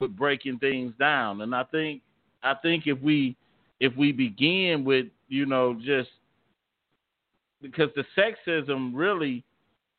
with 0.00 0.16
breaking 0.16 0.58
things 0.58 0.92
down. 0.98 1.40
And 1.42 1.54
I 1.54 1.64
think 1.64 2.02
I 2.42 2.54
think 2.54 2.86
if 2.86 3.00
we 3.00 3.36
if 3.80 3.96
we 3.96 4.12
begin 4.12 4.84
with 4.84 5.06
you 5.28 5.46
know 5.46 5.74
just 5.74 6.10
because 7.60 7.90
the 7.94 8.04
sexism 8.16 8.92
really 8.94 9.44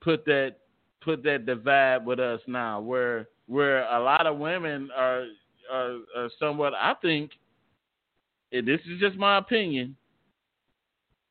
put 0.01 0.26
that 0.26 0.57
put 1.01 1.24
that 1.24 1.45
divide 1.45 2.05
with 2.05 2.19
us 2.19 2.41
now, 2.47 2.80
where 2.80 3.28
where 3.47 3.89
a 3.93 3.99
lot 3.99 4.26
of 4.28 4.38
women 4.38 4.89
are 4.95 5.26
are, 5.71 5.97
are 6.15 6.30
somewhat. 6.39 6.74
I 6.74 6.93
think 7.01 7.32
this 8.51 8.82
is 8.89 8.99
just 8.99 9.17
my 9.17 9.38
opinion. 9.38 9.95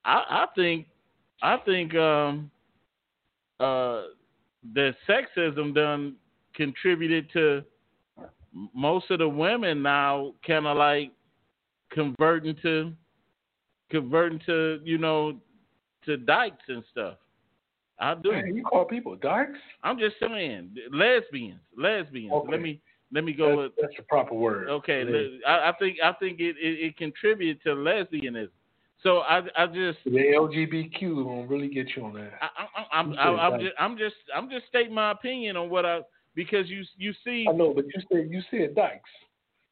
I, 0.05 0.24
I 0.28 0.47
think 0.55 0.86
I 1.43 1.57
think 1.59 1.95
um, 1.95 2.51
uh, 3.61 4.03
the 4.74 4.94
sexism 5.09 5.74
done 5.74 6.16
contributed 6.55 7.30
to 7.32 7.62
most 8.74 9.11
of 9.11 9.18
the 9.18 9.28
women 9.28 9.82
now 9.82 10.34
kind 10.46 10.66
of 10.66 10.76
like 10.76 11.11
converting 11.90 12.57
to 12.62 12.92
converting 13.90 14.40
to 14.46 14.80
you 14.84 14.98
know 14.98 15.38
to 16.05 16.16
dykes 16.16 16.64
and 16.68 16.82
stuff. 16.90 17.16
I 17.98 18.14
do. 18.14 18.32
Man, 18.32 18.57
you 18.57 18.62
call 18.62 18.84
people 18.84 19.16
dykes? 19.16 19.59
I'm 19.82 19.98
just 19.98 20.16
saying 20.20 20.74
lesbians, 20.90 21.61
lesbians. 21.76 22.32
Okay. 22.32 22.50
Let 22.50 22.61
me 22.61 22.80
let 23.12 23.24
me 23.24 23.32
go 23.32 23.48
that's, 23.48 23.59
with 23.59 23.72
that's 23.80 23.96
the 23.96 24.03
proper 24.05 24.34
word. 24.34 24.68
Okay, 24.68 25.05
I, 25.46 25.70
I, 25.70 25.72
think 25.78 25.98
I 26.03 26.12
think 26.14 26.40
it, 26.40 26.57
it, 26.59 26.86
it 26.86 26.96
contributed 26.96 27.62
to 27.62 27.70
lesbianism. 27.70 28.48
So 29.03 29.18
I 29.18 29.42
I 29.57 29.66
just 29.66 29.98
the 30.05 30.11
LGBTQ 30.11 31.24
won't 31.24 31.50
really 31.50 31.68
get 31.68 31.88
you 31.96 32.05
on 32.05 32.14
that. 32.14 32.32
I, 32.40 33.00
am 33.00 33.14
I'm, 33.18 33.61
just 33.61 33.72
I'm 33.78 33.98
just 33.98 34.14
I'm 34.34 34.48
just 34.48 34.66
stating 34.68 34.94
my 34.94 35.11
opinion 35.11 35.57
on 35.57 35.70
what 35.70 35.84
I 35.84 36.00
because 36.34 36.68
you 36.68 36.84
you 36.96 37.12
see. 37.24 37.46
I 37.48 37.53
know, 37.53 37.74
but 37.74 37.84
you 37.86 38.03
said 38.11 38.28
you 38.30 38.42
said 38.50 38.74
dykes. 38.76 39.11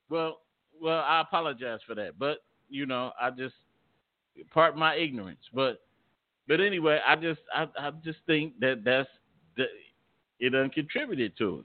Well, 0.09 0.41
well, 0.81 1.05
I 1.07 1.21
apologize 1.21 1.81
for 1.87 1.95
that, 1.95 2.19
but 2.19 2.39
you 2.69 2.87
know 2.87 3.13
I 3.21 3.31
just 3.31 3.55
part 4.53 4.77
my 4.77 4.97
ignorance, 4.97 5.41
but 5.55 5.81
but 6.49 6.61
anyway, 6.61 6.99
I 7.07 7.15
just 7.15 7.41
I 7.55 7.69
I 7.79 7.91
just 8.05 8.19
think 8.27 8.59
that 8.59 8.83
that's 8.85 9.09
that 9.57 9.69
it 10.41 10.55
uncontributed 10.55 11.37
to 11.39 11.61
it 11.61 11.65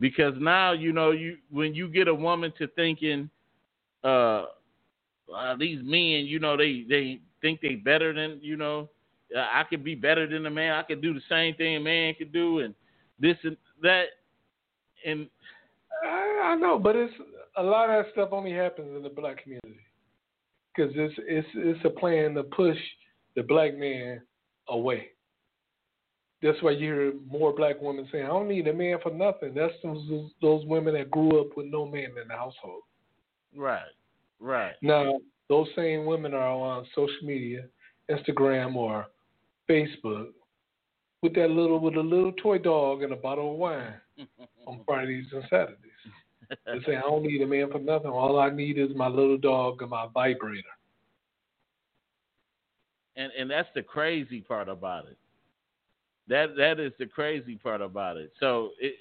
because 0.00 0.34
now 0.40 0.72
you 0.72 0.92
know 0.92 1.12
you 1.12 1.36
when 1.50 1.74
you 1.74 1.88
get 1.88 2.08
a 2.08 2.14
woman 2.14 2.52
to 2.58 2.66
thinking 2.68 3.30
uh 4.02 4.46
uh, 5.34 5.56
these 5.56 5.80
men, 5.82 6.26
you 6.26 6.38
know, 6.38 6.56
they 6.56 6.84
they 6.88 7.20
think 7.40 7.60
they 7.60 7.74
better 7.74 8.12
than 8.12 8.38
you 8.42 8.56
know. 8.56 8.88
Uh, 9.34 9.40
I 9.40 9.64
could 9.68 9.84
be 9.84 9.94
better 9.94 10.26
than 10.26 10.46
a 10.46 10.50
man. 10.50 10.72
I 10.72 10.82
could 10.82 11.00
do 11.00 11.14
the 11.14 11.20
same 11.28 11.54
thing 11.54 11.76
a 11.76 11.80
man 11.80 12.14
could 12.14 12.32
do, 12.32 12.60
and 12.60 12.74
this 13.18 13.36
and 13.44 13.56
that. 13.82 14.04
And 15.06 15.28
I, 16.04 16.40
I 16.44 16.56
know, 16.56 16.78
but 16.78 16.96
it's 16.96 17.14
a 17.56 17.62
lot 17.62 17.90
of 17.90 18.04
that 18.04 18.12
stuff 18.12 18.30
only 18.32 18.52
happens 18.52 18.94
in 18.96 19.02
the 19.02 19.08
black 19.08 19.42
community 19.42 19.80
because 20.74 20.92
it's 20.94 21.14
it's 21.18 21.48
it's 21.54 21.84
a 21.84 21.90
plan 21.90 22.34
to 22.34 22.42
push 22.42 22.78
the 23.36 23.42
black 23.42 23.76
man 23.76 24.20
away. 24.68 25.08
That's 26.42 26.60
why 26.62 26.70
you 26.70 26.78
hear 26.78 27.12
more 27.30 27.54
black 27.54 27.80
women 27.80 28.08
saying, 28.10 28.24
"I 28.24 28.28
don't 28.28 28.48
need 28.48 28.66
a 28.66 28.72
man 28.72 28.98
for 29.02 29.12
nothing." 29.12 29.54
That's 29.54 29.74
those 29.82 30.30
those 30.40 30.64
women 30.66 30.94
that 30.94 31.10
grew 31.10 31.40
up 31.40 31.56
with 31.56 31.66
no 31.66 31.86
man 31.86 32.12
in 32.20 32.28
the 32.28 32.34
household. 32.34 32.82
Right. 33.54 33.82
Right. 34.40 34.72
Now, 34.82 35.20
those 35.48 35.68
same 35.76 36.06
women 36.06 36.32
are 36.34 36.48
on 36.48 36.86
social 36.94 37.14
media, 37.22 37.66
Instagram 38.10 38.74
or 38.74 39.06
Facebook, 39.68 40.28
with 41.22 41.34
that 41.34 41.50
little 41.50 41.78
with 41.78 41.96
a 41.96 42.00
little 42.00 42.32
toy 42.32 42.58
dog 42.58 43.02
and 43.02 43.12
a 43.12 43.16
bottle 43.16 43.52
of 43.52 43.58
wine 43.58 43.94
on 44.66 44.80
Fridays 44.86 45.26
and 45.32 45.44
Saturdays. 45.50 45.76
They 46.66 46.80
say 46.86 46.96
I 46.96 47.02
don't 47.02 47.22
need 47.22 47.42
a 47.42 47.46
man 47.46 47.70
for 47.70 47.78
nothing. 47.78 48.10
All 48.10 48.40
I 48.40 48.50
need 48.50 48.78
is 48.78 48.88
my 48.96 49.06
little 49.06 49.38
dog 49.38 49.82
and 49.82 49.90
my 49.90 50.06
vibrator. 50.12 50.62
And 53.16 53.30
and 53.38 53.50
that's 53.50 53.68
the 53.74 53.82
crazy 53.82 54.40
part 54.40 54.68
about 54.68 55.06
it. 55.06 55.18
That 56.28 56.56
that 56.56 56.80
is 56.80 56.92
the 56.98 57.06
crazy 57.06 57.56
part 57.56 57.82
about 57.82 58.16
it. 58.16 58.32
So 58.40 58.70
it 58.80 58.94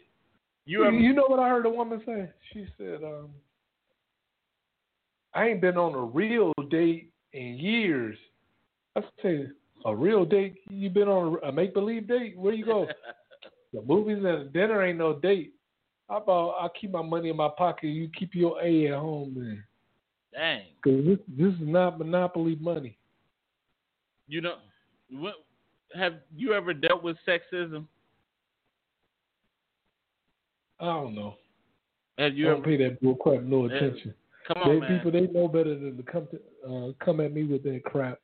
you 0.65 0.85
ever, 0.85 0.95
you 0.95 1.13
know 1.13 1.25
what 1.27 1.39
I 1.39 1.49
heard 1.49 1.65
a 1.65 1.69
woman 1.69 2.01
say? 2.05 2.29
She 2.53 2.67
said, 2.77 3.03
um, 3.03 3.29
I 5.33 5.47
ain't 5.47 5.61
been 5.61 5.77
on 5.77 5.93
a 5.93 6.03
real 6.03 6.53
date 6.69 7.11
in 7.33 7.57
years. 7.57 8.17
I 8.95 9.01
say 9.21 9.47
a 9.85 9.95
real 9.95 10.25
date. 10.25 10.55
You 10.69 10.89
been 10.89 11.07
on 11.07 11.37
a 11.43 11.51
make 11.51 11.73
believe 11.73 12.07
date? 12.07 12.37
Where 12.37 12.53
you 12.53 12.65
go? 12.65 12.87
the 13.73 13.81
movies 13.81 14.17
and 14.17 14.25
the 14.25 14.49
dinner 14.51 14.83
ain't 14.83 14.97
no 14.97 15.13
date. 15.13 15.53
How 16.09 16.17
about 16.17 16.55
I 16.59 16.67
keep 16.79 16.91
my 16.91 17.03
money 17.03 17.29
in 17.29 17.37
my 17.37 17.49
pocket? 17.55 17.87
You 17.87 18.09
keep 18.17 18.33
your 18.33 18.59
A 18.63 18.87
at 18.87 18.99
home, 18.99 19.35
man. 19.35 19.63
Dang. 20.33 20.63
Cause 20.83 21.05
this 21.05 21.19
this 21.37 21.53
is 21.53 21.67
not 21.67 21.99
monopoly 21.99 22.57
money. 22.59 22.97
You 24.27 24.41
know, 24.41 24.55
what 25.11 25.35
have 25.95 26.15
you 26.35 26.53
ever 26.53 26.73
dealt 26.73 27.03
with 27.03 27.17
sexism? 27.27 27.85
I 30.79 30.85
don't 30.85 31.13
know. 31.13 31.35
Have 32.17 32.37
you 32.37 32.47
I 32.47 32.49
don't 32.49 32.59
ever 32.59 32.65
pay 32.65 32.77
that 32.83 33.01
bull 33.01 33.15
crap 33.15 33.43
no 33.43 33.65
attention. 33.65 34.13
Come 34.51 34.63
on, 34.63 34.69
they, 34.69 34.79
man. 34.79 34.97
People 34.97 35.11
they 35.11 35.27
know 35.27 35.47
better 35.47 35.77
than 35.77 35.95
to 35.97 36.03
come 36.03 36.27
to 36.31 36.39
uh, 36.67 37.05
come 37.05 37.19
at 37.19 37.33
me 37.33 37.43
with 37.43 37.63
that 37.63 37.83
crap. 37.85 38.19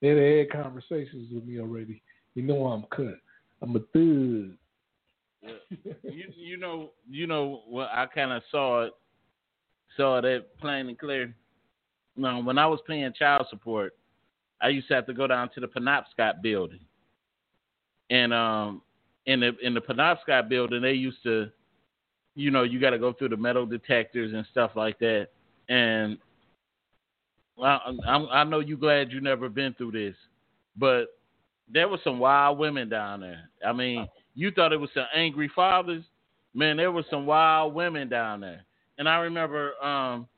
They 0.00 0.14
they 0.14 0.38
had 0.38 0.50
conversations 0.50 1.28
with 1.32 1.44
me 1.44 1.60
already. 1.60 2.02
You 2.34 2.42
know 2.42 2.66
I'm 2.66 2.84
cut. 2.94 3.18
I'm 3.62 3.76
a 3.76 3.78
thug. 3.78 4.56
you 6.02 6.24
you 6.36 6.56
know 6.56 6.90
you 7.08 7.28
know 7.28 7.62
well 7.68 7.88
I 7.92 8.06
kind 8.06 8.32
of 8.32 8.42
saw 8.50 8.86
it 8.86 8.92
saw 9.96 10.20
that 10.20 10.58
plain 10.58 10.88
and 10.88 10.98
clear. 10.98 11.34
No, 12.16 12.42
when 12.42 12.58
I 12.58 12.66
was 12.66 12.80
paying 12.88 13.12
child 13.16 13.46
support, 13.48 13.94
I 14.60 14.68
used 14.68 14.88
to 14.88 14.94
have 14.94 15.06
to 15.06 15.14
go 15.14 15.28
down 15.28 15.50
to 15.54 15.60
the 15.60 15.68
Penobscot 15.68 16.42
building, 16.42 16.80
and 18.10 18.34
um 18.34 18.82
in 19.26 19.38
the 19.38 19.52
in 19.62 19.74
the 19.74 19.80
Penobscot 19.80 20.48
building 20.48 20.82
they 20.82 20.94
used 20.94 21.22
to 21.22 21.52
you 22.38 22.52
know, 22.52 22.62
you 22.62 22.80
got 22.80 22.90
to 22.90 23.00
go 23.00 23.12
through 23.12 23.30
the 23.30 23.36
metal 23.36 23.66
detectors 23.66 24.32
and 24.32 24.46
stuff 24.52 24.70
like 24.76 24.96
that. 25.00 25.26
And 25.68 26.18
I, 27.60 27.80
I'm, 28.06 28.28
I 28.30 28.44
know 28.44 28.60
you 28.60 28.76
glad 28.76 29.10
you 29.10 29.20
never 29.20 29.48
been 29.48 29.74
through 29.74 29.90
this, 29.90 30.14
but 30.76 31.06
there 31.68 31.88
were 31.88 31.98
some 32.04 32.20
wild 32.20 32.58
women 32.58 32.88
down 32.88 33.20
there. 33.20 33.50
I 33.66 33.72
mean, 33.72 34.06
you 34.36 34.52
thought 34.52 34.72
it 34.72 34.78
was 34.80 34.88
some 34.94 35.06
angry 35.12 35.50
fathers, 35.52 36.04
man. 36.54 36.76
There 36.76 36.92
were 36.92 37.04
some 37.10 37.26
wild 37.26 37.74
women 37.74 38.08
down 38.08 38.40
there. 38.40 38.64
And 38.98 39.08
I 39.08 39.16
remember 39.16 39.72
um, 39.84 40.28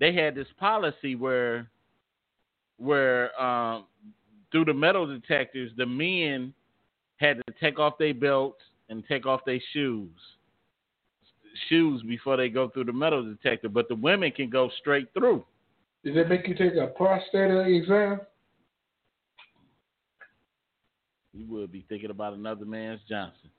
they 0.00 0.12
had 0.12 0.34
this 0.34 0.48
policy 0.58 1.14
where, 1.14 1.70
where 2.78 3.40
um, 3.40 3.86
through 4.50 4.64
the 4.64 4.74
metal 4.74 5.06
detectors, 5.06 5.70
the 5.76 5.86
men 5.86 6.52
had 7.18 7.36
to 7.36 7.54
take 7.60 7.78
off 7.78 7.96
their 7.96 8.12
belts 8.12 8.60
and 8.88 9.04
take 9.08 9.24
off 9.24 9.42
their 9.46 9.60
shoes 9.72 10.10
shoes 11.68 12.02
before 12.02 12.36
they 12.36 12.48
go 12.48 12.68
through 12.68 12.84
the 12.84 12.92
metal 12.92 13.24
detector, 13.24 13.68
but 13.68 13.88
the 13.88 13.94
women 13.94 14.30
can 14.30 14.50
go 14.50 14.70
straight 14.80 15.08
through. 15.12 15.44
Does 16.04 16.16
it 16.16 16.28
make 16.28 16.46
you 16.46 16.54
take 16.54 16.74
a 16.74 16.88
prostate 16.88 17.50
exam? 17.50 18.20
You 21.32 21.46
would 21.48 21.72
be 21.72 21.84
thinking 21.88 22.10
about 22.10 22.34
another 22.34 22.64
man's 22.64 23.00
Johnson. 23.08 23.50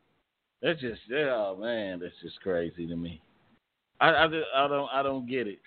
That's 0.62 0.80
just, 0.80 1.02
oh 1.14 1.58
man, 1.60 2.00
that's 2.00 2.14
just 2.22 2.40
crazy 2.42 2.88
to 2.88 2.96
me. 2.96 3.22
I, 4.00 4.10
I, 4.10 4.26
I 4.26 4.68
don't, 4.68 4.90
I 4.94 5.04
don't 5.04 5.28
get 5.28 5.48
it. 5.48 5.60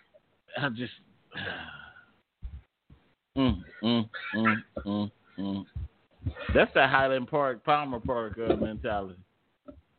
I 0.56 0.68
just, 0.70 0.92
mm, 3.36 3.62
mm, 3.82 4.08
mm, 4.34 4.56
mm, 4.86 5.10
mm. 5.38 5.66
That's 6.54 6.72
the 6.74 6.86
Highland 6.86 7.28
Park, 7.28 7.64
Palmer 7.64 8.00
Park 8.00 8.38
uh, 8.38 8.56
mentality. 8.56 9.18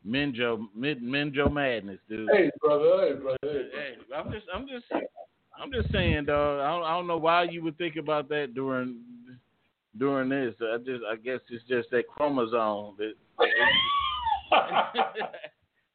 Minjo, 0.06 0.68
Min, 0.76 1.02
Minjo 1.02 1.52
madness, 1.52 2.00
dude. 2.08 2.30
Hey, 2.32 2.50
brother. 2.62 3.08
Hey, 3.08 3.14
brother. 3.14 3.38
Hey, 3.44 3.70
Hey, 3.74 3.96
I'm 4.16 4.32
just, 4.32 4.46
I'm 4.54 4.68
just, 4.68 4.86
I'm 5.62 5.72
just 5.72 5.92
saying, 5.92 6.26
dog. 6.26 6.62
I 6.62 6.70
don't, 6.70 6.84
I 6.84 6.92
don't 6.92 7.08
know 7.08 7.18
why 7.18 7.44
you 7.44 7.64
would 7.64 7.78
think 7.78 7.98
about 7.98 8.30
that 8.30 8.54
during 8.54 9.02
during 9.98 10.30
this. 10.30 10.56
I 10.62 10.78
just, 10.78 11.04
I 11.04 11.16
guess 11.18 11.40
it's 11.50 11.66
just 11.68 11.90
that 11.92 12.08
chromosome. 12.08 12.96
That, 12.98 13.14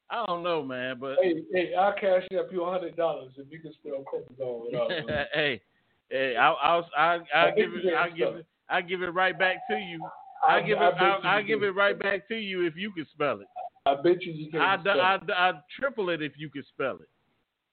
I 0.09 0.25
don't 0.27 0.43
know, 0.43 0.63
man. 0.63 0.97
But 0.99 1.17
hey, 1.21 1.41
hey, 1.51 1.73
I'll 1.73 1.93
cash 1.93 2.27
up 2.39 2.51
you 2.51 2.63
a 2.63 2.71
hundred 2.71 2.95
dollars 2.95 3.31
if 3.37 3.47
you 3.49 3.59
can 3.59 3.73
spell 3.73 4.03
chromosome 4.03 4.65
without. 4.65 5.27
hey, 5.33 5.61
hey, 6.09 6.35
I'll, 6.35 6.57
I'll, 6.61 6.89
I'll, 6.95 7.23
I'll 7.35 7.55
give 7.55 7.73
it, 7.73 7.93
I'll 7.97 8.15
give 8.15 8.35
it, 8.35 8.45
I'll 8.69 8.83
give 8.83 9.01
it 9.01 9.09
right 9.09 9.37
back 9.37 9.67
to 9.69 9.77
you. 9.77 10.05
I 10.47 10.61
give 10.61 10.77
it, 10.79 10.93
I, 10.99 11.19
I 11.23 11.41
give 11.41 11.63
it 11.63 11.73
right 11.73 11.97
back 11.97 12.27
to 12.27 12.35
you 12.35 12.67
if 12.67 12.75
you 12.75 12.91
can 12.91 13.07
spell 13.11 13.39
it. 13.41 13.47
I 13.85 13.95
bet 13.95 14.21
you 14.23 14.33
you 14.33 14.51
can. 14.51 14.61
I, 14.61 14.79
spell 14.79 15.01
I, 15.01 15.15
it. 15.15 15.21
I, 15.29 15.49
I 15.49 15.53
triple 15.79 16.09
it 16.09 16.21
if 16.21 16.33
you 16.37 16.49
can 16.49 16.63
spell 16.73 16.95
it. 16.95 17.09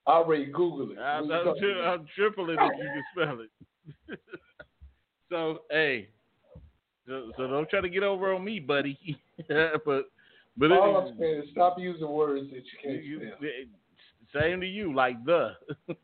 I 0.06 0.12
already 0.12 0.46
Google 0.46 0.90
it. 0.92 0.98
I, 0.98 1.20
I, 1.20 1.22
tri-? 1.22 1.94
I 1.94 1.96
triple 2.16 2.50
it 2.50 2.58
if 2.60 2.72
you 2.78 2.84
can 2.84 3.04
spell 3.14 3.40
it. 3.40 4.18
so 5.30 5.58
hey, 5.70 6.08
so, 7.06 7.30
so 7.36 7.46
don't 7.46 7.68
try 7.68 7.80
to 7.80 7.88
get 7.88 8.02
over 8.02 8.34
on 8.34 8.44
me, 8.44 8.58
buddy. 8.60 8.98
but 9.48 10.10
but 10.56 10.72
All 10.72 10.98
it, 10.98 11.10
I'm 11.10 11.18
saying 11.18 11.42
is 11.44 11.50
stop 11.52 11.78
using 11.78 12.08
words 12.08 12.50
that 12.50 12.56
you 12.56 12.62
can't 12.82 13.04
you- 13.04 13.18
spell. 13.18 13.38
it- 13.40 13.68
same 14.32 14.60
to 14.62 14.66
you, 14.66 14.94
like 14.94 15.22
the. 15.26 15.50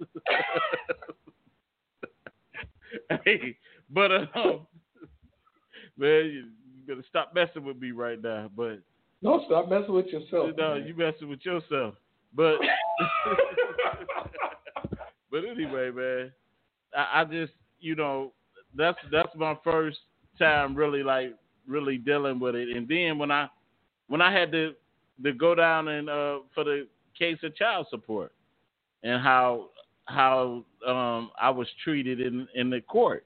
hey, 3.24 3.56
but 3.88 4.12
um, 4.12 4.66
man, 5.96 6.26
you, 6.26 6.44
you 6.74 6.82
better 6.86 7.02
stop 7.09 7.34
messing 7.34 7.64
with 7.64 7.80
me 7.80 7.92
right 7.92 8.20
now. 8.22 8.50
But 8.54 8.80
Don't 9.22 9.44
stop 9.46 9.68
messing 9.68 9.92
with 9.92 10.06
yourself. 10.06 10.50
no, 10.56 10.74
man. 10.74 10.86
you 10.86 10.94
messing 10.94 11.28
with 11.28 11.44
yourself. 11.44 11.94
But 12.34 12.58
but 15.30 15.44
anyway, 15.44 15.90
man, 15.90 16.32
I, 16.96 17.20
I 17.20 17.24
just 17.24 17.52
you 17.80 17.96
know 17.96 18.32
that's 18.76 18.98
that's 19.10 19.34
my 19.36 19.56
first 19.64 19.98
time 20.38 20.74
really 20.74 21.02
like 21.02 21.34
really 21.66 21.98
dealing 21.98 22.38
with 22.38 22.54
it. 22.54 22.76
And 22.76 22.86
then 22.86 23.18
when 23.18 23.30
I 23.30 23.48
when 24.06 24.22
I 24.22 24.32
had 24.32 24.52
to 24.52 24.74
to 25.22 25.32
go 25.32 25.54
down 25.54 25.88
and 25.88 26.08
uh 26.08 26.38
for 26.54 26.64
the 26.64 26.86
case 27.18 27.38
of 27.42 27.56
child 27.56 27.86
support 27.90 28.32
and 29.02 29.22
how 29.22 29.70
how 30.04 30.64
um 30.86 31.30
I 31.40 31.50
was 31.50 31.66
treated 31.82 32.20
in 32.20 32.46
in 32.54 32.70
the 32.70 32.80
courts. 32.80 33.24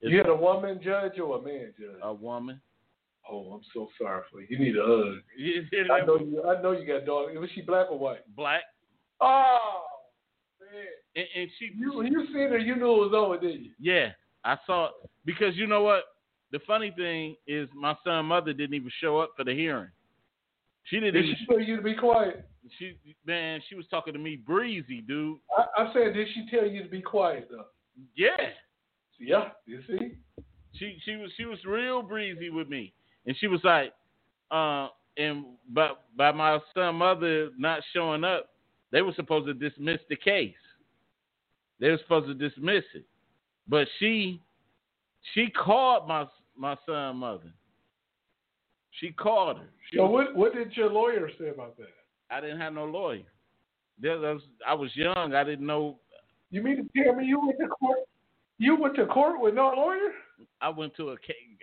You 0.00 0.18
had 0.18 0.28
a 0.28 0.34
woman 0.34 0.80
judge 0.82 1.18
or 1.18 1.38
a 1.38 1.42
man 1.42 1.72
judge? 1.78 1.98
a 2.02 2.12
woman. 2.12 2.60
Oh, 3.30 3.52
I'm 3.52 3.60
so 3.74 3.88
sorry 4.00 4.22
for 4.30 4.40
you. 4.40 4.46
You 4.50 4.58
need 4.58 4.76
a 4.76 4.84
hug. 4.84 5.90
I 5.90 6.04
know 6.06 6.18
you. 6.18 6.42
I 6.44 6.60
know 6.62 6.72
you 6.72 6.86
got 6.86 7.04
dog. 7.06 7.34
Was 7.36 7.50
she 7.54 7.60
black 7.62 7.90
or 7.90 7.98
white? 7.98 8.20
black, 8.36 8.62
Oh 9.20 9.82
man, 10.60 10.70
and, 11.16 11.26
and 11.42 11.50
she 11.58 11.70
you 11.76 11.98
when 11.98 12.06
you 12.12 12.26
seen 12.28 12.48
her, 12.50 12.58
you 12.58 12.76
knew 12.76 12.90
it 13.04 13.10
was 13.10 13.12
over, 13.14 13.38
didn't 13.38 13.64
you? 13.64 13.70
Yeah, 13.80 14.10
I 14.44 14.56
saw 14.66 14.86
it 14.86 14.92
because 15.24 15.56
you 15.56 15.66
know 15.66 15.82
what? 15.82 16.04
The 16.50 16.60
funny 16.66 16.92
thing 16.96 17.36
is, 17.46 17.68
my 17.74 17.94
son 18.04 18.26
mother 18.26 18.52
didn't 18.54 18.74
even 18.74 18.90
show 19.00 19.18
up 19.18 19.32
for 19.36 19.44
the 19.44 19.52
hearing. 19.54 19.90
She 20.84 21.00
didn't 21.00 21.14
Did 21.14 21.24
even. 21.26 21.36
she 21.40 21.46
tell 21.46 21.60
you 21.60 21.76
to 21.76 21.82
be 21.82 21.94
quiet? 21.94 22.48
She 22.78 22.96
man, 23.26 23.60
she 23.68 23.74
was 23.74 23.86
talking 23.90 24.12
to 24.14 24.18
me 24.18 24.36
breezy, 24.36 25.00
dude. 25.02 25.38
I, 25.56 25.82
I 25.82 25.92
said, 25.92 26.14
did 26.14 26.28
she 26.34 26.46
tell 26.50 26.66
you 26.66 26.82
to 26.82 26.88
be 26.88 27.02
quiet 27.02 27.48
though? 27.50 27.66
Yeah, 28.16 28.28
Yeah, 29.18 29.48
you 29.66 29.80
see. 29.88 30.16
she 30.74 30.98
she 31.04 31.16
was 31.16 31.30
she 31.36 31.44
was 31.44 31.58
real 31.66 32.00
breezy 32.02 32.48
with 32.50 32.68
me, 32.68 32.92
and 33.28 33.36
she 33.36 33.46
was 33.46 33.60
like, 33.62 33.92
uh, 34.50 34.88
and 35.18 35.44
by 35.68 35.90
by 36.16 36.32
my 36.32 36.58
son 36.74 36.96
mother 36.96 37.50
not 37.58 37.82
showing 37.92 38.24
up, 38.24 38.48
they 38.90 39.02
were 39.02 39.12
supposed 39.12 39.46
to 39.46 39.54
dismiss 39.54 40.00
the 40.08 40.16
case. 40.16 40.54
They 41.78 41.90
were 41.90 41.98
supposed 41.98 42.26
to 42.26 42.34
dismiss 42.34 42.84
it, 42.94 43.04
but 43.68 43.86
she 43.98 44.40
she 45.34 45.50
called 45.50 46.08
my 46.08 46.26
my 46.56 46.74
son 46.86 47.18
mother. 47.18 47.52
She 48.92 49.10
called 49.10 49.58
her. 49.58 49.68
She 49.90 49.98
So 49.98 50.06
what 50.06 50.34
what 50.34 50.54
did 50.54 50.74
your 50.74 50.90
lawyer 50.90 51.30
say 51.38 51.50
about 51.50 51.76
that? 51.76 51.88
I 52.30 52.40
didn't 52.40 52.60
have 52.60 52.72
no 52.72 52.86
lawyer. 52.86 53.24
Was, 54.02 54.40
I 54.66 54.72
was 54.72 54.90
young. 54.96 55.34
I 55.34 55.44
didn't 55.44 55.66
know. 55.66 55.98
You 56.50 56.62
mean 56.62 56.76
to 56.76 57.04
tell 57.04 57.14
me 57.14 57.26
you 57.26 57.40
went 57.40 57.58
to 57.58 57.68
court? 57.68 57.98
You 58.56 58.80
went 58.80 58.96
to 58.96 59.04
court 59.04 59.38
with 59.38 59.52
no 59.52 59.74
lawyer? 59.76 60.12
I 60.62 60.70
went 60.70 60.96
to 60.96 61.10
a, 61.10 61.16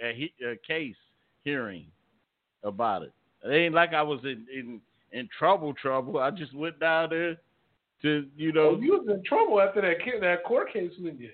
a, 0.03 0.31
a 0.45 0.55
case 0.67 0.95
hearing 1.45 1.87
about 2.63 3.03
it. 3.03 3.13
It 3.45 3.53
ain't 3.53 3.73
like 3.73 3.93
I 3.93 4.01
was 4.01 4.19
in, 4.23 4.45
in 4.53 4.81
in 5.13 5.29
trouble. 5.37 5.73
Trouble. 5.73 6.19
I 6.19 6.31
just 6.31 6.53
went 6.53 6.79
down 6.81 7.09
there 7.11 7.37
to 8.01 8.25
you 8.35 8.51
know. 8.51 8.75
Oh, 8.75 8.81
you 8.81 8.91
was 8.91 9.07
in 9.07 9.23
trouble 9.23 9.61
after 9.61 9.81
that 9.81 9.97
that 10.19 10.43
court 10.43 10.73
case, 10.73 10.91
wasn't 10.99 11.21
you? 11.21 11.29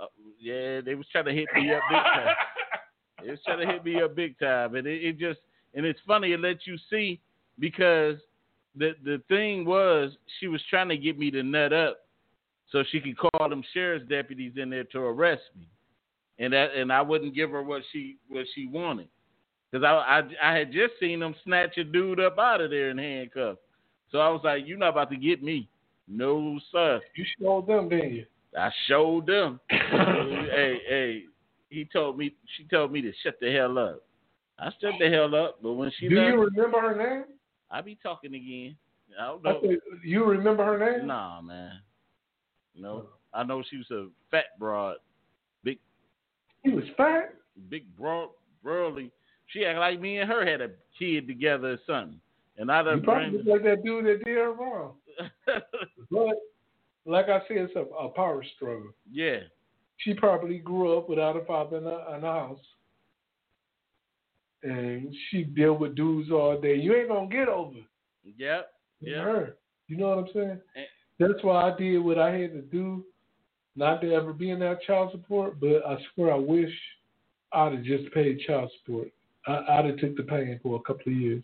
uh, 0.00 0.06
yeah, 0.38 0.80
they 0.80 0.94
was 0.94 1.06
trying 1.10 1.26
to 1.26 1.32
hit 1.32 1.48
me 1.54 1.72
up 1.72 1.82
big 1.90 1.98
time. 1.98 2.34
They 3.22 3.30
was 3.30 3.38
trying 3.46 3.64
to 3.64 3.72
hit 3.72 3.84
me 3.84 4.02
up 4.02 4.16
big 4.16 4.36
time, 4.40 4.74
and 4.74 4.84
it, 4.84 5.00
it 5.00 5.16
just 5.16 5.38
and 5.74 5.86
it's 5.86 6.00
funny. 6.04 6.32
It 6.32 6.40
lets 6.40 6.66
you 6.66 6.76
see 6.90 7.20
because 7.60 8.16
the 8.74 8.94
the 9.04 9.22
thing 9.28 9.64
was 9.64 10.10
she 10.40 10.48
was 10.48 10.60
trying 10.68 10.88
to 10.88 10.96
get 10.96 11.16
me 11.16 11.30
to 11.30 11.44
nut 11.44 11.72
up 11.72 11.98
so 12.72 12.82
she 12.90 12.98
could 12.98 13.16
call 13.16 13.48
them 13.48 13.62
sheriff's 13.72 14.08
deputies 14.08 14.54
in 14.56 14.70
there 14.70 14.82
to 14.82 14.98
arrest 14.98 15.42
me, 15.56 15.68
and 16.42 16.52
that 16.52 16.74
and 16.74 16.92
I 16.92 17.00
wouldn't 17.00 17.34
give 17.34 17.50
her 17.50 17.62
what 17.62 17.82
she 17.92 18.16
what 18.28 18.46
she 18.54 18.66
wanted 18.66 19.08
because 19.70 19.84
I, 19.84 20.20
I 20.42 20.50
I 20.50 20.58
had 20.58 20.72
just 20.72 20.94
seen 21.00 21.20
them 21.20 21.34
snatch 21.44 21.78
a 21.78 21.84
dude 21.84 22.20
up 22.20 22.38
out 22.38 22.60
of 22.60 22.70
there 22.70 22.90
in 22.90 22.98
handcuffs. 22.98 23.60
So 24.10 24.18
I 24.18 24.28
was 24.28 24.42
like, 24.44 24.64
"You're 24.66 24.76
not 24.76 24.90
about 24.90 25.10
to 25.10 25.16
get 25.16 25.42
me, 25.42 25.68
no 26.08 26.58
sir." 26.70 27.00
you 27.14 27.24
showed 27.40 27.66
them, 27.66 27.88
didn't 27.88 28.14
you? 28.14 28.26
I 28.58 28.70
showed 28.86 29.26
them. 29.26 29.60
hey, 29.70 30.78
hey, 30.86 31.22
he 31.70 31.88
told 31.90 32.18
me, 32.18 32.34
she 32.56 32.64
told 32.64 32.92
me 32.92 33.00
to 33.00 33.12
shut 33.22 33.36
the 33.40 33.50
hell 33.50 33.78
up. 33.78 34.02
I 34.58 34.66
shut 34.80 34.92
the 35.00 35.08
hell 35.08 35.34
up, 35.34 35.58
but 35.62 35.72
when 35.72 35.90
she 35.98 36.08
Do 36.08 36.16
left, 36.16 36.28
you 36.28 36.40
remember 36.42 36.80
her 36.80 36.96
name? 36.96 37.24
I 37.70 37.80
be 37.80 37.96
talking 38.02 38.34
again. 38.34 38.76
I 39.18 39.26
don't 39.28 39.46
I 39.46 39.52
know. 39.52 39.60
said, 39.62 39.78
you 40.04 40.24
remember 40.24 40.64
her 40.64 40.98
name? 40.98 41.06
Nah, 41.06 41.40
man. 41.40 41.80
No, 42.76 43.06
I 43.32 43.44
know 43.44 43.62
she 43.68 43.78
was 43.78 43.90
a 43.90 44.08
fat 44.30 44.58
broad, 44.58 44.96
He 46.62 46.70
was 46.70 46.84
fat. 46.96 47.34
big 47.68 47.84
broad, 47.96 48.30
burly. 48.62 49.10
She 49.46 49.64
act 49.66 49.78
like 49.78 50.00
me 50.00 50.18
and 50.18 50.30
her 50.30 50.46
had 50.46 50.60
a 50.60 50.70
kid 50.98 51.26
together 51.26 51.72
or 51.72 51.78
something, 51.86 52.20
and 52.56 52.70
I 52.70 52.78
You 52.80 52.84
done 52.84 53.02
probably 53.02 53.38
look 53.38 53.46
like 53.46 53.62
that 53.64 53.84
dude 53.84 54.06
that 54.06 54.24
did 54.24 54.36
her 54.36 54.52
wrong. 54.52 54.94
But 56.10 56.36
like 57.04 57.28
I 57.28 57.40
said, 57.48 57.56
it's 57.58 57.76
a, 57.76 57.80
a 57.80 58.08
power 58.10 58.44
struggle. 58.56 58.92
yeah, 59.10 59.40
She 59.98 60.14
probably 60.14 60.58
grew 60.58 60.96
up 60.96 61.08
without 61.08 61.36
a 61.36 61.44
father 61.44 61.78
in 61.78 61.84
the, 61.84 62.14
in 62.14 62.20
the 62.20 62.26
house. 62.26 62.60
And 64.62 65.12
she 65.30 65.42
deal 65.42 65.74
with 65.74 65.96
dudes 65.96 66.30
all 66.30 66.60
day. 66.60 66.76
You 66.76 66.94
ain't 66.94 67.08
gonna 67.08 67.28
get 67.28 67.48
over 67.48 67.78
yep, 68.36 68.72
yeah. 69.00 69.22
her. 69.22 69.56
You 69.88 69.96
know 69.96 70.08
what 70.10 70.18
I'm 70.18 70.28
saying? 70.32 70.60
And- 70.76 70.86
That's 71.18 71.42
why 71.42 71.70
I 71.70 71.76
did 71.76 71.98
what 71.98 72.18
I 72.18 72.30
had 72.30 72.52
to 72.52 72.62
do, 72.62 73.04
not 73.76 74.00
to 74.00 74.12
ever 74.12 74.32
be 74.32 74.50
in 74.50 74.58
that 74.60 74.82
child 74.82 75.10
support. 75.12 75.60
But 75.60 75.86
I 75.86 75.96
swear, 76.14 76.32
I 76.32 76.38
wish 76.38 76.72
I'd 77.52 77.72
have 77.72 77.84
just 77.84 78.12
paid 78.12 78.40
child 78.46 78.70
support. 78.80 79.08
I, 79.46 79.64
I'd 79.68 79.84
have 79.86 79.98
took 79.98 80.16
the 80.16 80.22
pain 80.22 80.58
for 80.62 80.76
a 80.76 80.82
couple 80.82 81.12
of 81.12 81.18
years. 81.18 81.42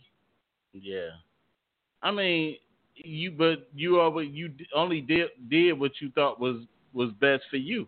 Yeah, 0.72 1.11
I 2.03 2.11
mean, 2.11 2.57
you 2.95 3.31
but 3.31 3.68
you 3.74 4.01
always 4.01 4.31
you 4.33 4.53
only 4.74 5.01
did 5.01 5.29
did 5.49 5.79
what 5.79 5.93
you 6.01 6.11
thought 6.11 6.41
was 6.41 6.64
was 6.93 7.11
best 7.20 7.45
for 7.51 7.57
you. 7.57 7.87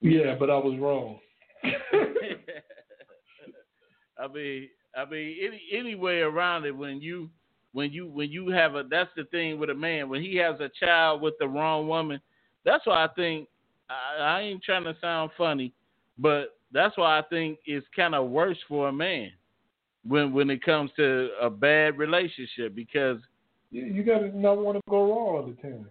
Yeah, 0.00 0.34
but 0.38 0.50
I 0.50 0.56
was 0.56 0.78
wrong. 0.78 1.18
I 4.18 4.28
mean, 4.28 4.68
I 4.96 5.04
mean, 5.04 5.36
any 5.46 5.62
any 5.72 5.94
way 5.94 6.20
around 6.20 6.64
it 6.64 6.76
when 6.76 7.00
you 7.00 7.30
when 7.72 7.92
you 7.92 8.06
when 8.06 8.30
you 8.30 8.48
have 8.50 8.74
a 8.74 8.84
that's 8.88 9.10
the 9.16 9.24
thing 9.24 9.58
with 9.58 9.70
a 9.70 9.74
man 9.74 10.08
when 10.08 10.22
he 10.22 10.36
has 10.36 10.60
a 10.60 10.70
child 10.84 11.20
with 11.22 11.34
the 11.38 11.48
wrong 11.48 11.88
woman. 11.88 12.20
That's 12.64 12.86
why 12.86 13.04
I 13.04 13.08
think 13.08 13.48
I, 13.88 14.22
I 14.22 14.40
ain't 14.42 14.62
trying 14.62 14.84
to 14.84 14.96
sound 15.00 15.30
funny, 15.36 15.72
but 16.18 16.56
that's 16.72 16.96
why 16.96 17.18
I 17.18 17.22
think 17.22 17.58
it's 17.66 17.86
kind 17.94 18.14
of 18.14 18.30
worse 18.30 18.58
for 18.68 18.88
a 18.88 18.92
man 18.92 19.32
when 20.06 20.32
when 20.32 20.50
it 20.50 20.62
comes 20.62 20.90
to 20.96 21.30
a 21.40 21.50
bad 21.50 21.98
relationship 21.98 22.74
because 22.74 23.18
You, 23.70 23.84
you 23.84 24.02
got 24.02 24.18
to 24.20 24.38
not 24.38 24.58
want 24.58 24.76
to 24.76 24.82
go 24.88 25.04
raw 25.04 25.36
all 25.36 25.46
the 25.46 25.60
time. 25.62 25.86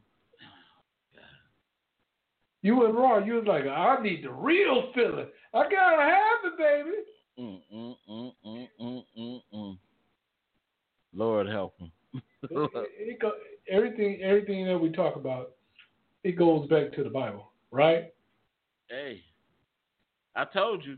You 2.62 2.76
went 2.78 2.94
raw. 2.94 3.20
You 3.20 3.36
was 3.36 3.46
like, 3.48 3.66
I 3.66 4.02
need 4.02 4.24
the 4.24 4.32
real 4.32 4.92
feeling. 4.94 5.28
I 5.54 5.64
gotta 5.64 6.02
have 6.02 6.44
it, 6.44 6.58
baby. 6.58 6.98
Mm, 7.40 7.60
mm, 7.74 7.96
mm, 8.10 8.32
mm, 8.46 8.68
mm, 8.82 9.04
mm, 9.18 9.42
mm. 9.54 9.78
Lord 11.14 11.48
help 11.48 11.80
him. 11.80 11.92
It, 12.52 12.72
it 12.98 13.20
go, 13.20 13.34
everything, 13.70 14.22
everything 14.24 14.66
that 14.66 14.78
we 14.78 14.90
talk 14.92 15.18
about, 15.18 15.52
it 16.24 16.34
goes 16.34 16.68
back 16.68 16.92
to 16.94 17.04
the 17.04 17.10
Bible, 17.10 17.52
right? 17.72 18.14
hey, 18.90 19.22
I 20.36 20.46
told 20.46 20.84
you. 20.86 20.98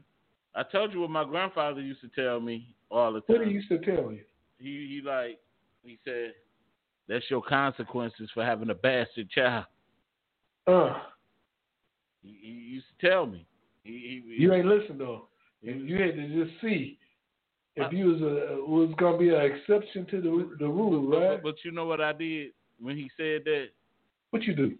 I 0.54 0.64
told 0.64 0.94
you 0.94 1.02
what 1.02 1.10
my 1.10 1.24
grandfather 1.24 1.80
used 1.82 2.02
to 2.02 2.10
tell 2.10 2.40
me 2.40 2.76
all 2.90 3.14
the 3.14 3.22
time. 3.22 3.38
What 3.38 3.48
he 3.48 3.54
used 3.54 3.70
to 3.70 3.80
tell 3.80 4.12
you. 4.12 4.20
he 4.60 4.88
he 4.90 5.02
like 5.06 5.40
he 5.84 5.98
said, 6.04 6.34
"That's 7.08 7.30
your 7.30 7.42
consequences 7.42 8.30
for 8.34 8.44
having 8.44 8.70
a 8.70 8.76
bastard 8.76 9.30
child." 9.30 9.66
Uh, 10.68 10.94
He, 12.22 12.38
he 12.42 12.50
used 12.50 12.86
to 13.00 13.10
tell 13.10 13.26
me. 13.26 13.46
He, 13.84 14.24
he, 14.28 14.42
you 14.44 14.54
ain't 14.54 14.68
listen 14.68 14.98
though. 14.98 15.28
You, 15.62 15.74
you 15.74 16.02
had 16.02 16.16
to 16.16 16.46
just 16.46 16.60
see 16.62 17.00
if 17.76 17.94
you 17.94 18.08
was 18.08 18.22
a 18.22 18.70
was 18.70 18.94
gonna 18.98 19.18
be 19.18 19.30
an 19.30 19.42
exception 19.42 20.06
to 20.08 20.22
the 20.22 20.56
the 20.60 20.68
rule, 20.68 21.08
right? 21.08 21.42
but, 21.42 21.44
but 21.44 21.56
you 21.64 21.72
know 21.72 21.86
what 21.86 22.02
I 22.02 22.14
did 22.14 22.52
when 22.80 22.98
he 22.98 23.10
said 23.18 23.44
that? 23.46 23.68
What 24.32 24.44
you 24.44 24.56
do? 24.56 24.76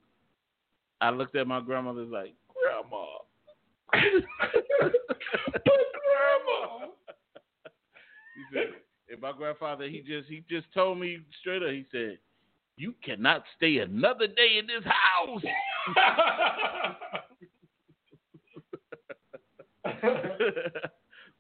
I 1.02 1.10
looked 1.10 1.36
at 1.36 1.48
my 1.48 1.60
grandmother 1.60 2.04
like, 2.04 2.34
Grandma. 2.64 3.06
but 3.92 4.94
grandma. 5.66 6.88
He 8.36 8.44
said, 8.56 8.68
and 9.12 9.22
my 9.22 9.34
grandfather, 9.34 9.88
he 9.90 10.00
just 10.02 10.28
he 10.30 10.44
just 10.50 10.66
told 10.74 10.98
me 11.00 11.20
straight 11.42 11.62
up. 11.62 11.70
He 11.72 11.86
said, 11.92 12.18
"You 12.78 12.94
cannot 13.04 13.44
stay 13.58 13.80
another 13.80 14.26
day 14.28 14.58
in 14.58 14.68
this 14.68 14.84
house." 14.86 15.44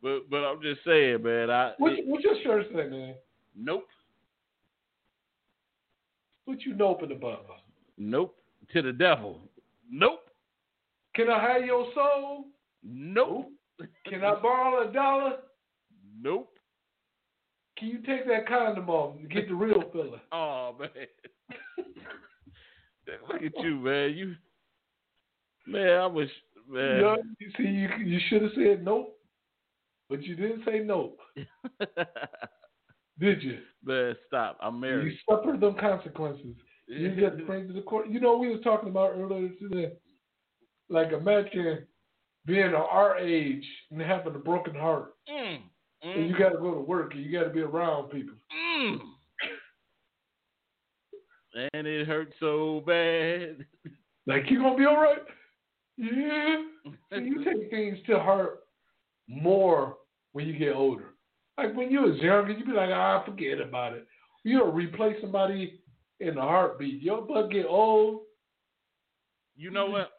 but 0.01 0.29
but 0.29 0.37
I'm 0.37 0.61
just 0.61 0.81
saying, 0.85 1.23
man. 1.23 1.49
I 1.49 1.73
what, 1.77 1.93
it- 1.93 2.05
what's 2.07 2.23
your 2.23 2.35
shirt 2.43 2.65
say, 2.73 2.87
man? 2.89 3.15
nope 3.55 3.87
What 6.45 6.61
you 6.61 6.73
noping 6.73 7.11
about? 7.15 7.45
nope 7.97 8.35
to 8.73 8.81
the 8.81 8.93
devil. 8.93 9.41
Nope 9.91 10.21
Can 11.15 11.29
I 11.29 11.53
have 11.53 11.65
your 11.65 11.85
soul? 11.93 12.45
nope 12.83 13.51
Can 14.07 14.23
I 14.23 14.35
borrow 14.41 14.89
a 14.89 14.93
dollar? 14.93 15.33
nope. 16.21 16.49
Can 17.77 17.89
you 17.89 17.97
take 18.03 18.27
that 18.27 18.47
condom 18.47 18.89
off 18.89 19.17
and 19.17 19.29
get 19.29 19.47
the 19.47 19.55
real 19.55 19.83
feeling? 19.91 20.19
Oh 20.31 20.75
man, 20.79 20.89
look 23.27 23.41
at 23.43 23.63
you, 23.63 23.75
man. 23.77 24.13
You 24.15 24.35
man, 25.67 25.97
I 25.99 26.05
wish 26.05 26.29
man. 26.69 26.95
You, 26.95 27.01
know, 27.01 27.17
you 27.39 27.51
see, 27.57 27.63
you 27.63 27.89
you 28.05 28.19
should 28.29 28.43
have 28.43 28.51
said 28.55 28.85
nope, 28.85 29.17
but 30.09 30.23
you 30.23 30.35
didn't 30.35 30.63
say 30.65 30.79
nope, 30.79 31.19
did 33.19 33.41
you? 33.43 33.59
man, 33.83 34.15
stop. 34.27 34.57
I'm 34.61 34.79
married. 34.79 35.13
You 35.13 35.17
suffered 35.35 35.59
them 35.59 35.75
consequences. 35.79 36.55
You 36.91 37.15
get 37.15 37.45
bring 37.47 37.67
to 37.67 37.73
the 37.73 37.81
court. 37.81 38.09
You 38.09 38.19
know, 38.19 38.37
we 38.37 38.49
was 38.49 38.61
talking 38.63 38.89
about 38.89 39.11
earlier 39.15 39.49
today. 39.59 39.93
Like 40.89 41.11
imagine 41.13 41.85
being 42.45 42.73
our 42.73 43.17
age 43.17 43.63
and 43.91 44.01
having 44.01 44.35
a 44.35 44.39
broken 44.39 44.75
heart, 44.75 45.13
Mm, 45.29 45.59
and 46.03 46.27
you 46.27 46.35
mm, 46.35 46.39
got 46.39 46.49
to 46.49 46.57
go 46.57 46.73
to 46.73 46.81
work 46.81 47.13
and 47.13 47.23
you 47.23 47.31
got 47.31 47.45
to 47.45 47.49
be 47.53 47.61
around 47.61 48.09
people. 48.09 48.35
mm. 48.53 48.99
And 51.73 51.85
it 51.87 52.07
hurt 52.07 52.33
so 52.39 52.83
bad. 52.85 53.65
Like 54.27 54.43
you 54.51 54.59
gonna 54.61 54.77
be 54.77 54.85
all 54.85 55.01
right? 55.01 55.17
Yeah. 55.97 56.57
See, 57.11 57.23
you 57.25 57.43
take 57.43 57.71
things 57.71 57.97
to 58.05 58.19
heart 58.19 58.59
more 59.27 59.97
when 60.33 60.45
you 60.47 60.57
get 60.57 60.73
older. 60.75 61.15
Like 61.57 61.75
when 61.75 61.89
you 61.89 62.01
was 62.01 62.17
younger, 62.19 62.51
you'd 62.51 62.67
be 62.67 62.71
like, 62.71 62.91
ah, 62.93 63.23
forget 63.25 63.59
about 63.59 63.93
it. 63.93 64.05
You 64.43 64.59
don't 64.59 64.75
replace 64.75 65.15
somebody 65.21 65.80
in 66.21 66.37
a 66.37 66.41
heartbeat. 66.41 67.01
Your 67.01 67.21
butt 67.21 67.51
get 67.51 67.65
old. 67.65 68.21
You 69.55 69.71
know 69.71 69.87
what? 69.87 70.11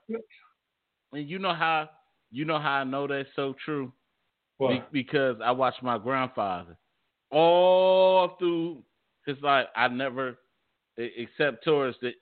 And 1.13 1.29
you 1.29 1.39
know 1.39 1.55
how 1.55 1.89
you 2.31 2.45
know 2.45 2.59
how 2.59 2.73
I 2.73 2.85
know 2.85 3.07
that's 3.07 3.29
so 3.37 3.55
true 3.65 3.93
Be- 4.59 4.83
because 4.93 5.37
I 5.45 5.51
watched 5.51 5.83
my 5.83 5.99
grandfather 5.99 6.77
all 7.31 8.37
through 8.39 8.83
his 9.27 9.37
life. 9.43 9.67
I 9.77 9.89
never, 9.89 10.39
except 10.97 11.65
towards 11.65 11.97
that 12.03 12.15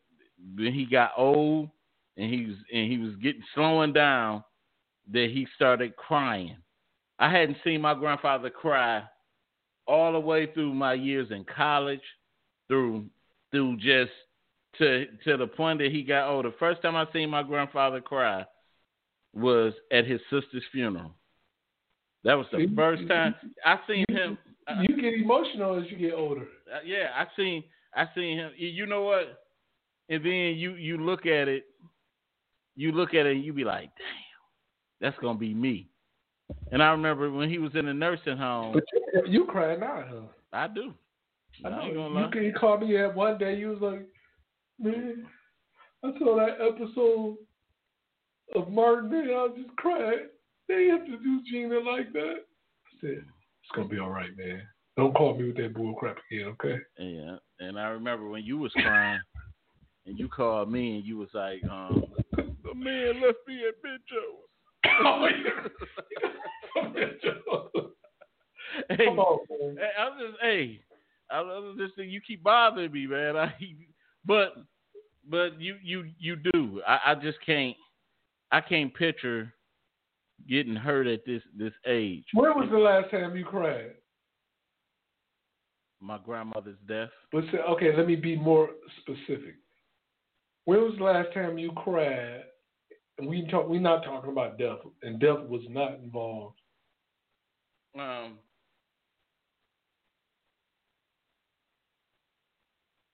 when 0.56 0.72
he 0.72 0.86
got 0.86 1.12
old 1.16 1.70
and 2.16 2.32
he 2.32 2.46
was 2.46 2.56
and 2.72 2.90
he 2.90 2.98
was 2.98 3.14
getting 3.16 3.42
slowing 3.54 3.92
down, 3.92 4.42
that 5.12 5.30
he 5.30 5.46
started 5.54 5.96
crying. 5.96 6.56
I 7.18 7.30
hadn't 7.30 7.58
seen 7.62 7.80
my 7.80 7.94
grandfather 7.94 8.50
cry 8.50 9.02
all 9.86 10.12
the 10.12 10.20
way 10.20 10.46
through 10.52 10.72
my 10.72 10.94
years 10.94 11.30
in 11.30 11.44
college, 11.44 12.00
through 12.68 13.06
through 13.50 13.76
just 13.76 14.12
to 14.78 15.06
to 15.24 15.36
the 15.36 15.46
point 15.46 15.78
that 15.80 15.90
he 15.90 16.02
got 16.02 16.28
older. 16.30 16.52
First 16.58 16.82
time 16.82 16.96
I 16.96 17.06
seen 17.12 17.30
my 17.30 17.42
grandfather 17.42 18.00
cry 18.00 18.44
was 19.34 19.72
at 19.92 20.06
his 20.06 20.20
sister's 20.30 20.62
funeral. 20.72 21.14
That 22.24 22.34
was 22.34 22.46
the 22.52 22.70
first 22.76 23.06
time 23.08 23.34
I 23.64 23.78
seen 23.88 24.04
him. 24.08 24.36
uh, 24.66 24.82
You 24.82 25.00
get 25.00 25.14
emotional 25.14 25.80
as 25.82 25.90
you 25.90 25.96
get 25.96 26.14
older. 26.14 26.46
uh, 26.72 26.80
yeah, 26.84 27.08
I 27.14 27.26
seen 27.36 27.64
I 27.94 28.06
seen 28.14 28.38
him. 28.38 28.52
You- 28.56 28.86
know 28.86 29.02
what? 29.02 29.42
And 30.08 30.24
then 30.24 30.56
you 30.56 30.74
you 30.74 30.98
look 30.98 31.26
at 31.26 31.48
it, 31.48 31.66
you 32.76 32.92
look 32.92 33.14
at 33.14 33.26
it, 33.26 33.36
and 33.36 33.44
you 33.44 33.52
be 33.52 33.64
like, 33.64 33.90
damn, 33.96 35.00
that's 35.00 35.18
gonna 35.20 35.38
be 35.38 35.54
me. 35.54 35.88
And 36.72 36.82
I 36.82 36.90
remember 36.90 37.30
when 37.30 37.48
he 37.48 37.58
was 37.58 37.74
in 37.76 37.86
the 37.86 37.94
nursing 37.94 38.36
home. 38.36 38.72
But 38.74 38.84
you, 38.92 39.22
you 39.40 39.44
cry 39.44 39.76
now, 39.76 40.04
huh? 40.08 40.20
I 40.52 40.66
do. 40.68 40.92
I 41.64 41.68
I 41.68 41.90
know. 41.92 42.18
You, 42.18 42.28
can- 42.30 42.52
call 42.58 42.78
me 42.78 42.96
at 42.96 43.14
one 43.14 43.38
day. 43.38 43.56
You 43.56 43.68
was 43.70 43.80
like, 43.80 44.06
man, 44.78 45.26
I 46.04 46.18
saw 46.18 46.36
that 46.36 46.60
episode 46.60 47.36
of 48.54 48.70
Martin, 48.70 49.12
and 49.14 49.30
I 49.30 49.48
just 49.56 49.76
cried. 49.76 50.28
They 50.68 50.86
have 50.86 51.04
to 51.06 51.16
do 51.18 51.40
Gina 51.50 51.78
like 51.80 52.12
that. 52.12 52.34
I 52.36 53.00
said, 53.00 53.10
it's 53.10 53.74
gonna 53.74 53.88
be 53.88 53.98
all 53.98 54.10
right, 54.10 54.30
man. 54.36 54.62
Don't 54.96 55.14
call 55.14 55.36
me 55.36 55.46
with 55.48 55.56
that 55.56 55.74
bull 55.74 55.94
crap 55.94 56.18
again, 56.30 56.46
okay? 56.48 56.76
Yeah, 56.98 57.36
and 57.58 57.78
I 57.78 57.88
remember 57.88 58.28
when 58.28 58.44
you 58.44 58.58
was 58.58 58.72
crying, 58.72 59.20
and 60.06 60.18
you 60.18 60.28
called 60.28 60.70
me, 60.70 60.96
and 60.96 61.04
you 61.04 61.18
was 61.18 61.28
like, 61.34 61.62
um, 61.70 62.04
"The 62.36 62.74
man 62.74 63.20
left 63.20 63.38
me 63.46 63.62
at 63.68 63.82
Big 63.82 64.00
Joe's." 64.08 64.48
oh, 65.04 65.26
hey, 68.88 69.04
Come 69.06 69.18
on, 69.18 69.38
man. 69.50 69.76
I'm 69.98 70.18
just, 70.18 70.40
hey, 70.40 70.80
I 71.30 71.40
love 71.40 71.76
this 71.76 71.90
thing. 71.96 72.10
you 72.10 72.20
keep 72.20 72.42
bothering 72.42 72.92
me, 72.92 73.06
man. 73.06 73.36
I, 73.36 73.54
but, 74.24 74.54
but 75.28 75.60
you, 75.60 75.76
you, 75.82 76.04
you 76.18 76.36
do. 76.52 76.82
I, 76.86 76.98
I 77.06 77.14
just 77.14 77.38
can't, 77.44 77.76
I 78.50 78.60
can't 78.60 78.94
picture 78.94 79.54
getting 80.48 80.76
hurt 80.76 81.06
at 81.06 81.24
this 81.26 81.42
this 81.56 81.72
age. 81.86 82.24
When 82.32 82.50
was 82.50 82.68
the 82.70 82.78
last 82.78 83.10
time 83.10 83.36
you 83.36 83.44
cried? 83.44 83.92
My 86.00 86.18
grandmother's 86.24 86.78
death. 86.88 87.10
But 87.30 87.44
say, 87.52 87.58
okay, 87.58 87.94
let 87.96 88.06
me 88.06 88.16
be 88.16 88.36
more 88.36 88.70
specific. 89.00 89.56
When 90.64 90.80
was 90.80 90.94
the 90.96 91.04
last 91.04 91.28
time 91.34 91.58
you 91.58 91.72
cried? 91.72 92.42
And 93.18 93.28
we 93.28 93.46
talk. 93.50 93.68
We're 93.68 93.80
not 93.80 94.04
talking 94.04 94.30
about 94.30 94.58
death, 94.58 94.78
and 95.02 95.20
death 95.20 95.40
was 95.40 95.62
not 95.68 95.98
involved. 96.02 96.56
Um, 97.98 98.38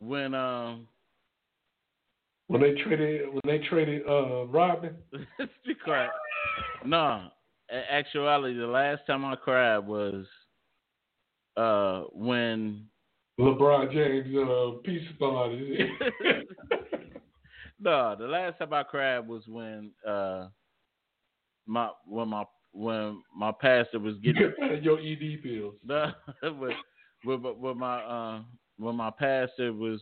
when 0.06 0.34
um, 0.34 0.86
When 2.48 2.60
they 2.62 2.74
traded, 2.82 3.28
when 3.28 3.40
they 3.44 3.58
traded 3.66 4.02
uh, 4.08 4.46
Robin. 4.46 4.94
you 5.64 5.74
cried. 5.82 6.10
No, 6.84 7.28
a- 7.70 7.92
actuality, 7.92 8.56
the 8.58 8.66
last 8.66 9.02
time 9.06 9.24
I 9.24 9.36
cried 9.36 9.78
was 9.78 10.26
uh 11.56 12.02
when 12.12 12.84
LeBron 13.40 13.90
James 13.92 14.36
uh, 14.36 14.78
peace 14.84 15.08
started. 15.16 15.88
no, 17.80 18.14
the 18.18 18.26
last 18.26 18.58
time 18.58 18.72
I 18.72 18.82
cried 18.82 19.26
was 19.26 19.42
when 19.48 19.90
uh 20.06 20.48
my 21.66 21.90
when 22.06 22.28
my 22.28 22.44
when 22.72 23.22
my 23.34 23.52
pastor 23.60 23.98
was 23.98 24.16
getting 24.22 24.52
your 24.82 25.00
ED 25.00 25.42
pills. 25.42 25.74
no, 25.84 26.12
when, 26.42 26.74
when 27.24 27.78
my 27.78 28.02
uh 28.02 28.40
when 28.78 28.96
my 28.96 29.10
pastor 29.10 29.72
was 29.72 30.00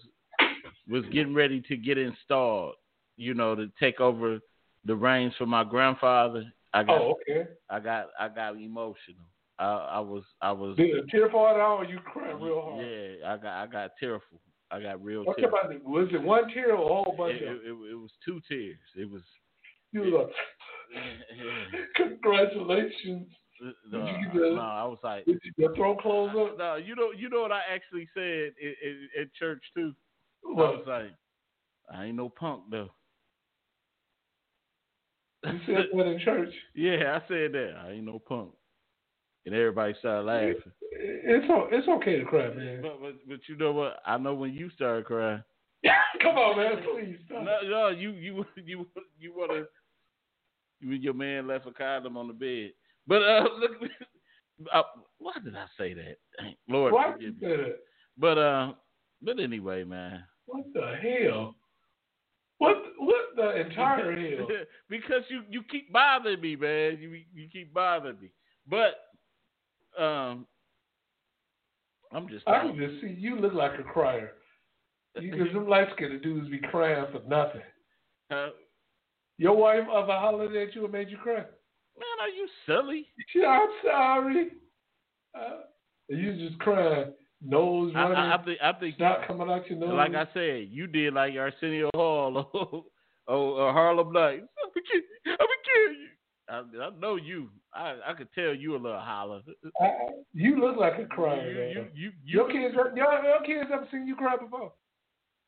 was 0.88 1.04
getting 1.06 1.34
ready 1.34 1.60
to 1.62 1.76
get 1.76 1.98
installed, 1.98 2.74
you 3.16 3.34
know, 3.34 3.54
to 3.54 3.70
take 3.80 4.00
over 4.00 4.38
the 4.84 4.94
reins 4.94 5.32
for 5.38 5.46
my 5.46 5.64
grandfather. 5.64 6.44
I 6.72 6.82
got 6.82 7.00
Oh, 7.00 7.16
okay. 7.28 7.48
I 7.70 7.80
got 7.80 8.08
I 8.18 8.28
got 8.28 8.56
emotional. 8.56 9.24
I 9.58 9.64
I 9.64 10.00
was 10.00 10.24
I 10.42 10.52
was 10.52 10.76
Did 10.76 10.96
a 10.96 11.06
tear 11.06 11.30
fall 11.30 11.54
down 11.56 11.78
or 11.80 11.84
you 11.84 11.98
cried 12.04 12.40
real 12.40 12.60
hard? 12.60 12.86
yeah, 12.86 13.32
I 13.32 13.36
got 13.36 13.62
I 13.62 13.66
got 13.66 13.90
tearful. 13.98 14.40
I 14.70 14.80
got 14.80 15.02
real 15.04 15.24
What 15.24 15.36
tearful. 15.38 15.58
about 15.60 15.72
it? 15.72 15.84
Was 15.84 16.08
it 16.12 16.22
one 16.22 16.50
tear 16.52 16.74
or 16.74 16.82
a 17.00 17.02
whole 17.04 17.14
bunch 17.16 17.36
It, 17.40 17.42
of? 17.44 17.48
it, 17.56 17.60
it, 17.66 17.92
it 17.92 17.94
was 17.94 18.10
two 18.24 18.40
tears. 18.48 18.78
It 18.96 19.08
was 19.10 19.22
You 19.92 20.00
was 20.02 20.28
like, 20.94 21.80
congratulations. 21.96 23.28
No, 23.90 24.06
Did 24.06 24.16
you 24.20 24.40
the- 24.50 24.56
no, 24.56 24.60
I 24.62 24.84
was 24.84 24.98
like 25.02 25.24
Did 25.26 25.40
you, 25.44 25.52
your 25.56 25.74
throat 25.74 26.00
close 26.00 26.30
up? 26.30 26.58
no, 26.58 26.76
you 26.76 26.94
know 26.96 27.10
you 27.16 27.28
know 27.28 27.42
what 27.42 27.52
I 27.52 27.60
actually 27.72 28.08
said 28.14 28.52
in, 28.60 28.74
in, 28.84 29.08
in 29.18 29.30
church 29.38 29.62
too. 29.74 29.92
I 30.46 30.50
was 30.52 30.84
like, 30.86 31.12
I 31.92 32.04
ain't 32.06 32.16
no 32.16 32.28
punk 32.28 32.64
though. 32.70 32.90
You 35.44 35.60
said 35.66 35.76
that 35.94 36.06
in 36.06 36.20
church. 36.24 36.52
yeah, 36.74 37.18
I 37.18 37.28
said 37.28 37.52
that. 37.52 37.74
I 37.84 37.92
ain't 37.92 38.04
no 38.06 38.18
punk. 38.18 38.50
And 39.46 39.54
everybody 39.54 39.94
started 39.98 40.22
laughing. 40.24 40.72
It's 40.92 41.46
it's 41.70 41.88
okay 41.88 42.18
to 42.18 42.24
cry, 42.24 42.48
man. 42.54 42.80
But, 42.80 43.00
but 43.00 43.14
but 43.28 43.40
you 43.48 43.56
know 43.56 43.72
what? 43.72 43.98
I 44.06 44.16
know 44.16 44.34
when 44.34 44.54
you 44.54 44.70
started 44.70 45.04
crying. 45.04 45.42
Come 46.22 46.36
on, 46.36 46.56
man, 46.56 46.82
please. 46.82 47.16
Stop. 47.26 47.44
No, 47.44 47.58
no, 47.68 47.88
you 47.88 48.10
you 48.12 48.46
you 48.64 48.86
you 49.18 49.34
want 49.34 49.50
to. 49.50 49.66
You 50.80 50.92
and 50.92 51.02
your 51.02 51.14
man 51.14 51.46
left 51.46 51.66
a 51.66 51.72
condom 51.72 52.16
on 52.16 52.26
the 52.26 52.32
bed, 52.34 52.72
but 53.06 53.22
uh, 53.22 53.48
look, 53.58 53.72
uh, 54.72 54.82
why 55.18 55.32
did 55.42 55.56
I 55.56 55.66
say 55.78 55.94
that? 55.94 56.16
Lord 56.68 56.92
Why 56.92 57.12
forgive 57.12 57.34
you 57.40 57.48
me. 57.48 57.54
say 57.56 57.62
that? 57.62 57.76
But 58.16 58.38
uh, 58.38 58.72
but 59.22 59.40
anyway, 59.40 59.84
man. 59.84 60.24
What 60.46 60.64
the 60.72 60.94
hell? 61.02 61.54
What 62.58 62.76
what 62.98 63.24
the 63.36 63.60
entire 63.60 64.36
hell? 64.36 64.48
because 64.88 65.22
you 65.28 65.42
you 65.48 65.62
keep 65.70 65.92
bothering 65.92 66.40
me, 66.40 66.56
man. 66.56 66.98
You 67.00 67.20
you 67.34 67.48
keep 67.52 67.72
bothering 67.74 68.20
me. 68.20 68.30
But 68.66 70.02
um, 70.02 70.46
I'm 72.12 72.28
just. 72.28 72.46
I 72.46 72.60
can 72.60 72.76
just 72.76 73.00
see 73.00 73.14
you 73.18 73.36
look 73.36 73.54
like 73.54 73.78
a 73.78 73.82
crier. 73.82 74.32
Because 75.14 75.48
them 75.52 75.68
light 75.68 75.88
skinned 75.94 76.22
dudes 76.22 76.48
be 76.48 76.58
crying 76.58 77.06
for 77.12 77.20
nothing. 77.28 77.62
Uh, 78.30 78.48
Your 79.38 79.56
wife 79.56 79.82
ever 79.82 80.18
hollered 80.18 80.56
at 80.56 80.74
you 80.74 80.84
and 80.84 80.92
made 80.92 81.10
you 81.10 81.18
cry? 81.18 81.44
Man, 81.98 82.18
are 82.20 82.28
you 82.28 82.48
silly? 82.66 83.06
Yeah, 83.34 83.48
I'm 83.48 83.68
sorry. 83.84 84.50
Uh, 85.34 85.60
you 86.08 86.48
just 86.48 86.58
crying, 86.60 87.12
nose 87.42 87.92
running, 87.94 88.16
I, 88.16 88.34
I 88.36 88.44
think 88.44 88.58
I 88.62 88.72
think 88.72 88.96
snot 88.96 89.26
coming 89.26 89.50
out 89.50 89.68
your 89.68 89.78
nose. 89.78 89.94
like 89.94 90.14
I 90.14 90.26
said, 90.32 90.68
you 90.70 90.86
did 90.86 91.14
like 91.14 91.34
Arsenio 91.34 91.90
Hall 91.94 92.48
or, 92.54 92.84
or, 93.26 93.36
or 93.36 93.72
Harlem 93.72 94.12
Nights. 94.12 94.46
I'm 94.62 94.70
gonna 94.70 94.86
kill, 94.92 95.32
I'm 95.32 95.36
gonna 95.38 96.68
kill 96.68 96.78
you. 96.78 96.82
I, 96.82 96.86
I 96.86 97.00
know 97.00 97.16
you. 97.16 97.48
I 97.74 97.96
I 98.10 98.12
could 98.12 98.28
tell 98.32 98.54
you 98.54 98.76
a 98.76 98.78
little 98.78 99.00
holler. 99.00 99.40
I, 99.80 99.90
you 100.32 100.60
look 100.60 100.76
like 100.76 101.00
a 101.00 101.06
crier. 101.06 101.50
You, 101.50 101.74
man. 101.80 101.90
you, 101.94 102.04
you, 102.04 102.12
your 102.24 102.46
kids, 102.48 102.74
your, 102.74 102.96
your 102.96 103.42
kids 103.44 103.70
ever 103.72 103.88
seen 103.90 104.06
you 104.06 104.14
cry 104.14 104.36
before? 104.36 104.72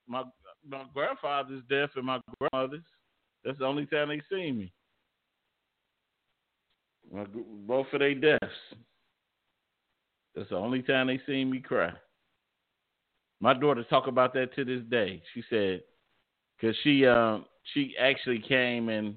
my 0.07 0.24
my 0.68 0.84
grandfather's 0.94 1.62
deaf 1.68 1.90
and 1.97 2.07
my 2.07 2.20
grandmother's. 2.40 2.84
That's 3.44 3.59
the 3.59 3.66
only 3.66 3.86
time 3.86 4.09
they 4.09 4.20
seen 4.30 4.59
me. 4.59 4.72
Both 7.13 7.87
of 7.93 8.01
their 8.01 8.15
deaths. 8.15 8.45
That's 10.35 10.51
the 10.51 10.57
only 10.57 10.83
time 10.83 11.07
they 11.07 11.21
seen 11.27 11.51
me 11.51 11.61
cry. 11.61 11.93
My 13.41 13.55
daughter 13.55 13.85
talk 13.85 14.07
about 14.07 14.35
that 14.35 14.55
to 14.55 14.65
this 14.65 14.83
day. 14.91 15.23
She 15.35 15.43
said, 15.49 15.83
because 16.59 16.77
she 16.83 17.07
um 17.07 17.47
she 17.75 17.95
actually 17.99 18.41
came 18.41 18.89
and 18.89 19.17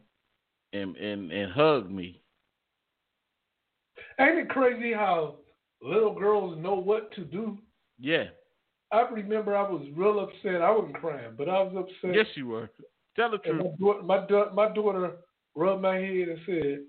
and 0.73 0.95
and 0.97 1.31
and 1.31 1.51
hugged 1.51 1.91
me. 1.91 2.21
Ain't 4.19 4.37
it 4.37 4.49
crazy 4.49 4.93
how 4.93 5.37
little 5.81 6.13
girls 6.13 6.57
know 6.57 6.75
what 6.75 7.11
to 7.13 7.23
do? 7.25 7.57
Yeah, 7.99 8.25
I 8.91 9.01
remember 9.01 9.55
I 9.55 9.69
was 9.69 9.85
real 9.95 10.19
upset. 10.19 10.61
I 10.61 10.71
wasn't 10.71 10.95
crying, 10.95 11.33
but 11.37 11.47
I 11.47 11.61
was 11.61 11.75
upset. 11.75 12.15
yes, 12.15 12.25
you 12.35 12.47
were. 12.47 12.69
Tell 13.15 13.31
the 13.31 13.39
And 13.45 13.59
truth. 13.59 13.61
my, 13.61 13.75
daughter, 13.79 14.03
my, 14.03 14.25
da- 14.27 14.53
my 14.53 14.73
daughter 14.73 15.17
rubbed 15.55 15.81
my 15.81 15.95
head 15.95 16.27
and 16.29 16.39
said, 16.45 16.79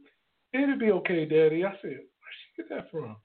"It'll 0.52 0.78
be 0.78 0.90
okay, 0.92 1.24
Daddy." 1.26 1.64
I 1.64 1.72
said, 1.80 1.82
"Where'd 1.82 2.34
she 2.56 2.62
get 2.62 2.68
that 2.70 2.90
from? 2.90 3.16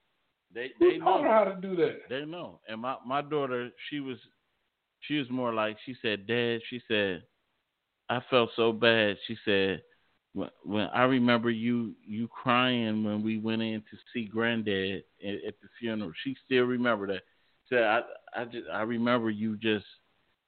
They 0.53 0.71
Who 0.79 0.89
they 0.89 0.99
her 0.99 1.03
know. 1.03 1.23
how 1.23 1.43
to 1.45 1.55
do 1.61 1.75
that?" 1.77 2.09
They 2.09 2.25
know. 2.25 2.59
And 2.67 2.81
my 2.81 2.97
my 3.05 3.21
daughter, 3.21 3.71
she 3.89 3.99
was 3.99 4.17
she 5.01 5.17
was 5.17 5.29
more 5.29 5.53
like 5.53 5.77
she 5.85 5.95
said, 6.01 6.27
Dad, 6.27 6.61
she 6.69 6.81
said, 6.87 7.23
I 8.09 8.21
felt 8.29 8.49
so 8.55 8.71
bad. 8.71 9.17
She 9.27 9.37
said, 9.45 9.83
when, 10.33 10.49
when 10.63 10.87
I 10.93 11.03
remember 11.03 11.49
you 11.49 11.95
you 12.05 12.27
crying 12.27 13.03
when 13.03 13.23
we 13.23 13.37
went 13.39 13.61
in 13.61 13.81
to 13.81 13.97
see 14.13 14.25
Granddad 14.25 15.03
at, 15.23 15.33
at 15.47 15.61
the 15.61 15.67
funeral. 15.79 16.11
She 16.23 16.35
still 16.45 16.63
remember 16.65 17.07
that. 17.07 17.23
Said 17.69 17.83
I 17.83 18.01
I 18.35 18.45
just 18.45 18.67
I 18.71 18.81
remember 18.81 19.29
you 19.29 19.57
just 19.57 19.85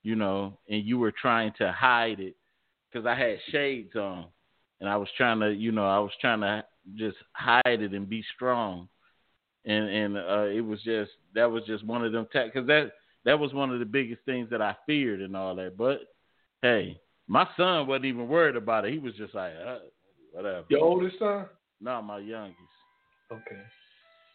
you 0.04 0.16
know, 0.16 0.58
and 0.70 0.86
you 0.86 0.98
were 0.98 1.12
trying 1.12 1.52
to 1.58 1.72
hide 1.72 2.20
it 2.20 2.36
because 2.92 3.06
I 3.06 3.16
had 3.16 3.38
shades 3.50 3.96
on, 3.96 4.26
and 4.80 4.90
I 4.90 4.98
was 4.98 5.10
trying 5.18 5.40
to 5.40 5.52
you 5.52 5.72
know 5.72 5.88
I 5.88 6.00
was 6.00 6.12
trying 6.22 6.42
to 6.42 6.64
just 6.96 7.18
hide 7.34 7.62
it 7.66 7.94
and 7.94 8.10
be 8.10 8.24
strong 8.36 8.88
and 9.66 9.90
and 9.90 10.18
uh, 10.18 10.44
it 10.44 10.62
was 10.62 10.82
just 10.84 11.12
that 11.36 11.52
was 11.52 11.64
just 11.66 11.86
one 11.86 12.04
of 12.04 12.12
them 12.12 12.28
because 12.32 12.68
that 12.68 12.92
that 13.26 13.38
was 13.38 13.54
one 13.54 13.72
of 13.72 13.80
the 13.80 13.86
biggest 13.86 14.22
things 14.26 14.50
that 14.50 14.62
I 14.62 14.76
feared 14.86 15.22
and 15.22 15.36
all 15.36 15.54
that. 15.56 15.78
But 15.78 16.00
hey, 16.62 17.00
my 17.28 17.46
son 17.58 17.86
wasn't 17.86 18.06
even 18.06 18.30
worried 18.30 18.56
about 18.56 18.86
it. 18.86 18.94
He 18.94 19.00
was 19.00 19.14
just 19.16 19.36
like, 19.36 19.52
uh, 19.54 19.80
whatever. 20.32 20.66
Your 20.70 20.80
oldest 20.84 21.20
son? 21.20 21.46
No, 21.82 22.02
my 22.02 22.20
youngest, 22.20 22.58
Okay. 23.32 23.62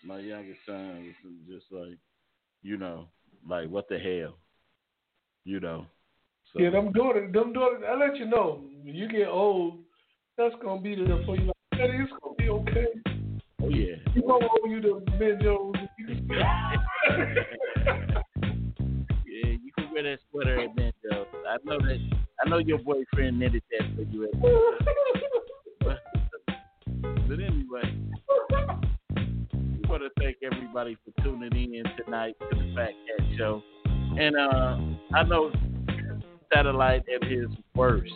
my 0.05 0.19
youngest 0.19 0.61
son 0.67 1.15
was 1.25 1.33
just 1.49 1.73
like, 1.73 1.99
you 2.63 2.77
know, 2.77 3.09
like 3.49 3.69
what 3.69 3.89
the 3.89 3.99
hell, 3.99 4.37
you 5.45 5.59
know. 5.59 5.87
So, 6.53 6.61
Yeah, 6.61 6.71
them 6.71 6.93
daughters, 6.93 7.33
them 7.33 7.55
daughters. 7.55 7.83
I 7.89 7.95
let 7.95 8.17
you 8.19 8.27
know 8.27 8.63
when 8.85 8.95
you 8.95 9.09
get 9.09 9.29
old, 9.29 9.79
that's 10.39 10.55
gonna 10.63 10.81
be 10.81 10.95
there 10.95 11.23
for 11.25 11.37
you. 11.37 11.47
Like, 11.47 11.57
Daddy, 11.73 11.99
it's 11.99 12.13
gonna 12.23 12.35
be 12.37 12.49
okay. 12.49 12.87
oh 13.63 13.69
yeah. 13.69 13.97
You 14.15 14.23
gonna 14.23 14.47
owe 14.47 14.67
you 14.67 14.81
the 14.81 15.01
Menjos. 15.19 15.89
Yeah, 19.27 19.57
you 19.63 19.73
can 19.79 19.91
wear 19.93 20.03
that 20.03 20.19
sweater 20.31 20.61
at 20.61 20.77
Benjo. 20.77 21.25
I 21.49 21.57
know 21.65 21.79
that. 21.79 22.11
I 22.45 22.49
know 22.49 22.59
your 22.59 22.79
boyfriend 22.79 23.39
knitted 23.39 23.63
that 23.71 23.89
for 23.97 24.03
you. 24.03 24.25
At 24.25 24.41
but, 25.81 25.99
but 27.29 27.41
anyway, 27.41 27.97
we 29.17 29.89
want 29.89 30.03
to 30.03 30.11
thank 30.19 30.37
everybody 30.43 30.99
for 31.05 31.23
tuning 31.23 31.75
in 31.75 31.85
tonight 32.05 32.35
to 32.41 32.57
the 32.57 32.75
Fat 32.75 32.91
Cat 32.91 33.27
Show. 33.39 33.63
And 33.87 34.37
uh, 34.37 34.79
I 35.17 35.23
know 35.23 35.51
Satellite 36.53 37.05
at 37.15 37.27
his 37.27 37.47
worst. 37.75 38.13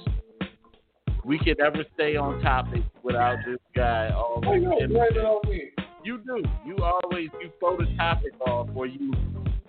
We 1.27 1.41
can 1.41 1.57
never 1.59 1.85
stay 1.95 2.15
on 2.15 2.41
topic 2.41 2.83
without 3.03 3.39
this 3.45 3.59
guy 3.75 4.11
always. 4.15 4.63
you 4.63 4.69
don't 4.69 4.93
it 4.93 5.19
on 5.19 5.51
me? 5.51 5.71
You 6.05 6.19
do. 6.19 6.41
You 6.65 6.77
always 6.85 7.31
you 7.43 7.51
throw 7.59 7.77
the 7.77 7.87
topic 7.97 8.33
off, 8.47 8.69
or 8.77 8.87
you 8.87 9.13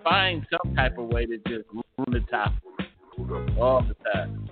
find 0.04 0.46
some 0.52 0.76
type 0.76 1.00
of 1.00 1.08
way 1.08 1.26
to 1.26 1.38
just 1.48 1.68
ruin 1.74 2.12
the 2.12 2.20
topic 2.30 2.62
all 3.60 3.82
the 3.82 3.96
time. 4.14 4.48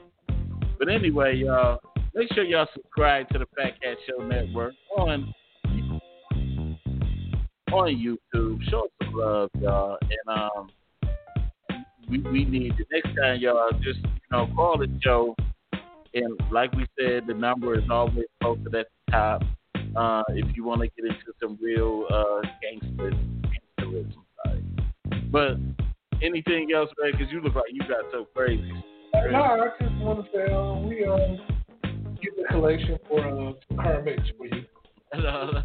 But 0.80 0.90
anyway, 0.90 1.36
y'all, 1.36 1.80
make 2.16 2.34
sure 2.34 2.44
y'all 2.44 2.68
subscribe 2.74 3.30
to 3.30 3.38
the 3.38 3.46
Fat 3.56 3.80
Cat 3.80 3.98
Show 4.10 4.26
Network 4.26 4.74
on 4.98 5.32
on 7.72 7.96
YouTube. 8.34 8.68
Show 8.72 8.86
us 8.86 8.90
some 9.04 9.14
love, 9.14 9.50
y'all, 9.60 10.00
and 10.02 10.40
um, 10.40 10.72
we 12.10 12.18
we 12.18 12.46
need 12.46 12.74
the 12.80 12.86
next 12.92 13.16
time, 13.16 13.40
y'all, 13.40 13.70
just 13.84 14.00
you 14.00 14.10
know, 14.32 14.48
call 14.56 14.80
the 14.80 14.88
show. 15.04 15.36
And 16.16 16.40
like 16.50 16.72
we 16.72 16.88
said, 16.98 17.28
the 17.28 17.34
number 17.34 17.78
is 17.78 17.84
always 17.90 18.26
posted 18.42 18.74
at 18.74 18.88
the 19.08 19.12
top. 19.12 19.44
Uh, 19.98 20.24
if 20.30 20.56
you 20.56 20.64
want 20.64 20.80
to 20.82 20.88
get 20.88 21.04
into 21.06 21.34
some 21.42 21.60
real 21.62 22.06
uh, 22.10 22.42
gangster, 22.62 23.12
gangsterism 23.80 24.24
side. 24.46 24.64
But 25.30 25.58
anything 26.22 26.72
else, 26.74 26.90
man? 27.02 27.12
Because 27.12 27.28
you 27.32 27.42
look 27.42 27.56
like 27.56 27.66
you 27.72 27.80
got 27.82 28.06
so 28.12 28.28
crazy. 28.34 28.72
No, 29.14 29.42
I 29.42 29.68
just 29.80 29.96
want 30.02 30.26
to 30.26 30.32
say 30.34 30.52
um, 30.54 30.88
we 30.88 31.06
um 31.06 31.38
get 32.22 32.36
the 32.38 32.44
collection 32.50 32.98
for 33.08 33.20
uh 33.20 33.54
mix 34.04 34.22
for 34.38 34.48
you. 34.48 34.66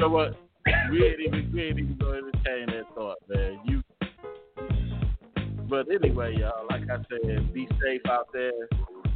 so 0.00 0.08
what? 0.08 0.36
We 0.90 1.04
ain't 1.04 1.20
even 1.20 1.52
we 1.52 1.62
ain't 1.62 1.78
even 1.78 1.96
gonna 1.98 2.18
entertain 2.18 2.66
that 2.66 2.84
thought, 2.94 3.18
man. 3.28 3.53
But 5.74 5.92
anyway, 5.92 6.36
y'all, 6.38 6.66
like 6.70 6.82
I 6.88 6.98
said, 7.10 7.52
be 7.52 7.66
safe 7.82 8.02
out 8.08 8.28
there. 8.32 8.52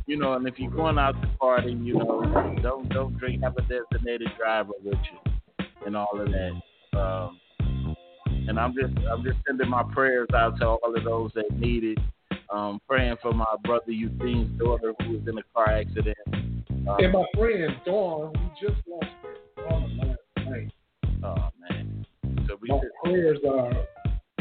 You 0.06 0.16
know, 0.16 0.32
and 0.32 0.44
if 0.48 0.58
you're 0.58 0.72
going 0.72 0.98
out 0.98 1.12
to 1.22 1.28
party, 1.38 1.70
you 1.70 1.94
know, 1.94 2.22
don't 2.62 2.88
don't 2.88 3.16
drink. 3.16 3.44
Have 3.44 3.56
a 3.58 3.62
designated 3.62 4.28
driver 4.36 4.72
with 4.82 4.94
you, 5.12 5.66
and 5.86 5.96
all 5.96 6.20
of 6.20 6.26
that. 6.26 6.98
Um, 6.98 7.38
and 8.48 8.58
I'm 8.58 8.74
just 8.74 8.92
I'm 9.06 9.22
just 9.22 9.36
sending 9.46 9.68
my 9.68 9.84
prayers 9.92 10.26
out 10.34 10.58
to 10.58 10.66
all 10.66 10.96
of 10.96 11.04
those 11.04 11.30
that 11.36 11.48
need 11.56 11.84
it. 11.84 11.98
Um, 12.50 12.80
praying 12.88 13.18
for 13.22 13.32
my 13.32 13.54
brother 13.62 13.92
Eugene's 13.92 14.58
daughter 14.58 14.94
who 15.02 15.12
was 15.12 15.28
in 15.28 15.38
a 15.38 15.42
car 15.54 15.70
accident. 15.70 16.16
Um, 16.28 16.96
And 16.98 17.12
my 17.12 17.24
friend 17.36 17.72
Dawn, 17.84 18.32
we 18.32 18.66
just 18.68 18.80
lost 18.88 19.06
her 19.22 19.66
on 19.68 19.96
the 19.96 20.06
last 20.06 20.50
night. 20.50 20.72
oh 21.22 21.50
man. 21.60 22.06
So 22.48 22.58
we 22.60 22.68
My 22.68 22.80
should, 22.80 22.90
prayers 23.04 23.38
are 23.48 23.70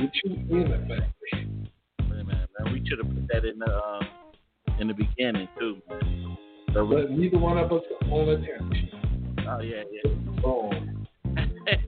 with 0.01 0.11
you 0.23 0.31
in 0.31 0.71
the 0.71 0.77
family. 0.87 1.56
Man, 2.67 2.73
we 2.73 2.87
should 2.87 2.99
have 2.99 3.07
put 3.07 3.27
that 3.29 3.45
in 3.45 3.59
the 3.59 3.73
um, 3.73 4.07
in 4.79 4.87
the 4.87 4.93
beginning 4.93 5.47
too, 5.59 5.77
man. 5.89 6.37
So 6.73 6.85
we, 6.85 6.95
But 6.95 7.11
neither 7.11 7.39
one 7.39 7.57
of 7.57 7.71
us 7.71 7.81
on 8.11 8.27
the 8.27 8.35
town 8.35 8.87
oh 9.49 9.61
yeah, 9.61 9.83
yeah. 9.91 10.11
Oh. 10.45 10.71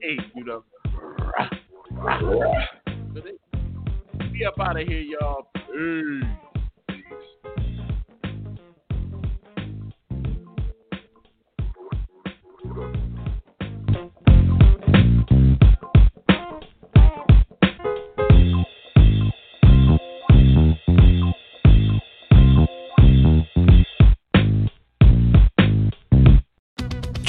hey, 0.01 0.17
you 0.35 0.45
know. 0.45 0.63
We 4.31 4.45
up 4.45 4.59
out 4.59 4.79
of 4.79 4.87
here, 4.87 5.01
y'all. 5.01 5.47